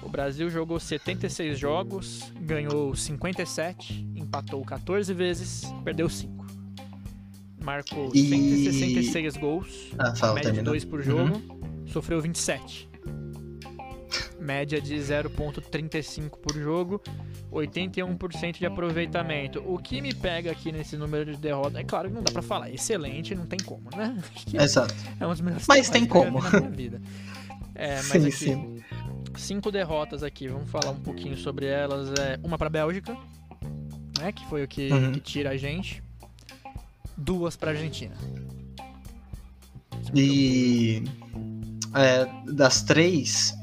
O 0.01 0.09
Brasil 0.09 0.49
jogou 0.49 0.79
76 0.79 1.59
jogos, 1.59 2.33
ganhou 2.41 2.95
57, 2.95 4.07
empatou 4.15 4.65
14 4.65 5.13
vezes, 5.13 5.71
perdeu 5.83 6.09
5. 6.09 6.36
Marcou 7.71 8.09
E- 8.13 8.29
166 8.29 9.35
gols, 9.35 9.91
Ah, 9.99 10.15
fala, 10.15 10.35
média 10.35 10.51
de 10.51 10.55
termina. 10.55 10.71
2 10.71 10.85
por 10.85 11.01
jogo, 11.03 11.41
sofreu 11.87 12.21
27. 12.21 12.87
Média 14.39 14.79
de 14.79 14.95
0.35 14.95 16.37
por 16.39 16.55
jogo, 16.55 17.01
81% 17.51 18.57
de 18.59 18.65
aproveitamento. 18.65 19.61
O 19.67 19.77
que 19.77 19.99
me 19.99 20.13
pega 20.15 20.49
aqui 20.51 20.71
nesse 20.71 20.95
número 20.95 21.25
de 21.33 21.37
derrotas, 21.41 21.75
é 21.75 21.83
claro 21.83 22.07
que 22.07 22.15
não 22.15 22.23
dá 22.23 22.31
pra 22.31 22.41
falar, 22.41 22.71
excelente, 22.71 23.35
não 23.35 23.45
tem 23.45 23.59
como, 23.59 23.89
né? 23.97 24.17
Que 24.45 24.55
Exato. 24.55 24.95
é 25.19 25.25
um 25.27 25.31
dos 25.31 25.41
melhores 25.41 25.65
Mas 25.67 25.89
tem 25.89 26.05
como. 26.05 26.41
na 26.41 26.49
minha 26.51 26.69
vida. 26.71 27.01
É, 27.79 27.97
mas 27.97 28.05
Sim, 28.07 28.17
aqui, 28.21 28.31
sim. 28.31 28.83
cinco 29.35 29.69
derrotas 29.71 30.23
aqui, 30.23 30.47
vamos 30.47 30.67
falar 30.67 30.89
um 30.89 30.99
pouquinho 30.99 31.37
sobre 31.37 31.67
elas. 31.67 32.09
É, 32.19 32.39
uma 32.43 32.57
pra 32.57 32.69
Bélgica, 32.71 33.15
né, 34.19 34.31
que 34.31 34.43
foi 34.47 34.63
o 34.63 34.67
que, 34.67 34.91
Uhum. 34.91 35.11
que 35.11 35.19
tira 35.19 35.51
a 35.51 35.57
gente. 35.57 36.01
Duas 37.17 37.55
pra 37.55 37.71
Argentina. 37.71 38.15
E. 40.13 41.03
é, 41.95 42.27
das 42.51 42.81
três. 42.81 43.53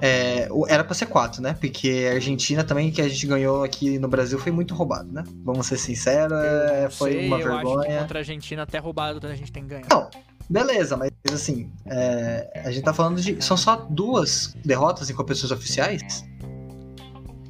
é, 0.00 0.48
era 0.68 0.84
pra 0.84 0.94
ser 0.94 1.06
quatro, 1.06 1.40
né? 1.42 1.54
Porque 1.58 2.08
a 2.10 2.14
Argentina 2.14 2.62
também, 2.64 2.90
que 2.90 3.00
a 3.00 3.08
gente 3.08 3.26
ganhou 3.26 3.62
aqui 3.64 3.98
no 3.98 4.08
Brasil, 4.08 4.38
foi 4.38 4.52
muito 4.52 4.74
roubado, 4.74 5.10
né? 5.12 5.24
Vamos 5.44 5.66
ser 5.66 5.78
sinceros, 5.78 6.38
é, 6.38 6.82
Não 6.84 6.90
foi 6.90 7.12
sei, 7.12 7.26
uma 7.26 7.38
eu 7.40 7.52
acho 7.54 7.60
que 7.60 7.66
vergonha. 7.76 8.00
contra 8.00 8.18
a 8.18 8.20
Argentina 8.20 8.62
até 8.62 8.78
roubado 8.78 9.26
a 9.26 9.34
gente 9.34 9.50
tem 9.50 9.62
que 9.62 9.70
ganhar. 9.70 9.86
Não, 9.90 10.08
beleza, 10.48 10.96
mas 10.96 11.10
assim, 11.32 11.72
é, 11.86 12.62
a 12.64 12.70
gente 12.70 12.84
tá 12.84 12.92
falando 12.92 13.20
de. 13.20 13.42
São 13.42 13.56
só 13.56 13.76
duas 13.88 14.54
derrotas 14.64 15.08
em 15.10 15.14
competições 15.14 15.50
oficiais? 15.50 16.24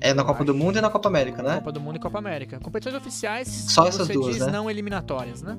É 0.02 0.12
na 0.12 0.24
Copa 0.24 0.44
do. 0.44 0.54
Mundo 0.54 0.78
e 0.78 0.80
na 0.80 0.90
Copa 0.90 1.08
América, 1.08 1.42
né? 1.42 1.54
Copa 1.56 1.72
do 1.72 1.80
Mundo 1.80 1.96
e 1.96 1.98
Copa 2.00 2.18
América. 2.18 2.58
Competições 2.60 2.96
oficiais, 2.96 3.48
Só 3.48 3.86
essas 3.86 4.08
duas, 4.08 4.34
diz 4.34 4.44
né? 4.46 4.52
não 4.52 4.68
eliminatórias, 4.70 5.42
né? 5.42 5.56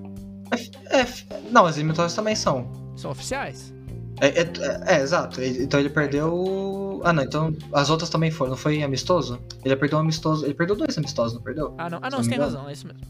É, 0.90 1.00
f- 1.00 1.26
não, 1.50 1.66
as 1.66 1.76
eliminatórias 1.78 2.14
também 2.14 2.36
são. 2.36 2.70
São 2.96 3.10
oficiais. 3.12 3.74
É, 4.22 4.28
é- 4.28 4.42
é, 4.42 4.98
é, 4.98 5.02
exato. 5.02 5.42
Então 5.42 5.80
ele 5.80 5.90
perdeu. 5.90 7.02
Ah, 7.04 7.12
não. 7.14 7.24
Então 7.24 7.56
as 7.72 7.90
outras 7.90 8.10
também 8.10 8.30
foram. 8.30 8.52
Não 8.52 8.58
foi 8.58 8.84
amistoso? 8.84 9.40
Ele 9.66 9.76
perdeu 9.76 9.98
um 9.98 10.02
amistoso. 10.02 10.46
Ele 10.46 10.54
perdeu 10.54 10.76
dois 10.76 10.98
amistosos, 10.98 11.34
não 11.36 11.42
perdeu? 11.42 11.74
Ah, 11.78 11.90
não, 11.90 11.98
ah, 12.02 12.10
não 12.10 12.18
não 12.18 12.24
você 12.24 12.30
tem 12.30 12.38
razão, 12.40 12.70
é 12.70 12.74
isso 12.74 12.86
mesmo. 12.86 13.02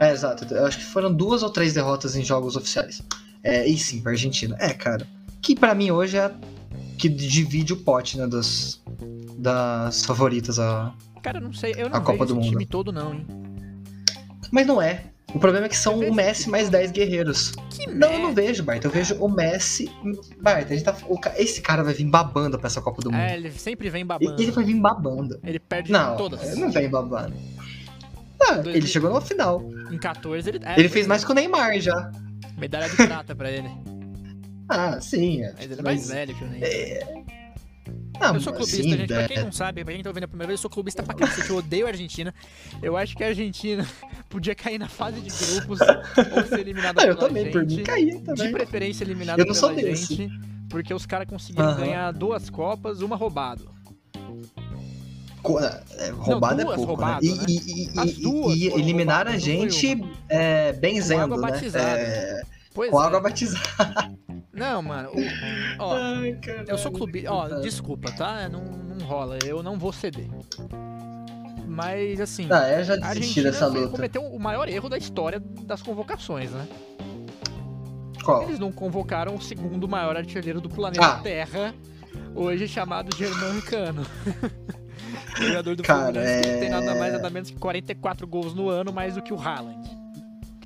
É, 0.00 0.10
exato. 0.10 0.52
Eu 0.52 0.66
acho 0.66 0.78
que 0.78 0.84
foram 0.84 1.12
duas 1.12 1.42
ou 1.42 1.50
três 1.50 1.74
derrotas 1.74 2.16
em 2.16 2.24
jogos 2.24 2.56
oficiais. 2.56 3.02
É, 3.44 3.66
e 3.66 3.78
sim, 3.78 4.00
pra 4.00 4.12
Argentina. 4.12 4.56
É, 4.58 4.70
cara. 4.74 5.06
Que 5.40 5.54
pra 5.54 5.74
mim 5.74 5.90
hoje 5.90 6.16
é 6.16 6.24
a 6.24 6.32
que 6.98 7.08
divide 7.08 7.72
o 7.72 7.76
pote, 7.78 8.18
né? 8.18 8.26
Das, 8.26 8.80
das 9.38 10.04
favoritas. 10.04 10.58
A... 10.58 10.92
Cara, 11.22 11.40
não 11.40 11.52
sei, 11.52 11.74
eu 11.76 11.88
não 11.88 11.96
A 11.96 12.00
Copa 12.00 12.24
vejo 12.24 12.26
do 12.28 12.34
Mundo. 12.36 12.48
time 12.50 12.66
todo 12.66 12.92
não, 12.92 13.14
hein? 13.14 13.26
Mas 14.50 14.66
não 14.66 14.80
é. 14.80 15.04
O 15.32 15.38
problema 15.38 15.66
é 15.66 15.68
que 15.68 15.76
são 15.76 16.00
o 16.00 16.12
Messi 16.12 16.50
mais 16.50 16.64
todo? 16.64 16.72
10 16.72 16.90
guerreiros. 16.90 17.52
Que 17.70 17.86
Não, 17.88 18.10
eu 18.12 18.18
não 18.18 18.34
vejo, 18.34 18.64
Bart. 18.64 18.84
Eu 18.84 18.90
vejo 18.90 19.14
o 19.22 19.28
Messi. 19.28 19.88
Bart, 20.40 20.66
a 20.66 20.74
gente 20.74 20.82
tá... 20.82 20.96
esse 21.36 21.60
cara 21.60 21.84
vai 21.84 21.94
vir 21.94 22.06
babando 22.06 22.58
pra 22.58 22.66
essa 22.66 22.80
Copa 22.80 23.00
do 23.00 23.12
Mundo. 23.12 23.20
É, 23.20 23.36
ele 23.36 23.50
sempre 23.52 23.88
vem 23.88 24.04
babando. 24.04 24.42
Ele 24.42 24.50
vai 24.50 24.64
vir 24.64 24.80
babando. 24.80 25.38
Ele 25.44 25.60
perde 25.60 25.92
Não, 25.92 26.16
todas. 26.16 26.42
ele 26.42 26.60
não 26.60 26.72
vem 26.72 26.88
babando. 26.90 27.32
Ah, 28.42 28.54
Dois 28.54 28.66
ele 28.74 28.78
mil- 28.78 28.86
chegou 28.88 29.12
na 29.12 29.20
final. 29.20 29.62
Em 29.92 29.98
14 29.98 30.48
ele. 30.48 30.60
é, 30.64 30.80
ele 30.80 30.88
fez 30.88 31.04
é. 31.06 31.08
mais 31.08 31.24
que 31.24 31.30
o 31.30 31.34
Neymar 31.34 31.78
já. 31.78 32.10
Medalha 32.58 32.88
de 32.88 32.96
prata 32.96 33.32
pra 33.36 33.50
ele. 33.52 33.70
Ah, 34.68 35.00
sim. 35.00 35.42
é. 35.44 35.52
Mas 35.52 35.64
ele 35.70 35.74
é 35.80 35.82
mais 35.82 36.00
Mas- 36.00 36.08
velho 36.10 36.34
que 36.34 36.42
o 36.44 36.48
Ney. 36.48 37.19
Eu 38.28 38.40
sou 38.40 38.52
clubista, 38.52 38.82
sim, 38.82 38.90
gente. 38.90 39.06
Pra 39.08 39.22
é. 39.22 39.28
quem 39.28 39.44
não 39.44 39.52
sabe, 39.52 39.84
pra 39.84 39.94
quem 39.94 40.02
tá 40.02 40.10
ouvindo 40.10 40.24
a 40.24 40.28
primeira 40.28 40.48
vez, 40.48 40.58
eu 40.58 40.62
sou 40.62 40.70
clubista 40.70 41.02
pra 41.02 41.14
cacete. 41.14 41.48
Eu 41.50 41.56
odeio 41.56 41.86
a 41.86 41.88
Argentina. 41.90 42.34
Eu 42.82 42.96
acho 42.96 43.16
que 43.16 43.24
a 43.24 43.28
Argentina 43.28 43.86
podia 44.28 44.54
cair 44.54 44.78
na 44.78 44.88
fase 44.88 45.20
de 45.20 45.30
grupos 45.30 45.80
ou 46.36 46.44
ser 46.46 46.60
eliminada 46.60 47.02
Ah, 47.02 47.06
eu 47.06 47.16
também, 47.16 47.44
gente. 47.44 47.52
por 47.52 47.66
mim 47.66 47.82
caía 47.82 48.14
De 48.16 48.20
também. 48.22 48.52
preferência 48.52 49.04
eliminada 49.04 49.40
Eu 49.40 49.46
não 49.46 49.54
sou 49.54 49.70
pela 49.74 49.82
desse. 49.88 50.14
gente. 50.14 50.40
Porque 50.68 50.94
os 50.94 51.04
caras 51.06 51.26
conseguiram 51.28 51.74
ganhar 51.76 52.12
duas 52.12 52.48
Copas, 52.50 53.00
uma 53.00 53.16
roubado. 53.16 53.68
Co- 55.42 55.58
é, 55.58 56.10
roubado 56.10 56.62
duas 56.62 56.72
é 56.74 56.76
pouco, 56.76 56.92
roubado, 56.92 57.24
né? 57.26 57.32
né? 57.34 57.44
E, 57.48 57.84
e- 57.86 57.98
As 57.98 58.12
duas 58.14 58.56
e 58.56 58.66
eliminar 58.66 59.22
a 59.26 59.32
não 59.32 59.40
foi 59.40 59.40
gente 59.40 60.04
é, 60.28 60.72
benzendo, 60.74 61.22
água 61.22 61.36
né? 61.38 61.50
batizada. 61.50 61.98
É, 61.98 62.42
Pois 62.74 62.90
com 62.90 63.02
é. 63.02 63.06
água 63.06 63.20
batizada. 63.20 64.12
Não, 64.60 64.82
mano. 64.82 65.08
o- 65.10 65.82
ó, 65.82 65.94
Ai, 65.96 66.32
caralho. 66.42 66.68
Eu 66.68 66.78
sou 66.78 66.92
clubista. 66.92 67.32
Ó, 67.32 67.42
Puta. 67.48 67.60
desculpa, 67.62 68.12
tá? 68.12 68.48
Não, 68.48 68.62
não 68.62 69.06
rola. 69.06 69.38
Eu 69.44 69.62
não 69.62 69.78
vou 69.78 69.92
ceder. 69.92 70.28
Mas, 71.66 72.20
assim. 72.20 72.46
Ah, 72.50 72.68
eu 72.68 72.84
já 72.84 72.94
a 72.94 72.96
desisti 72.96 73.18
Argentina 73.18 73.50
dessa 73.50 73.66
luta. 73.66 73.88
cometeu 73.88 74.22
o 74.22 74.38
maior 74.38 74.68
erro 74.68 74.88
da 74.88 74.98
história 74.98 75.40
das 75.64 75.80
convocações, 75.82 76.50
né? 76.50 76.66
Qual? 78.24 78.42
Eles 78.42 78.58
não 78.58 78.70
convocaram 78.70 79.34
o 79.34 79.40
segundo 79.40 79.88
maior 79.88 80.16
artilheiro 80.16 80.60
do 80.60 80.68
planeta 80.68 81.06
Ah. 81.06 81.20
Terra, 81.20 81.74
hoje 82.34 82.68
chamado 82.68 83.16
Germán 83.16 83.60
Cano. 83.62 84.04
Jogador 85.40 85.74
do 85.74 85.82
Cara, 85.82 86.12
Fluminense 86.12 86.42
que 86.42 86.48
é- 86.48 86.58
tem 86.58 86.68
nada 86.70 86.94
mais 86.96 87.12
nada 87.14 87.30
menos 87.30 87.50
que 87.50 87.56
44 87.58 88.26
gols 88.26 88.52
no 88.54 88.68
ano, 88.68 88.92
mais 88.92 89.14
do 89.14 89.22
que 89.22 89.32
o 89.32 89.38
Haaland. 89.40 89.88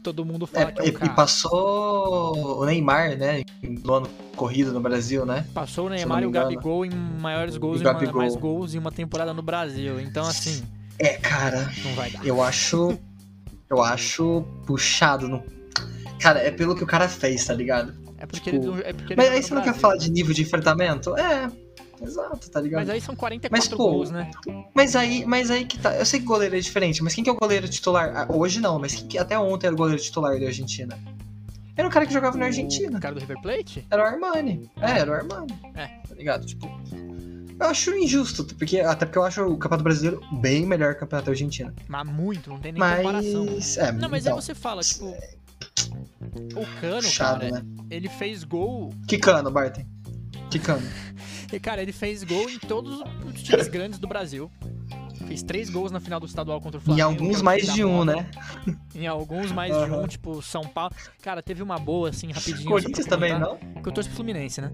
Todo 0.05 0.23
mundo 0.25 0.47
É, 0.53 0.61
fala 0.61 0.73
que 0.73 0.83
é 0.83 0.85
e, 0.85 0.89
o 0.89 0.91
e 0.91 0.93
cara. 0.93 1.13
passou 1.15 2.61
o 2.61 2.67
Neymar, 2.67 3.17
né? 3.17 3.43
No 3.63 3.95
ano 3.95 4.09
corrido 4.37 4.71
no 4.71 4.81
Brasil, 4.81 5.25
né? 5.25 5.47
Passou 5.55 5.87
o 5.87 5.89
Neymar 5.89 6.23
e 6.23 6.27
o. 6.27 6.31
Gabigol 6.31 6.85
em 6.85 6.91
maiores 6.91 7.57
gols, 7.57 7.81
E 7.81 7.85
mais 8.13 8.37
gols 8.37 8.75
em 8.75 8.79
uma 8.79 8.93
temporada 8.93 9.33
no 9.33 9.41
Brasil. 9.41 9.99
Então, 9.99 10.27
assim, 10.27 10.63
É, 10.99 11.15
cara, 11.15 11.73
não 11.83 11.95
vai 11.95 12.11
dar. 12.11 12.25
eu 12.25 12.43
acho. 12.43 12.99
Eu 13.71 13.83
acho 13.83 14.45
puxado. 14.67 15.27
No... 15.27 15.43
Cara, 16.21 16.39
é 16.41 16.51
pelo 16.51 16.77
que 16.77 16.85
o 16.85 16.87
cara 16.87 17.09
fez, 17.09 17.47
tá 17.47 17.55
ligado? 17.55 17.95
É 18.19 18.27
porque 18.27 18.51
tipo, 18.53 18.63
ele, 18.63 18.67
não- 18.67 18.79
é 18.79 18.93
porque 18.93 19.17
Mas 19.17 19.29
aí 19.31 19.41
no 19.41 19.43
você 19.43 19.55
não 19.55 19.63
quer 19.63 19.75
falar 19.75 19.97
de 19.97 20.11
nível 20.11 20.35
de 20.35 20.43
enfrentamento? 20.43 21.17
É, 21.17 21.51
exato, 22.03 22.51
tá 22.51 22.61
ligado? 22.61 22.81
Mas 22.81 22.91
aí 22.91 23.01
são 23.01 23.15
44 23.15 23.57
Mas, 23.57 23.69
pô, 23.69 23.91
gols, 23.91 24.11
né? 24.11 24.31
Mas 24.75 24.97
aí, 24.97 25.25
mas 25.27 25.51
aí 25.51 25.65
que 25.65 25.79
tá. 25.79 25.95
Eu 25.97 26.07
sei 26.07 26.21
que 26.21 26.27
o 26.27 26.29
goleiro 26.29 26.57
é 26.57 26.61
diferente, 26.61 27.03
mas 27.03 27.15
quem 27.15 27.23
que 27.23 27.31
é 27.31 27.33
o 27.33 27.37
goleiro 27.37 27.69
titular? 27.69 28.13
Ah, 28.17 28.27
Hoje 28.33 28.61
não, 28.61 28.79
mas 28.79 28.95
quem 28.95 29.07
que 29.07 29.19
até 29.19 29.39
ontem 29.39 29.67
era 29.67 29.75
o 29.75 29.79
goleiro 29.79 30.01
titular 30.03 30.39
da 30.39 30.47
Argentina? 30.47 30.99
Era 31.77 31.89
um 31.89 31.91
cara 31.91 32.07
que 32.07 32.13
jogava 32.13 32.39
na 32.39 32.47
Argentina. 32.47 32.99
O 32.99 33.01
cara 33.01 33.15
do 33.15 33.21
River 33.21 33.41
Plate? 33.43 33.85
Era 33.91 34.03
o 34.03 34.07
Armani. 34.07 34.71
É, 34.81 34.99
era 35.01 35.11
o 35.11 35.15
Armani. 35.15 35.55
É. 35.75 35.87
Tá 36.09 36.15
ligado? 36.15 36.47
Tipo. 36.47 36.71
Eu 37.59 37.67
acho 37.67 37.95
injusto, 37.95 38.45
porque, 38.45 38.81
até 38.81 39.07
porque 39.07 39.19
eu 39.19 39.25
acho 39.25 39.43
o 39.43 39.57
Campeonato 39.57 39.85
Brasileiro 39.85 40.21
bem 40.41 40.67
melhor 40.67 40.93
que 40.93 40.99
o 40.99 41.01
Campeonato 41.01 41.31
Argentino. 41.31 41.73
Mas 41.87 42.07
muito, 42.07 42.51
não 42.51 42.59
tem 42.59 42.73
nem 42.73 42.83
comparação. 42.83 43.47
Mas. 43.47 43.77
É, 43.77 43.93
Não, 43.93 44.09
mas 44.09 44.25
então, 44.25 44.37
aí 44.37 44.43
você 44.43 44.55
fala, 44.55 44.83
tipo. 44.83 45.07
O 46.57 46.81
Cano, 46.81 47.09
cara, 47.17 47.51
né? 47.51 47.63
ele 47.91 48.09
fez 48.09 48.45
gol. 48.45 48.93
Que 49.07 49.19
cano, 49.19 49.51
Barton? 49.51 49.85
Que 50.51 50.59
cano? 50.59 50.87
E, 51.53 51.61
cara, 51.61 51.83
ele 51.83 51.93
fez 51.93 52.23
gol 52.25 52.49
em 52.51 52.59
todos 52.59 53.01
os 53.25 53.43
times 53.43 53.69
grandes 53.69 53.99
do 53.99 54.07
Brasil. 54.09 54.51
Fez 55.27 55.43
três 55.43 55.71
gols 55.71 55.91
na 55.91 56.01
final 56.01 56.21
do 56.21 56.27
estadual 56.27 56.61
contra 56.61 56.79
o 56.79 56.83
Em 56.83 56.85
Flamengo. 56.85 57.09
alguns 57.09 57.31
que 57.31 57.37
é 57.39 57.41
o 57.41 57.45
mais 57.45 57.73
de 57.73 57.85
um, 57.85 58.05
né? 58.05 58.29
Em 58.95 59.07
alguns 59.07 59.53
mais 59.53 59.73
de 59.75 59.79
Aham. 59.83 60.03
um, 60.03 60.07
tipo 60.07 60.43
São 60.43 60.63
Paulo. 60.63 60.93
Cara, 61.23 61.43
teve 61.43 61.63
uma 61.63 61.79
boa, 61.79 62.11
assim, 62.11 62.31
rapidinho. 62.31 62.69
Corinthians 62.69 63.07
também 63.07 63.39
não? 63.39 63.57
que 63.57 63.89
eu 63.89 63.93
torço 63.93 64.11
pro 64.11 64.17
Fluminense, 64.17 64.61
né? 64.61 64.71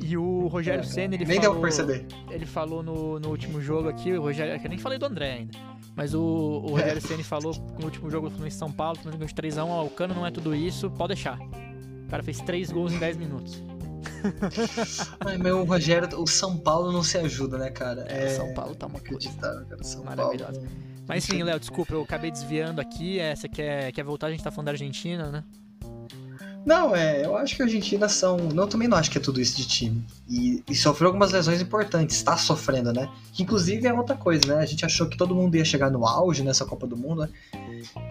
E 0.00 0.16
o 0.16 0.46
Rogério 0.48 0.80
É, 0.80 0.82
Senna, 0.84 1.14
ele 1.14 1.24
Nem 1.24 1.36
falou... 1.36 1.40
deu 1.52 1.60
pra 1.60 1.60
perceber. 1.70 2.06
ele 2.30 2.46
falou 2.46 2.82
no, 2.82 3.20
no 3.20 3.28
último 3.28 3.60
jogo 3.60 3.88
aqui, 3.88 4.12
o 4.12 4.22
Rogério, 4.22 4.58
que 4.58 4.66
eu 4.66 4.70
nem 4.70 4.78
falei 4.78 4.98
do 4.98 5.06
André 5.06 5.32
ainda. 5.34 5.56
Mas 5.94 6.14
o, 6.14 6.20
o 6.20 6.70
Rogério 6.72 7.00
Ceni 7.06 7.22
falou 7.22 7.54
no 7.78 7.84
último 7.84 8.10
jogo 8.10 8.28
no 8.28 8.50
São 8.50 8.70
Paulo, 8.72 8.98
jogo 9.04 9.24
de 9.24 9.32
3x1, 9.34 9.64
ó, 9.66 9.84
o 9.84 9.90
Cano 9.90 10.14
não 10.14 10.26
é 10.26 10.30
tudo 10.32 10.54
isso, 10.54 10.90
pode 10.90 11.14
deixar. 11.14 11.38
O 11.38 12.08
cara 12.10 12.22
fez 12.22 12.40
3 12.40 12.72
gols 12.72 12.92
em 12.92 12.98
10 12.98 13.16
minutos. 13.16 13.62
Ai, 15.24 15.38
meu, 15.38 15.60
o 15.60 15.64
Rogério, 15.64 16.08
o 16.20 16.26
São 16.26 16.56
Paulo 16.56 16.92
não 16.92 17.02
se 17.02 17.18
ajuda, 17.18 17.58
né, 17.58 17.70
cara? 17.70 18.02
É, 18.02 18.26
o 18.26 18.36
São 18.36 18.54
Paulo 18.54 18.74
tá 18.74 18.86
uma 18.86 19.00
coisa. 19.00 19.30
Cara. 19.40 19.66
São 19.82 20.04
Maravilhoso. 20.04 20.52
Paulo. 20.52 20.68
Mas 21.08 21.28
enfim, 21.28 21.42
Léo, 21.42 21.60
desculpa, 21.60 21.94
eu 21.94 22.02
acabei 22.02 22.30
desviando 22.30 22.80
aqui. 22.80 23.18
É, 23.18 23.34
você 23.34 23.48
quer, 23.48 23.92
quer 23.92 24.02
voltar? 24.02 24.26
A 24.26 24.30
gente 24.30 24.42
tá 24.42 24.50
falando 24.50 24.66
da 24.66 24.72
Argentina, 24.72 25.30
né? 25.30 25.44
Não, 26.66 26.96
é, 26.96 27.24
eu 27.24 27.36
acho 27.36 27.54
que 27.54 27.62
a 27.62 27.64
Argentina 27.64 28.08
são. 28.08 28.36
Não, 28.36 28.64
eu 28.64 28.68
também 28.68 28.88
não 28.88 28.98
acho 28.98 29.08
que 29.08 29.18
é 29.18 29.20
tudo 29.20 29.40
isso 29.40 29.56
de 29.56 29.68
time. 29.68 30.04
E, 30.28 30.64
e 30.68 30.74
sofreu 30.74 31.06
algumas 31.06 31.30
lesões 31.30 31.60
importantes, 31.62 32.20
tá 32.24 32.36
sofrendo, 32.36 32.92
né? 32.92 33.08
Que 33.32 33.44
inclusive 33.44 33.86
é 33.86 33.94
outra 33.94 34.16
coisa, 34.16 34.44
né? 34.46 34.56
A 34.56 34.66
gente 34.66 34.84
achou 34.84 35.08
que 35.08 35.16
todo 35.16 35.32
mundo 35.32 35.56
ia 35.56 35.64
chegar 35.64 35.92
no 35.92 36.04
auge 36.04 36.42
nessa 36.42 36.64
Copa 36.64 36.84
do 36.84 36.96
Mundo, 36.96 37.22
né? 37.22 37.28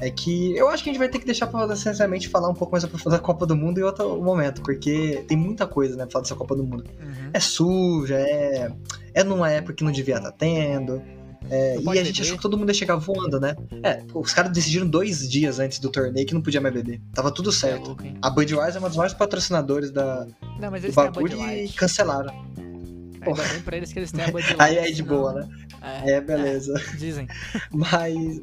É 0.01 0.09
que 0.09 0.55
eu 0.55 0.67
acho 0.69 0.83
que 0.83 0.89
a 0.89 0.93
gente 0.93 0.99
vai 0.99 1.09
ter 1.09 1.19
que 1.19 1.25
deixar 1.25 1.47
pra 1.47 1.67
sinceramente 1.75 2.27
falar 2.29 2.49
um 2.49 2.53
pouco 2.53 2.71
mais 2.71 2.83
aprofundado 2.83 3.21
da 3.21 3.25
Copa 3.25 3.45
do 3.45 3.55
Mundo 3.55 3.79
em 3.79 3.83
outro 3.83 4.21
momento, 4.21 4.61
porque 4.61 5.23
tem 5.27 5.37
muita 5.37 5.65
coisa, 5.67 5.95
né, 5.95 6.03
pra 6.03 6.11
falar 6.11 6.23
dessa 6.23 6.35
Copa 6.35 6.55
do 6.55 6.63
Mundo. 6.63 6.83
Uhum. 7.01 7.29
É 7.33 7.39
suja, 7.39 8.15
é. 8.15 8.71
É 9.13 9.23
numa 9.23 9.49
época 9.49 9.73
que 9.73 9.83
não 9.83 9.91
devia 9.91 10.17
estar 10.17 10.31
tendo. 10.31 11.01
É, 11.49 11.77
e 11.79 11.89
a 11.89 12.03
gente 12.03 12.05
beber. 12.07 12.21
achou 12.21 12.37
que 12.37 12.41
todo 12.41 12.57
mundo 12.57 12.69
ia 12.69 12.73
chegar 12.73 12.95
voando, 12.95 13.39
né? 13.39 13.55
É, 13.83 14.01
os 14.13 14.33
caras 14.33 14.51
decidiram 14.51 14.87
dois 14.87 15.29
dias 15.29 15.59
antes 15.59 15.77
do 15.79 15.89
torneio 15.89 16.25
que 16.25 16.33
não 16.33 16.41
podia 16.41 16.59
mais 16.59 16.73
beber. 16.73 16.99
Tava 17.13 17.31
tudo 17.31 17.49
é 17.49 17.53
certo. 17.53 17.95
hein? 18.03 18.17
A 18.21 18.29
Budweiser 18.29 18.77
é 18.77 18.79
uma 18.79 18.87
dos 18.87 18.97
maiores 18.97 19.13
patrocinadores 19.13 19.91
da, 19.91 20.25
Não, 20.59 20.71
mas 20.71 20.81
do 20.83 20.91
bagulho 20.91 21.39
e 21.51 21.69
cancelaram. 21.69 22.33
Ainda 23.21 23.43
bem 23.43 23.61
pra 23.61 23.77
eles 23.77 23.91
que 23.91 23.99
eles 23.99 24.11
têm 24.11 24.23
a 24.23 24.31
Bud 24.31 24.43
Light. 24.43 24.61
Aí 24.61 24.77
é 24.77 24.91
de 24.91 25.03
boa, 25.03 25.33
né? 25.33 25.49
É, 25.81 26.11
É, 26.11 26.21
beleza. 26.21 26.73
dizem. 26.97 27.27
Mas. 27.71 28.41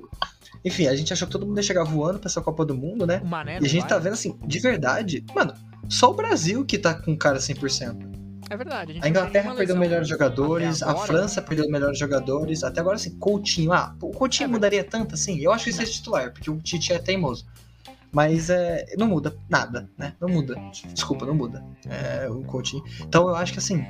Enfim, 0.65 0.87
a 0.87 0.95
gente 0.95 1.13
achou 1.13 1.27
que 1.27 1.33
todo 1.33 1.47
mundo 1.47 1.57
ia 1.59 1.63
chegar 1.63 1.85
voando 1.85 2.19
pra 2.19 2.29
essa 2.29 2.41
Copa 2.41 2.65
do 2.65 2.75
Mundo, 2.75 3.07
né? 3.07 3.21
Mané 3.25 3.59
E 3.61 3.67
a 3.67 3.69
gente 3.69 3.81
vai. 3.81 3.89
tá 3.89 3.99
vendo 3.99 4.13
assim, 4.13 4.39
de 4.47 4.59
verdade, 4.61 5.25
mano, 5.35 5.55
só 5.89 6.11
o 6.11 6.15
Brasil 6.15 6.65
que 6.65 6.79
tá 6.79 6.95
com 6.95 7.17
cara 7.17 7.39
100%. 7.39 8.13
É 8.51 8.57
verdade. 8.57 8.99
A 8.99 9.01
tem 9.01 9.11
Inglaterra 9.11 9.55
perdeu 9.55 9.77
melhores 9.77 10.07
jogadores, 10.07 10.83
Até 10.83 10.91
a 10.91 10.93
agora, 10.93 11.07
França 11.07 11.41
né? 11.41 11.47
perdeu 11.47 11.71
melhores 11.71 11.99
jogadores, 11.99 12.63
até 12.63 12.81
agora 12.81 12.97
assim, 12.97 13.17
Coutinho, 13.19 13.73
ah, 13.73 13.97
o 14.03 14.11
Coutinho 14.11 14.47
É, 14.47 14.51
mudaria 14.51 14.85
tanto 14.85 15.15
assim? 15.15 15.39
Eu 15.41 15.53
acho 15.53 15.65
que 15.65 15.71
isso 15.71 15.81
é 15.83 15.87
titular, 15.87 16.33
porque 16.33 16.51
o 16.51 16.61
Tite 16.61 16.93
é 16.93 16.99
teimoso. 16.99 17.47
Mas 18.13 18.51
é, 18.51 18.85
não 18.99 19.07
muda 19.09 19.35
nada, 19.49 19.89
né? 19.97 20.13
Não 20.21 20.29
muda. 20.29 20.55
Desculpa, 20.93 21.25
não 21.25 21.35
muda. 21.35 21.65
É, 21.89 22.29
o 22.29 22.43
Coutinho. 22.43 22.85
Então 23.01 23.27
eu 23.27 23.35
acho 23.35 23.55
que 23.55 23.59
assim, 23.59 23.87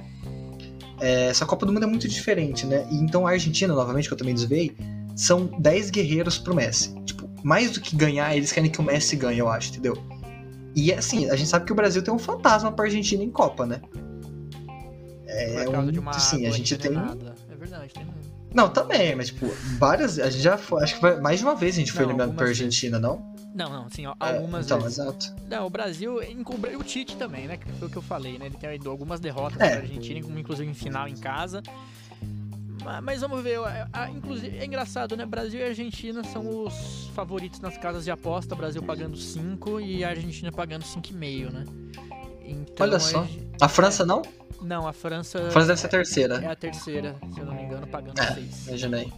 é, 1.01 1.27
essa 1.27 1.45
Copa 1.45 1.67
do 1.67 1.73
Mundo 1.73 1.83
é 1.83 1.89
muito 1.89 2.07
diferente, 2.07 2.65
né? 2.65 2.87
E 2.89 2.97
então 2.99 3.27
a 3.27 3.31
Argentina, 3.33 3.75
novamente, 3.75 4.07
que 4.07 4.15
eu 4.15 4.19
também 4.19 4.33
desviei, 4.35 4.77
são 5.17 5.47
10 5.59 5.91
guerreiros 5.91 6.39
pro 6.39 6.55
Messi. 6.55 6.95
Tipo, 7.05 7.29
mais 7.43 7.71
do 7.73 7.81
que 7.81 7.95
ganhar, 7.97 8.37
eles 8.37 8.53
querem 8.53 8.71
que 8.71 8.81
o 8.81 8.83
Messi 8.83 9.17
ganhe, 9.17 9.39
eu 9.39 9.49
acho, 9.49 9.71
entendeu? 9.71 9.97
E 10.75 10.93
assim, 10.93 11.29
a 11.31 11.37
gente 11.37 11.49
sabe 11.49 11.67
que 11.67 11.73
o 11.73 11.75
Brasil 11.75 12.03
tem 12.03 12.13
um 12.15 12.19
fantasma 12.19 12.73
pra 12.73 12.87
Argentina 12.87 13.23
em 13.23 13.31
Copa, 13.31 13.67
né? 13.67 13.81
É, 15.27 15.65
Por 15.65 15.77
um, 15.77 15.91
de 15.91 15.99
uma 15.99 16.13
sim, 16.19 16.47
a 16.47 16.51
gente 16.51 16.77
tem. 16.77 16.93
É 16.93 17.55
verdade, 17.57 17.93
tem 17.95 18.05
mesmo. 18.05 18.33
Não, 18.55 18.69
também, 18.69 19.15
mas 19.17 19.29
tipo, 19.29 19.47
várias. 19.79 20.19
A 20.19 20.29
gente 20.29 20.43
já 20.43 20.59
foi. 20.59 20.83
Acho 20.83 20.99
que 21.01 21.11
mais 21.21 21.39
de 21.39 21.45
uma 21.45 21.55
vez 21.55 21.75
a 21.75 21.79
gente 21.79 21.93
foi 21.93 22.05
eliminado 22.05 22.35
pra 22.35 22.47
Argentina, 22.47 22.99
não? 22.99 23.33
Não, 23.55 23.71
não, 23.71 23.89
sim, 23.91 24.07
ó, 24.07 24.15
É, 24.21 24.37
algumas 24.37 24.65
então, 24.67 24.81
vezes. 24.81 24.99
exato. 24.99 25.35
Não, 25.49 25.67
o 25.67 25.71
Brasil 25.71 26.23
encobriu 26.23 26.79
o 26.79 26.83
Tite 26.85 27.17
também, 27.17 27.47
né? 27.47 27.57
Que 27.59 27.71
foi 27.73 27.89
o 27.89 27.91
que 27.91 27.97
eu 27.99 28.03
falei, 28.03 28.39
né? 28.39 28.47
Ele 28.47 28.57
tem 28.57 28.79
algumas 28.87 29.21
derrotas 29.21 29.61
É. 29.61 29.69
para 29.71 29.79
a 29.81 29.83
Argentina, 29.83 30.19
inclusive 30.19 30.71
em 30.71 30.75
final 30.75 31.07
em 31.09 31.17
casa. 31.17 31.63
Ma- 32.85 33.01
Mas 33.01 33.21
vamos 33.21 33.43
ver, 33.43 33.59
a- 33.59 33.89
a- 33.93 34.11
inclusive 34.11 34.57
é 34.59 34.65
engraçado, 34.65 35.17
né? 35.17 35.25
Brasil 35.27 35.61
e 35.61 35.65
Argentina 35.65 36.23
são 36.25 36.65
os 36.65 37.09
favoritos 37.15 37.61
nas 37.61 37.77
casas 37.79 38.05
de 38.05 38.11
aposta, 38.11 38.55
Brasil 38.55 38.83
pagando 38.83 39.17
5 39.17 39.81
e 39.81 40.05
a 40.05 40.09
Argentina 40.11 40.51
pagando 40.53 40.85
5,5, 40.85 41.51
né? 41.51 41.65
Então, 42.45 42.87
Olha 42.87 42.99
só. 42.99 43.27
A 43.61 43.69
França 43.69 44.05
não? 44.05 44.23
Não, 44.61 44.87
a 44.87 44.93
França 44.93 45.47
A 45.47 45.51
França 45.51 45.69
deve 45.69 45.81
ser 45.81 45.87
a 45.87 45.89
é 45.89 45.91
terceira. 45.91 46.53
a 46.53 46.57
terceira, 46.57 47.17
se 47.33 47.41
eu 47.41 47.47
não 47.47 47.55
me 47.55 47.63
engano, 47.63 47.87
pagando 47.87 48.21
É, 48.21 48.35
6. 48.35 48.67
imaginei. 48.69 49.13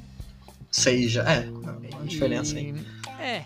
Seja. 0.71 1.23
É, 1.23 1.49
uma 1.49 2.05
diferença 2.05 2.57
aí. 2.57 2.75
É. 3.21 3.45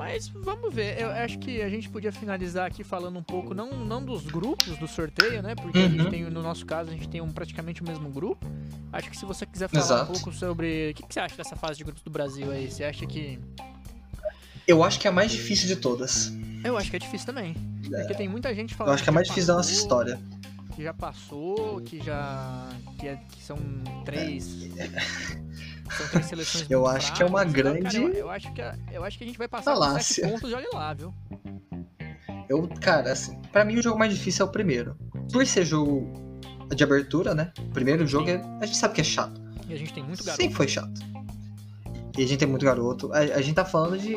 Mas 0.00 0.28
vamos 0.28 0.74
ver. 0.74 0.98
Eu 0.98 1.10
acho 1.10 1.38
que 1.38 1.60
a 1.60 1.68
gente 1.68 1.86
podia 1.90 2.10
finalizar 2.10 2.66
aqui 2.66 2.82
falando 2.82 3.18
um 3.18 3.22
pouco, 3.22 3.52
não, 3.52 3.70
não 3.84 4.02
dos 4.02 4.24
grupos 4.24 4.78
do 4.78 4.88
sorteio, 4.88 5.42
né? 5.42 5.54
Porque 5.54 5.76
a 5.78 5.88
gente 5.88 6.00
Uhum. 6.04 6.10
tem, 6.10 6.22
no 6.24 6.42
nosso 6.42 6.64
caso, 6.64 6.88
a 6.88 6.92
gente 6.94 7.06
tem 7.06 7.20
um, 7.20 7.30
praticamente 7.30 7.82
o 7.82 7.86
mesmo 7.86 8.08
grupo. 8.08 8.46
Acho 8.90 9.10
que 9.10 9.16
se 9.16 9.26
você 9.26 9.44
quiser 9.44 9.68
falar 9.68 9.84
Exato. 9.84 10.10
um 10.10 10.14
pouco 10.14 10.32
sobre. 10.32 10.92
O 10.92 10.94
que, 10.94 11.02
que 11.06 11.12
você 11.12 11.20
acha 11.20 11.36
dessa 11.36 11.54
fase 11.54 11.76
de 11.76 11.84
grupos 11.84 12.02
do 12.02 12.10
Brasil 12.10 12.50
aí? 12.50 12.70
Você 12.70 12.82
acha 12.82 13.04
que. 13.06 13.38
Eu 14.66 14.82
acho 14.82 14.98
que 14.98 15.06
é 15.06 15.10
a 15.10 15.12
mais 15.12 15.30
difícil 15.32 15.66
de 15.68 15.76
todas. 15.76 16.32
Eu 16.64 16.78
acho 16.78 16.88
que 16.90 16.96
é 16.96 16.98
difícil 16.98 17.26
também. 17.26 17.52
Porque 17.82 18.14
tem 18.14 18.26
muita 18.26 18.54
gente 18.54 18.74
falando. 18.74 18.92
Eu 18.92 18.94
acho 18.94 19.02
que 19.04 19.10
é 19.10 19.12
a 19.12 19.14
mais 19.14 19.26
difícil 19.28 19.48
da 19.48 19.54
nossa 19.56 19.70
história. 19.70 20.18
Que 20.74 20.82
já 20.82 20.94
passou, 20.94 21.78
que 21.82 22.02
já. 22.02 22.70
que, 22.98 23.06
é- 23.06 23.16
que 23.16 23.42
são 23.42 23.58
três. 24.06 24.66
São 25.96 26.08
três 26.08 26.26
seleções 26.26 26.70
Eu 26.70 26.86
acho 26.86 27.12
que 27.14 27.22
é 27.22 27.26
uma 27.26 27.40
fracas. 27.40 27.54
Então, 27.54 27.72
cara, 27.72 27.80
grande 27.90 27.96
eu, 27.96 28.12
eu 28.26 28.30
acho 28.30 28.52
que, 28.52 28.62
a- 28.62 28.76
eu 28.92 29.04
acho 29.04 29.18
que 29.18 29.24
a 29.24 29.26
gente 29.26 29.38
vai 29.38 29.48
passar 29.48 29.72
falácia. 29.72 30.14
sete 30.24 30.30
pontos 30.32 30.50
e 30.50 30.54
olha 30.54 30.68
lá, 30.72 30.94
viu? 30.94 31.12
Eu, 32.48 32.68
cara, 32.80 33.12
assim, 33.12 33.40
pra 33.52 33.64
mim 33.64 33.76
o 33.78 33.82
jogo 33.82 33.98
mais 33.98 34.12
difícil 34.12 34.44
é 34.44 34.48
o 34.48 34.52
primeiro. 34.52 34.96
Por 35.32 35.46
ser 35.46 35.64
jogo 35.64 36.10
de 36.74 36.82
abertura, 36.82 37.34
né? 37.34 37.52
O 37.58 37.70
primeiro 37.70 38.06
jogo 38.06 38.28
é, 38.28 38.40
a 38.60 38.66
gente 38.66 38.76
sabe 38.76 38.94
que 38.94 39.00
é 39.00 39.04
chato. 39.04 39.40
E 39.68 39.74
a 39.74 39.76
gente 39.76 39.92
tem 39.92 40.02
muito 40.02 40.24
garoto. 40.24 40.42
Sempre 40.42 40.56
foi 40.56 40.66
chato. 40.68 41.00
E 42.18 42.24
a 42.24 42.26
gente 42.26 42.38
tem 42.38 42.48
muito 42.48 42.64
garoto. 42.64 43.12
A, 43.12 43.18
a 43.18 43.40
gente 43.40 43.54
tá 43.54 43.64
falando 43.64 43.96
de, 43.98 44.14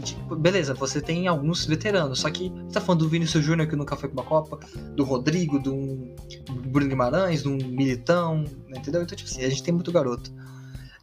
de- 0.00 0.16
Beleza, 0.38 0.72
você 0.72 1.00
tem 1.00 1.28
alguns 1.28 1.66
veteranos, 1.66 2.20
só 2.20 2.30
que 2.30 2.48
você 2.48 2.72
tá 2.74 2.80
falando 2.80 3.00
do 3.00 3.08
Vinícius 3.10 3.44
Júnior 3.44 3.68
que 3.68 3.76
nunca 3.76 3.96
foi 3.96 4.08
pra 4.08 4.22
uma 4.22 4.28
Copa, 4.28 4.58
do 4.96 5.04
Rodrigo, 5.04 5.58
do, 5.58 6.14
do 6.46 6.54
Bruno 6.70 6.88
Guimarães, 6.88 7.42
do 7.42 7.50
Militão, 7.50 8.44
entendeu? 8.74 9.02
Então, 9.02 9.14
tipo 9.16 9.28
assim, 9.28 9.44
a 9.44 9.48
gente 9.50 9.62
tem 9.62 9.74
muito 9.74 9.92
garoto. 9.92 10.32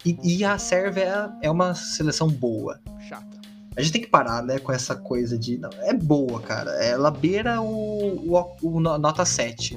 E, 0.06 0.18
e 0.24 0.46
a 0.46 0.58
Sérvia 0.58 1.32
é, 1.42 1.48
é 1.48 1.52
uma 1.52 1.74
seleção 1.74 2.28
boa. 2.28 2.80
Chata. 3.10 3.36
A 3.76 3.82
gente 3.82 3.92
tem 3.92 4.02
que 4.02 4.08
parar, 4.08 4.42
né, 4.44 4.58
com 4.60 4.72
essa 4.72 4.96
coisa 4.96 5.38
de. 5.38 5.58
Não, 5.58 5.70
é 5.82 5.94
boa, 5.94 6.40
cara. 6.42 6.72
Ela 6.84 7.12
beira 7.12 7.62
o, 7.62 8.32
o, 8.32 8.56
o 8.62 8.80
no- 8.80 8.98
nota 8.98 9.26
7. 9.26 9.76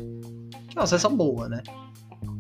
Que 0.69 0.79
é 0.79 0.81
uma 0.81 0.87
seleção 0.87 1.17
boa, 1.17 1.49
né? 1.49 1.63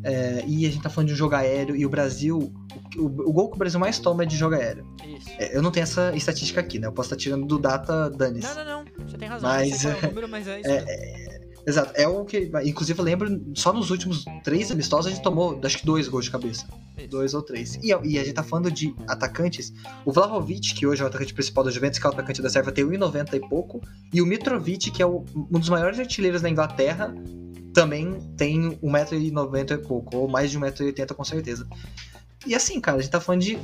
É, 0.05 0.45
e 0.47 0.64
a 0.66 0.70
gente 0.70 0.82
tá 0.82 0.89
falando 0.91 1.09
de 1.09 1.14
um 1.14 1.16
jogo 1.16 1.34
aéreo 1.34 1.74
e 1.74 1.84
o 1.84 1.89
Brasil. 1.89 2.53
O, 2.97 3.05
o 3.07 3.32
gol 3.32 3.49
que 3.49 3.57
o 3.57 3.59
Brasil 3.59 3.80
mais 3.80 3.99
toma 3.99 4.22
é 4.22 4.26
de 4.26 4.36
jogo 4.36 4.55
aéreo. 4.55 4.86
Isso. 5.05 5.30
É, 5.39 5.57
eu 5.57 5.61
não 5.62 5.70
tenho 5.72 5.82
essa 5.82 6.14
estatística 6.14 6.61
aqui, 6.61 6.78
né? 6.78 6.86
Eu 6.86 6.93
posso 6.93 7.09
estar 7.09 7.16
tirando 7.16 7.45
do 7.47 7.59
data 7.59 8.09
Danis. 8.11 8.45
Não, 8.45 8.55
não, 8.55 8.64
não. 8.64 9.07
Você 9.09 9.18
tem 9.18 9.28
razão. 9.28 9.51
Mas, 9.51 9.84
é 9.84 10.01
número, 10.07 10.28
mas 10.28 10.47
é 10.47 10.61
isso. 10.61 10.68
mesmo. 10.70 11.28
Exato. 11.67 11.93
É 11.95 12.09
o 12.09 12.25
que. 12.25 12.51
Inclusive, 12.65 12.99
eu 12.99 13.05
lembro, 13.05 13.43
só 13.55 13.73
nos 13.73 13.91
últimos 13.91 14.25
três 14.43 14.71
amistosos 14.71 15.07
a 15.07 15.15
gente 15.15 15.23
tomou, 15.23 15.61
acho 15.63 15.79
que 15.79 15.85
dois 15.87 16.09
gols 16.09 16.25
de 16.27 16.31
cabeça. 16.31 16.67
Isso. 16.97 17.09
Dois 17.09 17.35
ou 17.35 17.43
três. 17.43 17.75
E, 17.83 17.89
e 17.89 18.19
a 18.19 18.25
gente 18.25 18.33
tá 18.33 18.43
falando 18.43 18.71
de 18.71 18.95
atacantes. 19.07 19.73
O 20.05 20.13
Vlahovic, 20.13 20.75
que 20.75 20.87
hoje 20.87 21.03
é 21.03 21.05
o 21.05 21.09
atacante 21.09 21.35
principal 21.35 21.65
da 21.65 21.71
Juventus, 21.71 21.99
que 21.99 22.07
é 22.07 22.11
o 22.11 22.13
atacante 22.13 22.41
da 22.41 22.49
Sérvia, 22.49 22.73
tem 22.73 22.85
1,90 22.85 23.35
e 23.37 23.41
pouco. 23.49 23.81
E 24.13 24.23
o 24.23 24.27
Mitrovic, 24.27 24.91
que 24.91 25.03
é 25.03 25.07
o- 25.07 25.25
um 25.35 25.59
dos 25.59 25.69
maiores 25.69 25.99
artilheiros 25.99 26.41
da 26.43 26.49
Inglaterra, 26.49 27.15
também 27.75 28.15
tem 28.37 28.79
1,90m 28.83 29.75
e 29.75 29.79
pouco. 29.79 30.17
Ou 30.17 30.29
mais 30.29 30.51
de 30.51 30.59
1,80m 30.59 31.15
com 31.15 31.25
certeza. 31.25 31.67
E 32.47 32.55
assim, 32.55 32.81
cara, 32.81 32.99
a 32.99 33.01
gente 33.01 33.11
tá 33.11 33.21
falando 33.21 33.43
de 33.43 33.59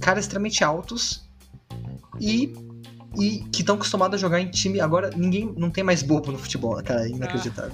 caras 0.00 0.24
extremamente 0.24 0.64
altos 0.64 1.28
e. 2.20 2.52
E 3.18 3.38
que 3.52 3.60
estão 3.62 3.74
acostumados 3.76 4.14
a 4.16 4.18
jogar 4.20 4.40
em 4.40 4.48
time. 4.50 4.80
Agora, 4.80 5.10
ninguém. 5.16 5.52
Não 5.56 5.70
tem 5.70 5.82
mais 5.84 6.02
bobo 6.02 6.32
no 6.32 6.38
futebol, 6.38 6.82
cara. 6.82 7.04
É 7.06 7.08
inacreditável. 7.08 7.72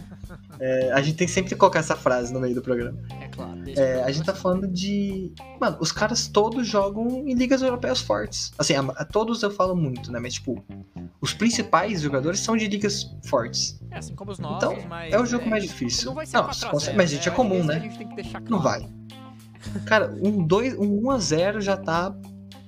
É, 0.59 0.93
a 0.93 1.01
gente 1.01 1.17
tem 1.17 1.27
que 1.27 1.33
sempre 1.33 1.55
colocar 1.57 1.79
essa 1.79 1.97
frase 1.97 2.33
no 2.33 2.39
meio 2.41 2.55
do 2.55 2.63
programa. 2.63 2.99
É 3.21 3.29
claro. 3.29 3.61
É, 3.67 3.73
que- 3.73 3.81
a 3.81 4.11
gente 4.13 4.25
tá 4.27 4.35
falando 4.35 4.69
de. 4.69 5.33
Mano, 5.61 5.77
os 5.81 5.91
caras 5.93 6.29
todos 6.29 6.67
jogam 6.67 7.09
em 7.27 7.35
ligas 7.35 7.63
europeias 7.63 8.01
fortes. 8.01 8.53
Assim, 8.59 8.75
a, 8.75 8.81
a 8.81 9.05
todos 9.05 9.43
eu 9.43 9.51
falo 9.51 9.75
muito, 9.75 10.13
né? 10.13 10.19
Mas, 10.19 10.35
tipo, 10.35 10.63
os 11.21 11.33
principais 11.33 12.03
jogadores 12.03 12.41
são 12.41 12.57
de 12.57 12.67
ligas 12.69 13.11
fortes. 13.25 13.81
É 13.91 13.99
assim 13.99 14.15
como 14.15 14.31
os 14.33 14.39
nossos, 14.39 14.57
Então, 14.73 14.89
mas. 14.89 15.13
é 15.13 15.19
o 15.21 15.25
jogo 15.27 15.49
mais 15.49 15.63
difícil. 15.65 16.07
Não 16.07 16.15
vai 16.15 16.27
ser 16.27 16.37
Não, 16.37 16.45
4 16.45 16.67
a 16.67 16.71
com 16.71 16.79
0, 16.79 16.81
certeza, 16.81 16.97
mas, 16.97 17.11
gente, 17.11 17.29
é 17.29 17.31
né? 17.31 17.37
comum, 17.37 17.65
né? 17.65 17.77
A 17.77 17.79
gente 17.81 17.99
tem 17.99 18.09
que 18.09 18.15
deixar 18.17 18.41
claro. 18.41 18.51
Não 18.51 18.61
vai. 18.61 18.87
Cara, 19.87 20.15
um, 20.23 20.43
dois, 20.47 20.75
um 20.79 21.03
1x0 21.03 21.61
já 21.61 21.77
tá. 21.77 22.15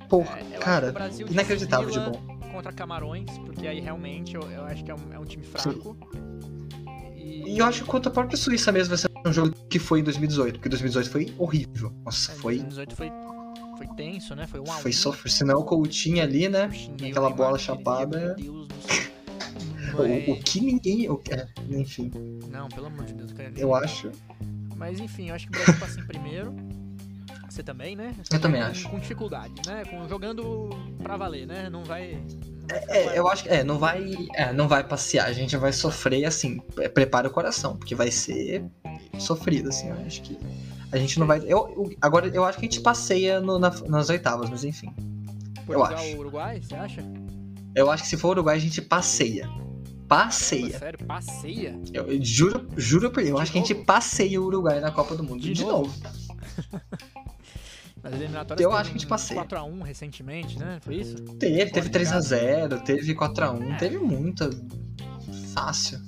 Porra, 0.09 0.39
É, 0.41 0.43
que 0.45 0.59
cara, 0.59 0.95
inacreditável 1.31 1.89
de 1.91 1.99
bom. 2.01 2.32
Contra 2.53 2.73
Camarões, 2.73 3.39
porque 3.39 3.67
aí 3.67 3.81
realmente 3.81 4.35
eu, 4.35 4.43
eu 4.51 4.65
acho 4.65 4.85
que 4.85 4.91
é 4.91 4.95
um, 4.95 5.13
é 5.13 5.19
um 5.19 5.25
time 5.25 5.45
fraco. 5.45 5.97
E 7.17 7.59
eu 7.59 7.65
acho 7.65 7.83
que 7.83 7.91
contra 7.91 8.11
a 8.11 8.13
própria 8.13 8.37
Suíça 8.37 8.71
mesmo 8.71 8.91
vai 8.91 8.99
ser 8.99 9.11
um 9.27 9.33
jogo 9.33 9.53
que 9.69 9.79
foi 9.79 10.01
em 10.01 10.05
2018, 10.05 10.55
porque 10.55 10.69
2018 10.69 11.11
foi 11.11 11.35
horrível. 11.39 11.93
Nossa, 12.05 12.33
É, 12.33 12.35
foi. 12.37 12.59
2018 12.59 12.97
foi, 12.97 13.11
foi 13.79 13.87
tenso, 13.97 14.35
né? 14.35 14.47
Foi 14.47 14.61
um. 14.61 14.67
Foi 14.67 14.93
sofrer. 14.93 15.31
Senão 15.31 15.61
o 15.61 15.65
Coutinho 15.65 16.23
ali, 16.23 16.49
né? 16.49 16.71
Aquela 17.09 17.31
bola 17.31 17.59
chapada. 17.59 18.37
Meu 18.39 18.67
Deus 18.67 18.69
do 18.69 18.75
céu. 18.83 19.03
O, 19.93 20.33
o 20.33 20.41
que 20.41 20.59
ninguém. 20.59 21.11
O, 21.11 21.21
é, 21.29 21.47
enfim. 21.69 22.11
Não, 22.51 22.67
pelo 22.69 22.87
amor 22.87 23.05
de 23.05 23.13
Deus, 23.13 23.31
eu 23.31 23.37
quero 23.37 23.59
Eu 23.59 23.75
acho. 23.75 24.11
Mas 24.75 24.99
enfim, 24.99 25.29
eu 25.29 25.35
acho 25.35 25.47
que 25.49 25.55
o 25.55 25.63
Brasil 25.63 25.79
passa 25.79 26.01
em 26.01 26.07
primeiro. 26.07 26.55
Você 27.53 27.63
também, 27.63 27.95
né? 27.95 28.15
Você 28.23 28.35
Eu 28.35 28.41
também 28.41 28.63
com- 28.63 28.67
acho. 28.69 28.89
Com 28.89 28.99
dificuldade, 28.99 29.53
né? 29.67 29.85
Com, 29.85 30.09
jogando 30.09 30.71
pra 31.03 31.19
valer, 31.19 31.47
né? 31.47 31.69
Não 31.69 31.85
vai. 31.85 32.15
não 32.63 32.67
vai 32.67 32.81
ficar 32.81 32.95
É, 32.97 33.19
eu 33.19 33.29
acho 33.29 33.43
que 33.43 33.49
é, 33.51 33.63
não 33.63 33.79
vai, 33.79 34.17
é, 34.35 34.53
não 34.55 34.67
vai 34.67 34.83
passear, 34.83 35.27
a 35.27 35.33
gente 35.35 35.55
vai 35.59 35.71
sofrer 35.71 36.25
assim, 36.25 36.59
pre- 36.75 36.89
prepara 36.89 37.29
o 37.29 37.31
coração, 37.31 37.77
porque 37.77 37.95
vai 37.95 38.11
ser 38.11 38.65
sofrido 39.19 39.69
assim, 39.69 39.91
eu 39.91 39.97
acho 40.07 40.23
que 40.23 40.39
a 40.91 40.97
gente 40.97 41.19
não 41.21 41.27
vai, 41.27 41.41
eu, 41.41 41.69
eu- 41.77 41.91
agora 42.01 42.27
eu 42.29 42.43
acho 42.43 42.57
que 42.59 42.65
a 42.65 42.69
gente 42.71 42.81
passeia 42.81 43.39
no- 43.39 43.59
na- 43.59 43.69
nas 43.87 44.09
oitavas, 44.09 44.49
mas 44.49 44.65
enfim, 44.65 44.91
Portugal 45.67 45.93
acho. 45.93 46.17
Uruguai, 46.17 46.59
você 46.63 46.75
acha? 46.75 47.03
eu 47.77 47.91
acho 47.91 48.03
que 48.05 48.09
se 48.09 48.17
for 48.17 48.31
Uruguai 48.31 48.57
a 48.57 48.61
gente 48.61 48.81
passeia, 48.81 49.45
Caramba, 49.45 50.09
passeia, 50.09 50.79
sério, 50.79 51.07
passeia? 51.07 51.79
eu, 51.93 52.11
eu 52.11 52.25
juro, 52.25 52.67
juro 52.79 53.11
por 53.11 53.23
Deus, 53.23 53.29
eu 53.31 53.37
De 53.37 53.43
acho 53.43 53.53
que 53.53 53.59
a 53.59 53.61
gente 53.61 53.75
novo? 53.75 53.85
passeia 53.87 54.41
o 54.41 54.45
Uruguai 54.47 54.81
na 54.81 54.91
Copa 54.91 55.15
do 55.15 55.23
Mundo, 55.23 55.41
De 55.43 55.53
de, 55.53 55.63
novo? 55.67 55.89
novo. 55.89 56.23
Nas 58.03 58.15
eliminatórias 58.15 58.61
Eu 58.65 58.73
acho 58.73 58.91
que 58.91 58.97
a 58.97 58.99
gente 58.99 59.07
passeia. 59.09 59.45
4x1 59.45 59.83
recentemente, 59.83 60.59
né? 60.59 60.79
Foi 60.83 60.97
isso? 60.97 61.17
Teve, 61.39 61.71
teve 61.71 61.89
Fora 61.89 62.05
de 62.05 62.11
3x0, 62.11 62.83
teve 62.83 63.15
4x1, 63.15 63.73
É. 63.73 63.77
teve 63.77 63.99
muita, 63.99 64.51
fácil. 65.55 66.01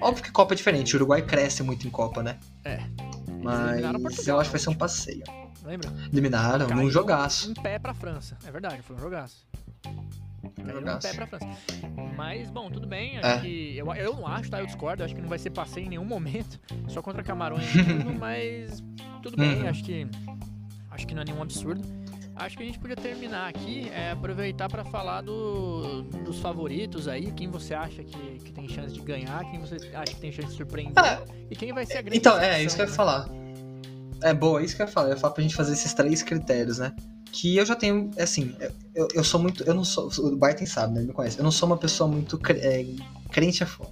Óbvio 0.00 0.24
que 0.24 0.32
Copa 0.32 0.54
é 0.54 0.56
diferente, 0.56 0.94
o 0.94 0.96
Uruguai 0.96 1.22
cresce 1.22 1.62
muito 1.62 1.86
em 1.86 1.90
Copa, 1.90 2.22
né? 2.22 2.38
É. 2.64 2.80
Mas 3.42 4.26
eu 4.26 4.38
acho 4.40 4.48
que 4.48 4.52
vai 4.56 4.60
ser 4.60 4.70
um 4.70 4.74
passeio. 4.74 5.22
Lembra? 5.64 5.90
Eliminaram 6.12 6.66
Caiu 6.66 6.82
num 6.82 6.90
jogaço. 6.90 7.50
Um 7.50 7.54
pé 7.54 7.78
pra 7.78 7.94
França. 7.94 8.36
É 8.46 8.50
verdade, 8.50 8.82
foi 8.82 8.96
um 8.96 8.98
jogaço. 8.98 9.46
Caiu 9.82 10.78
um 10.80 10.98
pé 10.98 11.12
pra 11.14 11.26
França. 11.26 11.46
Mas, 12.16 12.50
bom, 12.50 12.70
tudo 12.70 12.86
bem. 12.86 13.18
É. 13.18 13.38
que. 13.40 13.76
Eu, 13.76 13.92
eu 13.94 14.14
não 14.14 14.26
acho, 14.26 14.50
tá? 14.50 14.60
Eu 14.60 14.66
discordo. 14.66 15.02
Acho 15.02 15.14
que 15.14 15.20
não 15.22 15.28
vai 15.28 15.38
ser 15.38 15.50
passeio 15.50 15.86
em 15.86 15.88
nenhum 15.90 16.04
momento. 16.04 16.60
Só 16.88 17.00
contra 17.02 17.22
Camarões 17.22 17.72
mesmo, 17.74 18.12
mas 18.18 18.82
tudo 19.22 19.36
bem. 19.36 19.62
Uhum. 19.62 19.68
Acho 19.68 19.82
que. 19.84 20.06
Acho 20.94 21.06
que 21.06 21.14
não 21.14 21.22
é 21.22 21.24
nenhum 21.26 21.42
absurdo. 21.42 21.82
Acho 22.36 22.56
que 22.56 22.62
a 22.64 22.66
gente 22.66 22.78
podia 22.80 22.96
terminar 22.96 23.48
aqui, 23.48 23.88
é, 23.90 24.10
aproveitar 24.10 24.68
pra 24.68 24.84
falar 24.84 25.20
do, 25.20 26.02
dos 26.24 26.40
favoritos 26.40 27.06
aí, 27.06 27.30
quem 27.30 27.48
você 27.48 27.74
acha 27.74 28.02
que, 28.02 28.38
que 28.44 28.52
tem 28.52 28.68
chance 28.68 28.92
de 28.92 29.00
ganhar, 29.02 29.38
quem 29.50 29.60
você 29.60 29.76
acha 29.94 30.14
que 30.14 30.20
tem 30.20 30.32
chance 30.32 30.48
de 30.48 30.54
surpreender 30.56 30.94
Ah, 30.96 31.22
e 31.48 31.54
quem 31.54 31.72
vai 31.72 31.86
ser 31.86 31.98
a 31.98 32.02
grande 32.02 32.16
Então, 32.18 32.36
é, 32.40 32.62
isso 32.64 32.74
que 32.74 32.82
eu 32.82 32.86
ia 32.86 32.90
né? 32.90 32.96
falar. 32.96 33.28
É 34.22 34.34
boa, 34.34 34.60
é 34.60 34.64
isso 34.64 34.74
que 34.74 34.82
eu 34.82 34.86
ia 34.86 34.92
falar. 34.92 35.08
Eu 35.08 35.12
ia 35.14 35.16
falar 35.20 35.32
pra 35.34 35.42
gente 35.42 35.54
fazer 35.54 35.74
esses 35.74 35.94
três 35.94 36.22
critérios, 36.22 36.78
né? 36.78 36.92
Que 37.30 37.56
eu 37.56 37.66
já 37.66 37.76
tenho, 37.76 38.10
assim, 38.18 38.56
eu, 38.94 39.06
eu 39.14 39.22
sou 39.24 39.38
muito. 39.40 39.62
Eu 39.64 39.74
não 39.74 39.84
sou. 39.84 40.08
O 40.18 40.36
Barton 40.36 40.66
sabe, 40.66 40.94
né? 40.94 41.00
Ele 41.00 41.08
me 41.08 41.12
conhece. 41.12 41.36
Eu 41.38 41.44
não 41.44 41.50
sou 41.50 41.68
uma 41.68 41.76
pessoa 41.76 42.08
muito. 42.08 42.38
cre- 42.38 42.60
é, 42.60 42.84
crente 43.30 43.62
é 43.62 43.66
foda. 43.66 43.90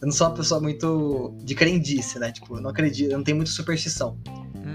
Eu 0.00 0.06
não 0.06 0.12
sou 0.12 0.26
uma 0.28 0.34
pessoa 0.34 0.60
muito 0.60 1.34
de 1.44 1.54
crendice, 1.54 2.18
né? 2.18 2.30
Tipo, 2.32 2.56
eu 2.56 2.60
não 2.60 2.70
acredito, 2.70 3.10
eu 3.10 3.16
não 3.16 3.24
tenho 3.24 3.36
muita 3.36 3.50
superstição. 3.52 4.18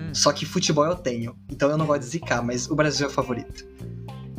Hum, 0.10 0.16
Só 0.16 0.32
que 0.32 0.46
futebol 0.46 0.86
eu 0.86 0.96
tenho. 0.96 1.36
Então 1.50 1.70
eu 1.70 1.78
não 1.78 1.86
gosto 1.86 2.02
de 2.02 2.08
zicar, 2.08 2.42
mas 2.44 2.70
o 2.70 2.76
Brasil 2.76 3.08
é 3.08 3.10
o 3.10 3.14
favorito. 3.14 3.66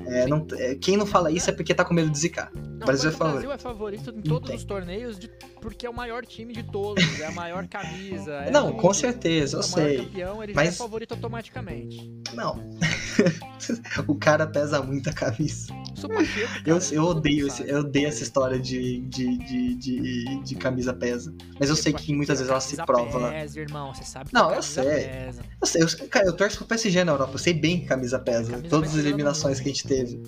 É, 0.08 0.24
não- 0.26 0.46
é, 0.52 0.76
quem 0.76 0.96
não 0.96 1.04
fala 1.04 1.32
isso 1.32 1.50
é 1.50 1.52
porque 1.52 1.74
tá 1.74 1.84
com 1.84 1.92
medo 1.92 2.08
de 2.08 2.16
zicar. 2.18 2.50
Não, 2.54 2.86
Brasil 2.86 3.10
mas 3.10 3.20
é 3.20 3.24
o 3.24 3.28
Brasil 3.32 3.52
é 3.52 3.58
favorito 3.58 4.10
em 4.10 4.20
todos 4.22 4.48
tem. 4.48 4.56
os 4.56 4.64
torneios 4.64 5.18
de- 5.18 5.28
porque 5.60 5.84
é 5.84 5.90
o 5.90 5.94
maior 5.94 6.24
time 6.24 6.52
de 6.52 6.62
todos, 6.62 7.02
é 7.18 7.26
a 7.26 7.32
maior 7.32 7.66
camisa. 7.68 8.32
é 8.34 8.50
não, 8.52 8.72
com 8.74 8.94
certeza, 8.94 9.56
eu 9.56 9.60
é 9.62 9.64
o 9.64 9.66
sei. 9.66 9.96
campeão, 9.98 10.42
ele 10.44 10.54
já 10.54 10.62
é 10.62 10.64
mas- 10.66 10.76
favorito 10.78 11.12
automaticamente. 11.12 12.12
Não. 12.34 12.62
o 14.06 14.14
cara 14.14 14.46
pesa 14.46 14.80
muito 14.80 15.10
a 15.10 15.12
camisa. 15.12 15.72
Sou 15.96 16.08
Pacheco, 16.14 16.52
Eu, 16.64 16.78
eu 16.92 17.04
odeio, 17.04 17.46
esse, 17.46 17.68
eu 17.68 17.80
odeio 17.80 18.08
essa 18.08 18.22
história 18.22 18.58
de, 18.58 19.00
de, 19.00 19.38
de, 19.38 19.74
de, 19.74 20.42
de 20.44 20.54
camisa 20.54 20.92
pesa. 20.92 21.34
Mas 21.58 21.68
eu 21.68 21.74
Porque 21.74 21.82
sei 21.82 21.92
que 21.92 22.14
muitas 22.14 22.38
vezes 22.38 22.50
ela 22.50 22.60
se 22.60 22.76
prova. 22.76 23.30
Pesa, 23.30 23.60
irmão, 23.60 23.94
você 23.94 24.04
sabe 24.04 24.28
que 24.28 24.34
Não, 24.34 24.52
eu 24.52 24.62
sei. 24.62 24.84
pesa. 24.84 25.42
Eu, 25.60 25.66
sei, 25.66 25.82
eu, 25.82 26.08
cara, 26.08 26.26
eu 26.26 26.32
torço 26.34 26.58
pro 26.58 26.66
PSG 26.66 27.02
na 27.02 27.12
Europa, 27.12 27.32
eu 27.34 27.38
sei 27.38 27.54
bem 27.54 27.80
que 27.80 27.86
camisa 27.86 28.18
pesa. 28.18 28.50
Camisa 28.52 28.68
todas 28.68 28.90
as 28.90 28.94
tirando 28.94 29.06
eliminações 29.08 29.58
que 29.58 29.68
a 29.68 29.72
gente 29.72 29.88
teve. 29.88 30.22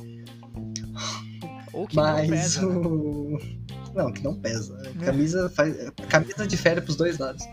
Ou 1.72 1.86
que 1.86 1.96
não 1.96 2.02
Mas 2.02 2.28
pesa, 2.30 2.66
né? 2.66 2.76
o. 2.76 3.38
Não, 3.94 4.12
que 4.12 4.22
não 4.22 4.34
pesa. 4.34 4.76
Camisa, 5.04 5.50
faz... 5.50 5.74
camisa 6.08 6.46
difere 6.46 6.80
pros 6.80 6.96
dois 6.96 7.18
lados. 7.18 7.44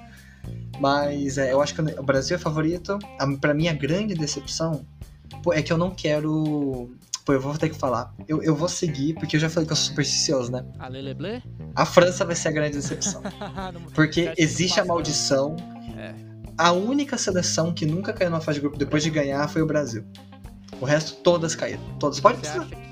Mas 0.79 1.37
é, 1.37 1.53
eu 1.53 1.61
acho 1.61 1.73
que 1.73 1.81
o 1.81 2.03
Brasil 2.03 2.35
é 2.35 2.39
favorito. 2.39 2.97
A, 3.19 3.27
pra 3.37 3.53
mim, 3.53 3.67
a 3.67 3.73
grande 3.73 4.13
decepção 4.13 4.85
é 5.53 5.61
que 5.61 5.71
eu 5.71 5.77
não 5.77 5.91
quero. 5.91 6.89
Pô, 7.25 7.33
eu 7.33 7.41
vou 7.41 7.57
ter 7.57 7.69
que 7.69 7.75
falar. 7.75 8.13
Eu, 8.27 8.43
eu 8.43 8.55
vou 8.55 8.69
seguir, 8.69 9.15
porque 9.15 9.35
eu 9.35 9.39
já 9.39 9.49
falei 9.49 9.65
que 9.65 9.73
eu 9.73 9.75
sou 9.75 9.87
supersticioso, 9.87 10.51
né? 10.51 10.63
A? 10.77 11.81
A 11.81 11.85
França 11.85 12.23
vai 12.23 12.35
ser 12.35 12.49
a 12.49 12.51
grande 12.51 12.75
decepção. 12.77 13.23
Porque 13.95 14.31
existe 14.37 14.79
a 14.79 14.85
maldição. 14.85 15.55
É. 15.97 16.13
A 16.55 16.71
única 16.71 17.17
seleção 17.17 17.73
que 17.73 17.85
nunca 17.85 18.13
caiu 18.13 18.29
na 18.29 18.39
fase 18.39 18.57
de 18.57 18.61
grupo 18.61 18.77
depois 18.77 19.01
de 19.01 19.09
ganhar 19.09 19.47
foi 19.49 19.63
o 19.63 19.65
Brasil. 19.65 20.05
O 20.79 20.85
resto, 20.85 21.15
todas 21.23 21.55
caíram. 21.55 21.81
Todas. 21.99 22.19
Pode, 22.19 22.39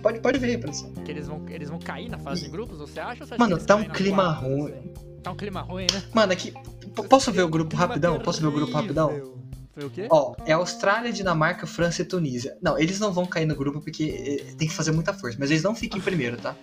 pode, 0.01 0.19
pode 0.19 0.39
ver, 0.39 0.57
produção. 0.59 0.91
que 1.05 1.11
eles, 1.11 1.27
vão, 1.27 1.45
eles 1.49 1.69
vão 1.69 1.77
cair 1.79 2.09
na 2.09 2.17
fase 2.17 2.43
de 2.43 2.49
grupos, 2.49 2.79
você 2.79 2.99
acha? 2.99 3.25
Você 3.25 3.35
acha 3.35 3.43
Mano, 3.43 3.57
tá 3.63 3.75
um 3.75 3.83
clima 3.83 4.23
quarta, 4.35 4.47
ruim. 4.47 4.93
Tá 5.21 5.31
um 5.31 5.35
clima 5.35 5.61
ruim, 5.61 5.87
né? 5.93 6.03
Mano, 6.13 6.33
aqui. 6.33 6.51
p- 6.51 7.03
Posso 7.07 7.31
ver 7.31 7.43
o 7.43 7.47
grupo 7.49 7.75
rapidão? 7.75 8.19
Posso 8.19 8.41
ver 8.41 8.47
o 8.47 8.51
grupo 8.51 8.73
rapidão? 8.73 9.32
Foi 9.73 9.85
o 9.85 9.89
quê? 9.89 10.07
Ó, 10.11 10.35
é 10.45 10.53
Austrália, 10.53 11.11
Dinamarca, 11.11 11.65
França 11.65 12.01
e 12.03 12.05
Tunísia. 12.05 12.55
Não, 12.61 12.77
eles 12.77 12.99
não 12.99 13.11
vão 13.11 13.25
cair 13.25 13.45
no 13.47 13.55
grupo 13.55 13.81
porque 13.81 14.43
eh, 14.49 14.53
tem 14.55 14.67
que 14.67 14.73
fazer 14.73 14.91
muita 14.91 15.13
força. 15.13 15.37
Mas 15.39 15.49
eles 15.49 15.63
não 15.63 15.73
fiquem 15.73 15.99
em 15.99 16.01
primeiro, 16.03 16.37
tá? 16.37 16.55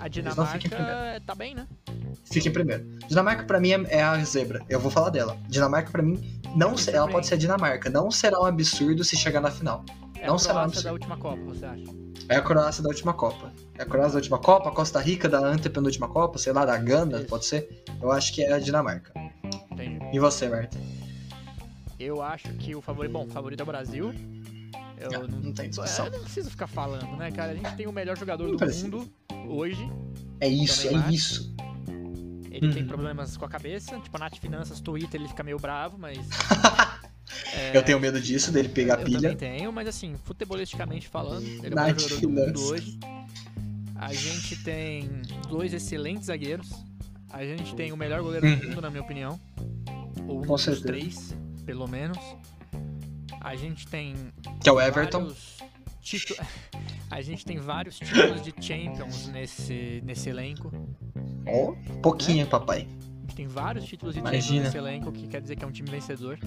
A- 0.00 0.08
Dinamarca 0.08 1.20
tá 1.26 1.34
bem, 1.34 1.54
né? 1.54 1.66
Fiquem 2.24 2.48
em 2.50 2.52
primeiro. 2.54 2.84
Dinamarca 3.06 3.44
pra 3.44 3.60
mim 3.60 3.72
é, 3.72 3.84
é 3.98 4.02
a 4.02 4.16
zebra. 4.24 4.62
Eu 4.68 4.80
vou 4.80 4.90
falar 4.90 5.10
dela. 5.10 5.36
Dinamarca 5.46 5.90
pra 5.90 6.02
mim 6.02 6.40
não 6.56 6.70
Me 6.72 6.78
se- 6.78 6.90
ela 6.90 7.06
pode 7.06 7.26
ser 7.26 7.34
a 7.34 7.36
Dinamarca. 7.36 7.90
Não 7.90 8.10
será 8.10 8.40
um 8.40 8.46
absurdo 8.46 9.04
se 9.04 9.14
chegar 9.16 9.42
na 9.42 9.50
final. 9.50 9.84
É 10.18 10.26
Não 10.26 10.36
a 10.36 10.38
será 10.38 10.54
Croácia 10.54 10.68
absurdo. 10.70 10.84
da 10.84 10.92
última 10.92 11.16
Copa, 11.18 11.42
você 11.44 11.66
acha? 11.66 11.82
É 12.30 12.36
a 12.36 12.40
Croácia 12.40 12.82
da 12.82 12.88
última 12.88 13.12
Copa. 13.12 13.52
É 13.78 13.82
a 13.82 13.84
Croácia 13.84 14.12
da 14.12 14.16
última 14.20 14.38
Copa, 14.38 14.70
a 14.70 14.72
Costa 14.72 14.98
Rica 15.00 15.28
da 15.28 15.38
antepenúltima 15.40 16.08
Copa, 16.08 16.38
sei 16.38 16.54
lá, 16.54 16.64
da 16.64 16.78
Gana, 16.78 17.18
Isso. 17.18 17.26
pode 17.26 17.44
ser. 17.44 17.84
Eu 18.00 18.10
acho 18.10 18.32
que 18.32 18.42
é 18.42 18.54
a 18.54 18.58
Dinamarca. 18.58 19.12
Entendi. 19.70 19.98
E 20.14 20.18
você, 20.18 20.48
Marta? 20.48 20.78
Eu 21.98 22.22
acho 22.22 22.48
que 22.54 22.74
o 22.74 22.80
favorito. 22.80 23.12
Bom, 23.12 23.24
o 23.24 23.28
favorito 23.28 23.60
é 23.60 23.62
o 23.62 23.66
Brasil. 23.66 24.12
Eu 24.98 25.08
Ah, 25.24 25.28
não, 25.28 25.40
não 25.40 25.52
tem 25.52 25.68
discussão. 25.68 26.04
é, 26.06 26.08
eu 26.08 26.12
não 26.12 26.20
preciso 26.20 26.50
ficar 26.50 26.66
falando, 26.66 27.16
né, 27.16 27.30
cara? 27.30 27.52
A 27.52 27.54
gente 27.54 27.74
tem 27.76 27.86
o 27.86 27.92
melhor 27.92 28.16
jogador 28.16 28.48
Não 28.48 28.56
do 28.56 28.66
mundo 28.74 29.08
hoje. 29.48 29.88
É 30.40 30.48
isso, 30.48 30.84
Neymar. 30.86 31.10
é 31.10 31.14
isso. 31.14 31.54
Ele 32.50 32.72
tem 32.72 32.82
Uhum. 32.82 32.88
problemas 32.88 33.36
com 33.36 33.44
a 33.44 33.48
cabeça. 33.48 33.98
Tipo, 34.00 34.16
a 34.16 34.20
Nath 34.20 34.36
Finanças, 34.38 34.80
Twitter, 34.80 35.20
ele 35.20 35.28
fica 35.28 35.42
meio 35.42 35.58
bravo, 35.58 35.98
mas. 35.98 36.18
é, 37.52 37.72
Eu 37.76 37.82
tenho 37.84 37.98
medo 37.98 38.20
disso, 38.20 38.52
dele 38.52 38.68
pegar 38.68 38.98
eu 39.00 39.04
pilha. 39.04 39.20
também 39.20 39.36
tenho, 39.36 39.72
mas 39.72 39.88
assim, 39.88 40.14
futebolisticamente 40.24 41.08
falando, 41.08 41.44
ele 41.64 41.74
é 41.74 41.76
o 41.76 41.80
melhor 41.84 41.98
jogador 41.98 42.20
do 42.20 42.30
mundo 42.30 42.60
hoje. 42.62 42.98
A 43.96 44.12
gente 44.12 44.56
tem 44.62 45.10
dois 45.48 45.72
excelentes 45.72 46.26
zagueiros. 46.26 46.70
A 47.30 47.44
gente 47.44 47.74
tem 47.74 47.90
o 47.90 47.96
melhor 47.96 48.22
goleiro 48.22 48.46
do 48.46 48.62
Uhum. 48.62 48.68
mundo, 48.68 48.80
na 48.82 48.90
minha 48.90 49.02
opinião. 49.02 49.40
Ou 50.28 50.38
um 50.38 50.46
Com 50.46 50.54
dos 50.54 50.62
certeza. 50.62 50.86
três, 50.86 51.34
pelo 51.64 51.86
menos. 51.88 52.18
A 53.40 53.54
gente 53.56 53.86
tem 53.86 54.14
Que 54.62 54.68
é 54.68 54.72
o 54.72 54.80
Everton. 54.80 55.20
vários 55.20 55.58
títu- 56.00 56.34
A 57.10 57.20
gente 57.22 57.44
tem 57.44 57.58
vários 57.58 57.98
títulos 57.98 58.42
de 58.42 58.52
Champions 58.60 59.28
nesse, 59.28 60.02
nesse 60.04 60.28
elenco. 60.28 60.72
Ó, 61.46 61.74
pouquinho, 62.00 62.46
papai. 62.46 62.88
A 62.88 63.20
gente 63.20 63.36
tem 63.36 63.46
vários 63.46 63.84
títulos 63.84 64.14
de 64.14 64.20
Imagina. 64.20 64.42
Champions 64.42 64.64
nesse 64.64 64.76
elenco, 64.78 65.12
que 65.12 65.28
quer 65.28 65.40
dizer 65.40 65.56
que 65.56 65.64
é 65.64 65.66
um 65.66 65.70
time 65.70 65.90
vencedor. 65.90 66.38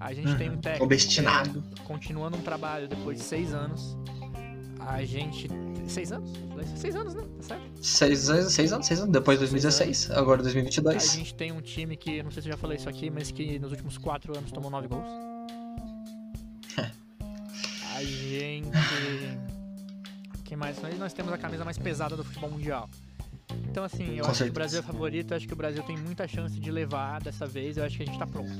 A 0.00 0.12
gente 0.12 0.34
tem 0.36 0.50
um 0.50 0.56
técnico 0.56 0.84
Obstinado. 0.84 1.62
que, 1.74 1.82
continuando 1.82 2.36
um 2.36 2.42
trabalho 2.42 2.88
depois 2.88 3.18
de 3.18 3.22
seis 3.24 3.54
anos. 3.54 3.96
A 4.86 5.04
gente. 5.04 5.48
Seis 5.86 6.12
anos? 6.12 6.30
Seis 6.76 6.94
anos, 6.96 7.14
né? 7.14 7.22
Tá 7.38 7.42
certo? 7.42 7.62
Seis, 7.80 8.30
anos- 8.30 8.52
seis 8.52 8.72
anos, 8.72 8.86
seis 8.86 9.00
anos. 9.00 9.12
Depois 9.12 9.36
de 9.38 9.40
2016, 9.40 10.10
agora 10.12 10.40
A 10.40 10.42
2022. 10.44 11.12
gente 11.12 11.34
tem 11.34 11.52
um 11.52 11.60
time 11.60 11.96
que, 11.96 12.22
não 12.22 12.30
sei 12.30 12.42
se 12.42 12.48
eu 12.48 12.52
já 12.52 12.58
falei 12.58 12.76
isso 12.78 12.88
aqui, 12.88 13.10
mas 13.10 13.30
que 13.30 13.58
nos 13.58 13.70
últimos 13.72 13.98
quatro 13.98 14.36
anos 14.36 14.50
tomou 14.52 14.70
nove 14.70 14.88
gols. 14.88 15.06
A 17.96 18.02
gente. 18.04 18.68
Quem 20.44 20.56
mais? 20.56 20.76
Nós, 20.98 21.12
temos 21.12 21.32
a 21.32 21.38
camisa 21.38 21.64
mais 21.64 21.78
pesada 21.78 22.16
do 22.16 22.24
futebol 22.24 22.50
mundial. 22.50 22.88
Então, 23.70 23.84
assim, 23.84 24.16
eu 24.16 24.24
Com 24.24 24.30
acho 24.30 24.44
que 24.44 24.50
o 24.50 24.52
certeza. 24.52 24.52
Brasil 24.52 24.78
é 24.80 24.82
favorito, 24.82 25.30
eu 25.32 25.36
acho 25.36 25.46
que 25.46 25.52
o 25.52 25.56
Brasil 25.56 25.82
tem 25.82 25.96
muita 25.96 26.26
chance 26.28 26.58
de 26.58 26.70
levar 26.70 27.20
dessa 27.22 27.46
vez, 27.46 27.76
eu 27.76 27.84
acho 27.84 27.96
que 27.96 28.02
a 28.02 28.06
gente 28.06 28.18
tá 28.18 28.26
pronto. 28.26 28.50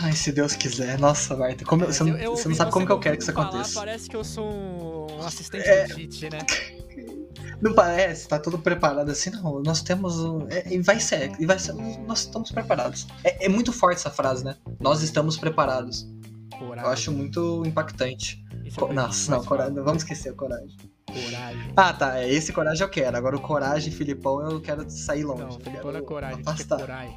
Ai, 0.00 0.12
se 0.12 0.32
Deus 0.32 0.54
quiser. 0.54 0.98
Nossa. 0.98 1.36
Como 1.66 1.84
eu- 1.84 1.92
você, 1.92 2.02
não, 2.04 2.10
Eu- 2.10 2.16
eu 2.18 2.36
você 2.36 2.48
não 2.48 2.56
sabe 2.56 2.70
como 2.72 2.86
que 2.86 2.92
eu 2.92 2.98
quero 3.00 3.16
que 3.16 3.22
isso 3.22 3.32
falar, 3.32 3.48
aconteça. 3.48 3.74
Parece 3.78 4.08
que 4.08 4.16
eu 4.16 4.24
sou 4.24 5.10
um 5.12 5.20
assistente 5.26 5.68
É. 5.68 5.84
Tite, 5.86 6.28
né? 6.30 6.38
Não 7.60 7.74
parece, 7.74 8.28
tá 8.28 8.38
tudo 8.38 8.56
preparado 8.56 9.10
assim, 9.10 9.30
não. 9.30 9.60
Nós 9.60 9.82
temos. 9.82 10.20
um- 10.20 10.46
é, 10.48 10.72
e 10.72 10.80
vai 10.80 11.00
ser, 11.00 11.32
e 11.40 11.44
vai 11.46 11.58
ser. 11.58 11.72
Nós 12.06 12.20
estamos 12.20 12.52
preparados. 12.52 13.04
É, 13.24 13.46
é 13.46 13.48
muito 13.48 13.72
forte 13.72 13.96
essa 13.96 14.10
frase, 14.10 14.44
né? 14.44 14.54
Nós 14.78 15.02
estamos 15.02 15.36
preparados. 15.36 16.06
Coragem. 16.56 16.84
Eu 16.84 16.90
acho 16.92 17.10
muito 17.12 17.64
impactante. 17.66 18.44
É 18.64 18.70
Co- 18.70 18.92
Nossa, 18.92 19.32
não, 19.32 19.44
coragem. 19.44 19.74
Vamos 19.74 20.04
esquecer 20.04 20.32
coragem. 20.36 20.76
Coragem. 21.12 21.72
Ah, 21.76 21.92
tá. 21.92 22.18
é 22.18 22.28
Esse 22.30 22.52
coragem 22.52 22.82
eu 22.82 22.90
quero. 22.90 23.16
Agora 23.16 23.36
o 23.36 23.40
coragem, 23.40 23.92
Filipão, 23.92 24.40
eu 24.40 24.60
quero 24.60 24.88
sair 24.90 25.24
longe. 25.24 25.42
Não, 25.42 25.52
Filipão 25.60 25.96
é 25.96 26.00
coragem, 26.02 26.40
afastar. 26.40 26.78
coragem. 26.78 27.16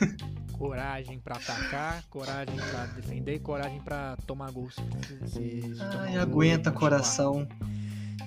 coragem 0.52 1.18
pra 1.18 1.36
atacar, 1.36 2.02
coragem 2.08 2.56
pra 2.56 2.86
defender, 2.86 3.38
coragem 3.40 3.80
pra 3.80 4.16
tomar 4.26 4.50
gol. 4.52 4.68
Se, 4.70 4.80
se, 5.26 5.74
tomar 5.78 6.02
Ai, 6.02 6.12
gol 6.12 6.14
e 6.14 6.18
aguenta, 6.18 6.70
continuar. 6.70 6.90
coração. 6.90 7.48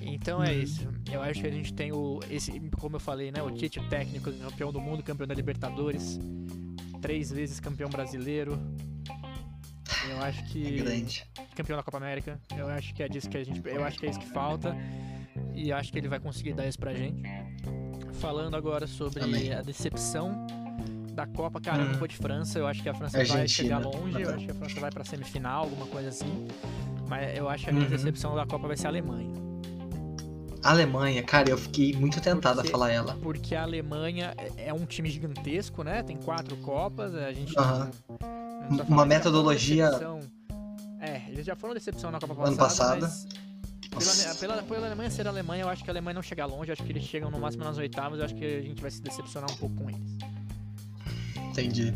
Então 0.01 0.43
é 0.43 0.53
isso. 0.53 0.87
Eu 1.11 1.21
acho 1.21 1.41
que 1.41 1.47
a 1.47 1.51
gente 1.51 1.73
tem 1.73 1.91
o. 1.91 2.19
Esse, 2.29 2.51
como 2.79 2.97
eu 2.97 2.99
falei, 2.99 3.31
né? 3.31 3.41
O 3.41 3.51
Tite 3.51 3.79
técnico, 3.89 4.31
campeão 4.31 4.71
do 4.71 4.79
mundo, 4.79 5.03
campeão 5.03 5.27
da 5.27 5.33
Libertadores, 5.33 6.19
três 7.01 7.31
vezes 7.31 7.59
campeão 7.59 7.89
brasileiro. 7.89 8.59
Eu 10.09 10.21
acho 10.21 10.43
que. 10.45 10.77
Grande. 10.77 11.25
campeão 11.55 11.77
da 11.77 11.83
Copa 11.83 11.97
América. 11.97 12.39
Eu 12.55 12.67
acho 12.67 12.93
que 12.93 13.01
é 13.03 13.07
disso 13.09 13.29
que 13.29 13.37
a 13.37 13.43
gente. 13.43 13.61
Eu 13.65 13.83
acho 13.83 13.99
que 13.99 14.05
é 14.05 14.09
isso 14.09 14.19
que 14.19 14.27
falta. 14.29 14.75
E 15.53 15.71
acho 15.71 15.91
que 15.91 15.97
ele 15.97 16.07
vai 16.07 16.19
conseguir 16.19 16.53
dar 16.53 16.67
isso 16.67 16.77
pra 16.79 16.93
gente. 16.93 17.21
Falando 18.13 18.55
agora 18.55 18.87
sobre 18.87 19.23
Amém. 19.23 19.53
a 19.53 19.61
decepção 19.61 20.45
da 21.13 21.25
Copa, 21.27 21.59
cara, 21.59 21.81
Hum. 21.83 21.93
vou 21.93 22.07
de 22.07 22.15
França, 22.15 22.59
eu 22.59 22.67
acho 22.67 22.81
que 22.83 22.89
a 22.89 22.93
França 22.93 23.13
vai 23.17 23.21
Argentina. 23.21 23.47
chegar 23.47 23.79
longe, 23.79 24.21
eu 24.21 24.29
acho 24.35 24.45
que 24.45 24.51
a 24.51 24.55
França 24.55 24.79
vai 24.79 24.91
pra 24.91 25.03
semifinal, 25.03 25.63
alguma 25.63 25.87
coisa 25.87 26.09
assim. 26.09 26.47
Mas 27.07 27.35
eu 27.37 27.49
acho 27.49 27.63
que 27.63 27.69
a 27.69 27.73
grande 27.73 27.87
Uhum. 27.91 27.97
decepção 27.97 28.35
da 28.35 28.45
Copa 28.45 28.67
vai 28.67 28.77
ser 28.77 28.87
a 28.87 28.89
Alemanha. 28.89 29.35
Alemanha, 30.63 31.23
cara, 31.23 31.49
eu 31.49 31.57
fiquei 31.57 31.93
muito 31.93 32.19
tentado 32.19 32.55
Porque- 32.57 32.69
a 32.69 32.71
falar 32.71 32.91
ela. 32.91 33.13
Porque 33.21 33.55
a 33.55 33.63
Alemanha 33.63 34.33
é- 34.37 34.67
é 34.67 34.73
um 34.73 34.85
time 34.85 35.09
gigantesco, 35.09 35.83
né? 35.83 36.03
Tem 36.03 36.17
quatro 36.17 36.57
Copas, 36.57 37.15
a 37.15 37.31
gente. 37.31 37.55
Não 37.55 37.89
Uma 38.69 38.77
já 38.77 38.85
foram 38.85 39.05
metodologia-. 39.05 39.91
É, 40.99 41.23
eles 41.29 41.45
já 41.45 41.55
foram 41.55 41.73
decepção 41.73 42.11
na 42.11 42.19
Copa 42.19 42.47
Ano 42.47 42.57
passada. 42.57 43.09
Pela, 43.89 44.35
pela, 44.35 44.63
pela 44.63 44.87
Alemanha 44.87 45.09
ser 45.09 45.25
a 45.25 45.29
Alemanha, 45.29 45.63
eu 45.63 45.69
acho 45.69 45.83
que 45.83 45.89
a 45.89 45.93
Alemanha 45.93 46.15
não 46.15 46.21
chega 46.21 46.45
longe, 46.45 46.69
eu 46.69 46.73
acho 46.73 46.83
que 46.83 46.91
eles 46.91 47.03
chegam 47.03 47.31
no 47.31 47.39
máximo 47.39 47.63
nas 47.63 47.77
oitavas, 47.77 48.19
eu 48.19 48.25
acho 48.25 48.35
que 48.35 48.45
a 48.45 48.61
gente 48.61 48.79
vai 48.81 48.91
se 48.91 49.01
decepcionar 49.01 49.49
um 49.51 49.55
pouco 49.55 49.75
com 49.75 49.89
eles. 49.89 50.17
Entendi. 51.49 51.93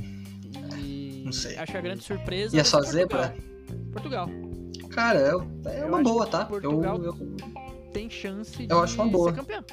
E 0.77 1.21
Não 1.25 1.31
sei. 1.31 1.57
acho 1.57 1.71
que 1.71 1.77
a 1.77 1.81
grande 1.81 2.03
surpresa 2.03 2.55
E 2.55 2.59
a 2.59 2.63
vai 2.63 2.69
sua 2.71 2.83
ser 2.83 3.07
Portugal. 3.07 3.27
zebra? 3.27 3.91
Portugal. 3.91 4.29
Cara, 4.89 5.19
é, 5.19 5.23
é 5.69 5.81
Eu 5.83 5.87
uma 5.87 5.97
acho 5.97 6.03
boa, 6.03 6.27
tá? 6.27 6.41
Eu, 6.41 6.47
Portugal 6.47 7.03
eu, 7.03 7.13
Tem 7.93 8.09
chance 8.09 8.65
Eu 8.69 8.79
acho 8.81 8.95
uma 8.95 9.07
boa. 9.11 9.29
ser 9.31 9.35
campeão. 9.37 9.63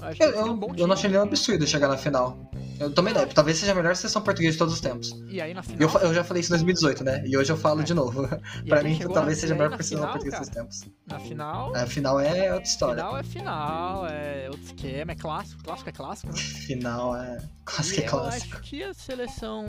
Acho 0.00 0.22
eu, 0.22 0.32
têm 0.32 0.40
eu, 0.40 0.52
um 0.52 0.74
eu 0.76 0.86
não 0.86 0.94
achei 0.94 1.10
nenhum 1.10 1.22
absurdo 1.22 1.66
chegar 1.66 1.88
na 1.88 1.96
final. 1.96 2.45
Eu 2.78 2.92
tomei 2.92 3.12
ideia. 3.12 3.26
Talvez 3.26 3.58
seja 3.58 3.72
a 3.72 3.74
melhor 3.74 3.94
seleção 3.96 4.22
portuguesa 4.22 4.52
de 4.52 4.58
todos 4.58 4.74
os 4.74 4.80
tempos. 4.80 5.10
E 5.28 5.40
aí 5.40 5.52
na 5.54 5.62
final. 5.62 5.80
Eu, 5.80 6.00
eu 6.08 6.14
já 6.14 6.22
falei 6.24 6.40
isso 6.40 6.50
em 6.50 6.56
2018, 6.56 7.04
né? 7.04 7.22
E 7.26 7.36
hoje 7.36 7.50
eu 7.52 7.56
falo 7.56 7.80
É. 7.80 7.84
de 7.84 7.94
novo. 7.94 8.28
pra 8.68 8.82
mim, 8.82 8.98
talvez 9.12 9.38
seja 9.38 9.54
a 9.54 9.56
melhor 9.56 9.70
seleção 9.82 10.08
portuguesa 10.10 10.30
cara, 10.36 10.44
dos 10.44 10.54
tempos. 10.54 10.84
Na 11.06 11.18
final. 11.18 11.74
A 11.76 11.86
final 11.86 12.20
é 12.20 12.52
outra 12.52 12.68
história. 12.68 12.96
Final 13.04 13.18
é 13.18 13.22
final, 13.22 14.06
é 14.06 14.46
outro 14.50 14.64
esquema, 14.66 15.12
é 15.12 15.14
clássico. 15.16 15.62
Clássico 15.62 15.88
é 15.88 15.92
clássico, 15.92 16.32
né? 16.32 16.38
Final 16.38 17.16
é. 17.16 17.38
Clássico 17.64 18.00
E 18.00 18.02
é 18.02 18.06
eu 18.06 18.10
clássico. 18.10 18.54
acho 18.56 18.62
que 18.62 18.82
a 18.84 18.94
seleção 18.94 19.66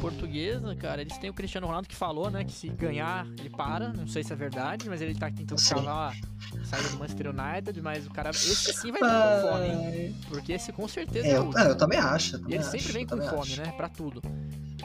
portuguesa, 0.00 0.74
cara, 0.76 1.00
eles 1.02 1.16
têm 1.18 1.30
o 1.30 1.34
Cristiano 1.34 1.66
Ronaldo 1.66 1.88
que 1.88 1.94
falou, 1.94 2.30
né, 2.30 2.44
que 2.44 2.52
se 2.52 2.68
ganhar, 2.68 3.26
ele 3.38 3.50
para. 3.50 3.92
Não 3.92 4.06
sei 4.06 4.22
se 4.24 4.32
é 4.32 4.36
verdade, 4.36 4.88
mas 4.88 5.00
ele 5.02 5.14
tá 5.14 5.30
tentando 5.30 5.60
Sim. 5.60 5.74
cavar 5.74 6.14
saída 6.64 6.88
do 6.90 6.98
Manchester 6.98 7.26
United, 7.28 7.82
mas 7.82 8.06
o 8.06 8.10
cara, 8.10 8.30
esse 8.30 8.72
sim 8.72 8.90
vai 8.92 9.00
vir 9.02 9.08
com 9.08 9.50
fome, 9.52 9.66
hein? 9.68 10.16
Porque 10.28 10.52
esse 10.52 10.72
com 10.72 10.88
certeza 10.88 11.26
É, 11.26 11.30
é, 11.32 11.34
o 11.34 11.36
eu, 11.36 11.44
último. 11.46 11.62
é, 11.64 11.70
eu 11.70 11.76
também 11.76 11.98
acho. 11.98 12.35
E 12.36 12.40
também 12.40 12.54
ele 12.54 12.64
sempre 12.64 12.78
acho, 12.78 12.92
vem 12.92 13.02
eu 13.02 13.08
com 13.08 13.16
fome, 13.28 13.52
acho. 13.52 13.62
né? 13.62 13.72
Pra 13.72 13.88
tudo. 13.88 14.22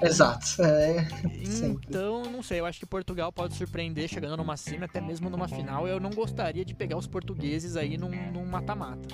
Exato. 0.01 0.61
É, 0.63 1.07
sempre. 1.45 1.85
Então, 1.89 2.23
não 2.23 2.41
sei, 2.41 2.59
eu 2.59 2.65
acho 2.65 2.79
que 2.79 2.85
Portugal 2.85 3.31
pode 3.31 3.55
surpreender 3.55 4.07
chegando 4.07 4.37
numa 4.37 4.57
cima, 4.57 4.85
até 4.85 4.99
mesmo 4.99 5.29
numa 5.29 5.47
final. 5.47 5.87
Eu 5.87 5.99
não 5.99 6.09
gostaria 6.09 6.65
de 6.65 6.73
pegar 6.73 6.97
os 6.97 7.07
portugueses 7.07 7.75
aí 7.75 7.97
num 7.97 8.45
mata-mata. 8.45 9.07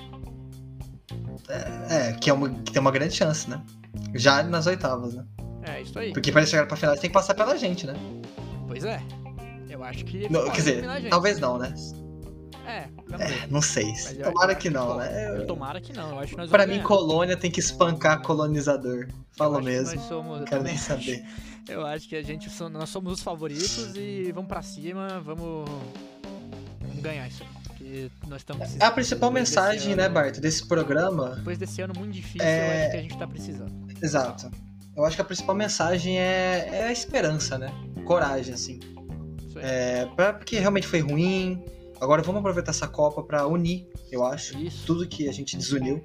É, 1.89 2.13
que, 2.13 2.29
é 2.29 2.33
uma, 2.33 2.49
que 2.49 2.71
tem 2.71 2.81
uma 2.81 2.91
grande 2.91 3.13
chance, 3.13 3.49
né? 3.49 3.61
Já 4.15 4.43
nas 4.43 4.67
oitavas, 4.67 5.13
né? 5.13 5.25
É, 5.63 5.81
isso 5.81 5.97
aí. 5.97 6.13
Porque 6.13 6.31
pra 6.31 6.41
eles 6.41 6.49
chegarem 6.49 6.67
pra 6.67 6.77
final, 6.77 6.93
eles 6.93 7.01
têm 7.01 7.09
que 7.09 7.13
passar 7.13 7.33
pela 7.33 7.57
gente, 7.57 7.85
né? 7.85 7.93
Pois 8.67 8.83
é. 8.83 9.01
Eu 9.69 9.83
acho 9.83 10.05
que. 10.05 10.17
eles 10.17 10.31
Não, 10.31 10.45
quer 10.45 10.57
dizer, 10.57 11.09
talvez 11.09 11.39
não, 11.39 11.57
né? 11.57 11.73
É. 12.65 12.89
É, 13.19 13.47
não 13.49 13.61
sei. 13.61 13.93
Eu- 14.17 14.31
Tomara 14.31 14.51
eu 14.51 14.57
que 14.57 14.69
não, 14.69 14.97
né? 14.97 15.37
Eu- 15.39 15.47
Tomara 15.47 15.79
que 15.81 15.93
não, 15.93 16.09
eu 16.11 16.19
acho 16.19 16.35
que 16.35 16.47
Pra 16.47 16.65
mim, 16.65 16.73
ganhar. 16.73 16.83
colônia 16.85 17.37
tem 17.37 17.49
que 17.49 17.59
espancar 17.59 18.21
colonizador. 18.21 19.03
Eu 19.07 19.13
Falo 19.37 19.59
que 19.59 19.65
mesmo. 19.65 19.95
Nós 19.95 20.07
somos, 20.07 20.39
eu 20.39 20.45
Quero 20.45 20.63
nem 20.63 20.73
acho. 20.73 20.83
saber. 20.85 21.23
Eu 21.69 21.85
acho 21.85 22.07
que 22.07 22.15
a 22.15 22.21
gente 22.23 22.49
nós 22.71 22.89
somos 22.89 23.13
os 23.13 23.21
favoritos 23.21 23.93
e 23.95 24.31
vamos 24.33 24.47
pra 24.47 24.61
cima, 24.61 25.19
vamos, 25.21 25.69
ganhar 27.01 27.27
isso. 27.27 27.43
Porque 27.65 28.09
nós 28.27 28.41
estamos 28.41 28.61
precisando. 28.61 28.83
A 28.83 28.91
principal 28.91 29.31
mensagem, 29.31 29.95
né, 29.95 30.05
ano- 30.05 30.13
Bart, 30.13 30.37
desse 30.39 30.65
programa. 30.67 31.35
Depois 31.35 31.57
desse 31.57 31.81
ano 31.81 31.93
muito 31.97 32.11
difícil, 32.13 32.41
É- 32.47 32.59
eu 32.67 32.81
acho 32.81 32.91
que 32.91 32.97
a 32.97 33.01
gente 33.01 33.17
tá 33.17 33.27
precisando. 33.27 33.73
Exato. 34.01 34.51
Eu 34.95 35.05
acho 35.05 35.15
que 35.15 35.21
a 35.21 35.25
principal 35.25 35.55
mensagem 35.55 36.19
é, 36.19 36.69
é 36.71 36.83
a 36.87 36.91
esperança, 36.91 37.57
né? 37.57 37.71
Coragem, 38.05 38.53
assim. 38.53 38.79
É, 39.57 40.05
pra- 40.15 40.33
porque 40.33 40.57
realmente 40.59 40.87
foi 40.87 40.99
ruim. 41.01 41.63
Agora 41.99 42.21
vamos 42.21 42.39
aproveitar 42.39 42.71
essa 42.71 42.87
Copa 42.87 43.23
pra 43.23 43.47
unir, 43.47 43.87
eu 44.11 44.25
acho. 44.25 44.57
Isso. 44.57 44.85
Tudo 44.85 45.07
que 45.07 45.27
a 45.27 45.31
gente 45.31 45.57
desuniu. 45.57 46.03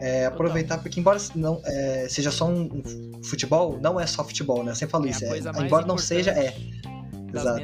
É, 0.00 0.26
aproveitar, 0.26 0.78
porque 0.78 1.00
embora 1.00 1.18
não, 1.34 1.62
é, 1.64 2.06
seja 2.08 2.30
só 2.30 2.46
um, 2.46 2.82
um 3.14 3.22
futebol, 3.24 3.78
não 3.80 3.98
é 3.98 4.06
só 4.06 4.22
futebol, 4.24 4.62
né? 4.62 4.72
Eu 4.72 4.74
sempre 4.74 4.90
falo 4.92 5.06
é 5.06 5.10
isso. 5.10 5.24
é- 5.24 5.38
embora 5.64 5.86
não 5.86 5.96
seja, 5.96 6.30
é. 6.32 6.54
Exato. 7.32 7.60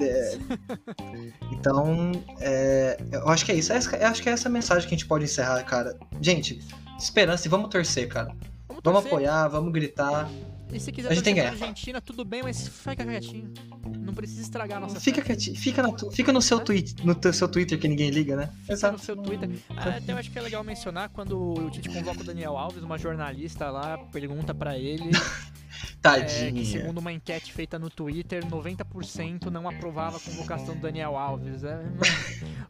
É, 0.00 0.38
então, 1.52 2.12
é, 2.40 2.96
eu 3.12 3.28
acho 3.28 3.44
que 3.44 3.52
é 3.52 3.54
isso. 3.54 3.72
Eu 3.72 3.76
acho 4.06 4.22
que 4.22 4.28
é 4.28 4.32
essa 4.32 4.48
mensagem 4.48 4.88
que 4.88 4.94
a 4.94 4.98
gente 4.98 5.06
pode 5.06 5.24
encerrar, 5.24 5.62
cara. 5.64 5.98
Gente, 6.20 6.60
esperança 6.98 7.46
e 7.46 7.50
vamos 7.50 7.68
torcer, 7.68 8.08
cara. 8.08 8.28
Vamos, 8.68 8.82
Vamos 8.82 9.02
torcer. 9.02 9.12
apoiar, 9.12 9.48
vamos 9.48 9.72
gritar. 9.72 10.30
E 10.72 10.78
se 10.78 10.92
quiser 10.92 11.10
A 11.10 11.14
gente 11.14 11.24
tem 11.24 11.34
pra 11.34 11.48
Argentina, 11.48 12.00
tudo 12.00 12.24
bem, 12.24 12.42
mas 12.42 12.66
fica 12.68 13.04
quietinho. 13.04 13.52
Não 14.10 14.14
precisa 14.14 14.42
estragar 14.42 14.78
a 14.78 14.80
nossa 14.80 14.98
Fica 15.00 15.16
festa. 15.22 15.34
quietinho, 15.34 15.56
fica, 15.56 15.82
na 15.82 15.92
tu- 15.92 16.10
fica 16.10 16.32
no 16.32 16.42
seu 16.42 16.58
tweet, 16.60 17.06
no 17.06 17.14
teu- 17.14 17.32
seu 17.32 17.48
Twitter 17.48 17.78
que 17.78 17.86
ninguém 17.86 18.10
liga, 18.10 18.34
né? 18.36 18.50
Fica 18.66 18.90
no 18.92 18.98
seu 18.98 19.16
Twitter. 19.16 19.48
Ah, 19.76 19.96
até 19.96 20.12
eu 20.12 20.16
acho 20.18 20.30
que 20.30 20.38
é 20.38 20.42
legal 20.42 20.64
mencionar 20.64 21.08
quando 21.10 21.38
o 21.54 21.70
Tite 21.70 21.88
convoca 21.88 22.20
o 22.20 22.24
Daniel 22.24 22.56
Alves, 22.56 22.82
uma 22.82 22.98
jornalista 22.98 23.70
lá 23.70 23.96
pergunta 24.12 24.52
pra 24.54 24.76
ele 24.76 25.10
é, 25.14 25.96
Tadinha. 26.02 26.52
que 26.52 26.66
segundo 26.66 26.98
uma 26.98 27.12
enquete 27.12 27.52
feita 27.52 27.78
no 27.78 27.88
Twitter, 27.88 28.44
90% 28.46 29.46
não 29.46 29.68
aprovava 29.68 30.16
a 30.16 30.20
convocação 30.20 30.74
do 30.74 30.80
Daniel 30.80 31.16
Alves. 31.16 31.62
É, 31.62 31.76
mano, 31.76 31.98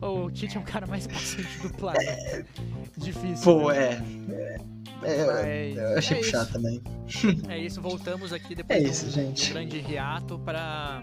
o 0.27 0.31
Tite 0.31 0.57
é 0.57 0.61
o 0.61 0.63
cara 0.63 0.87
mais 0.87 1.07
paciente 1.07 1.59
do 1.63 1.71
planeta. 1.71 2.47
Difícil. 2.97 3.43
Pô, 3.45 3.71
né? 3.73 4.03
é. 4.31 4.81
É, 5.03 5.25
Mas 5.25 5.77
eu 5.79 5.99
achei 5.99 6.17
é 6.19 6.21
puxado 6.21 6.45
isso. 6.45 6.53
também. 6.53 6.83
É 7.49 7.59
isso, 7.59 7.81
voltamos 7.81 8.35
aqui 8.35 8.55
depois 8.57 8.79
É 8.79 8.83
do- 8.83 8.89
isso, 8.91 9.07
do, 9.07 9.11
gente. 9.13 9.51
grande 9.51 9.79
hiato 9.79 10.39
para 10.41 11.03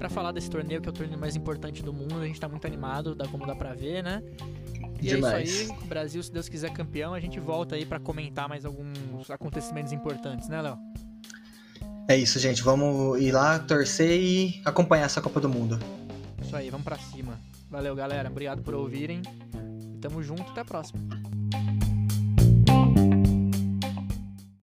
para 0.00 0.08
falar 0.08 0.32
desse 0.32 0.48
torneio 0.48 0.80
que 0.80 0.88
é 0.88 0.90
o 0.90 0.94
torneio 0.94 1.20
mais 1.20 1.36
importante 1.36 1.82
do 1.82 1.92
mundo. 1.92 2.18
A 2.20 2.26
gente 2.26 2.40
tá 2.40 2.48
muito 2.48 2.66
animado, 2.66 3.14
dá 3.14 3.28
como 3.28 3.46
dá 3.46 3.54
pra 3.54 3.74
ver, 3.74 4.02
né? 4.02 4.22
E 4.98 5.08
Demais. 5.08 5.34
é 5.34 5.42
isso 5.42 5.72
aí, 5.74 5.86
Brasil, 5.86 6.22
se 6.22 6.32
Deus 6.32 6.48
quiser 6.48 6.72
campeão, 6.72 7.12
a 7.12 7.20
gente 7.20 7.38
volta 7.38 7.74
aí 7.74 7.84
pra 7.84 8.00
comentar 8.00 8.48
mais 8.48 8.64
alguns 8.64 9.30
acontecimentos 9.30 9.92
importantes, 9.92 10.48
né, 10.48 10.62
Léo? 10.62 10.78
É 12.08 12.16
isso, 12.16 12.38
gente. 12.38 12.62
Vamos 12.62 13.20
ir 13.20 13.30
lá, 13.30 13.58
torcer 13.58 14.18
e 14.18 14.62
acompanhar 14.64 15.04
essa 15.04 15.20
Copa 15.20 15.38
do 15.38 15.50
Mundo. 15.50 15.78
Isso 16.40 16.56
aí, 16.56 16.70
vamos 16.70 16.84
pra 16.84 16.96
cima. 16.96 17.38
Valeu, 17.68 17.94
galera. 17.94 18.30
Obrigado 18.30 18.62
por 18.62 18.74
ouvirem. 18.74 19.20
Tamo 20.00 20.22
junto, 20.22 20.50
até 20.50 20.62
a 20.62 20.64
próxima. 20.64 20.98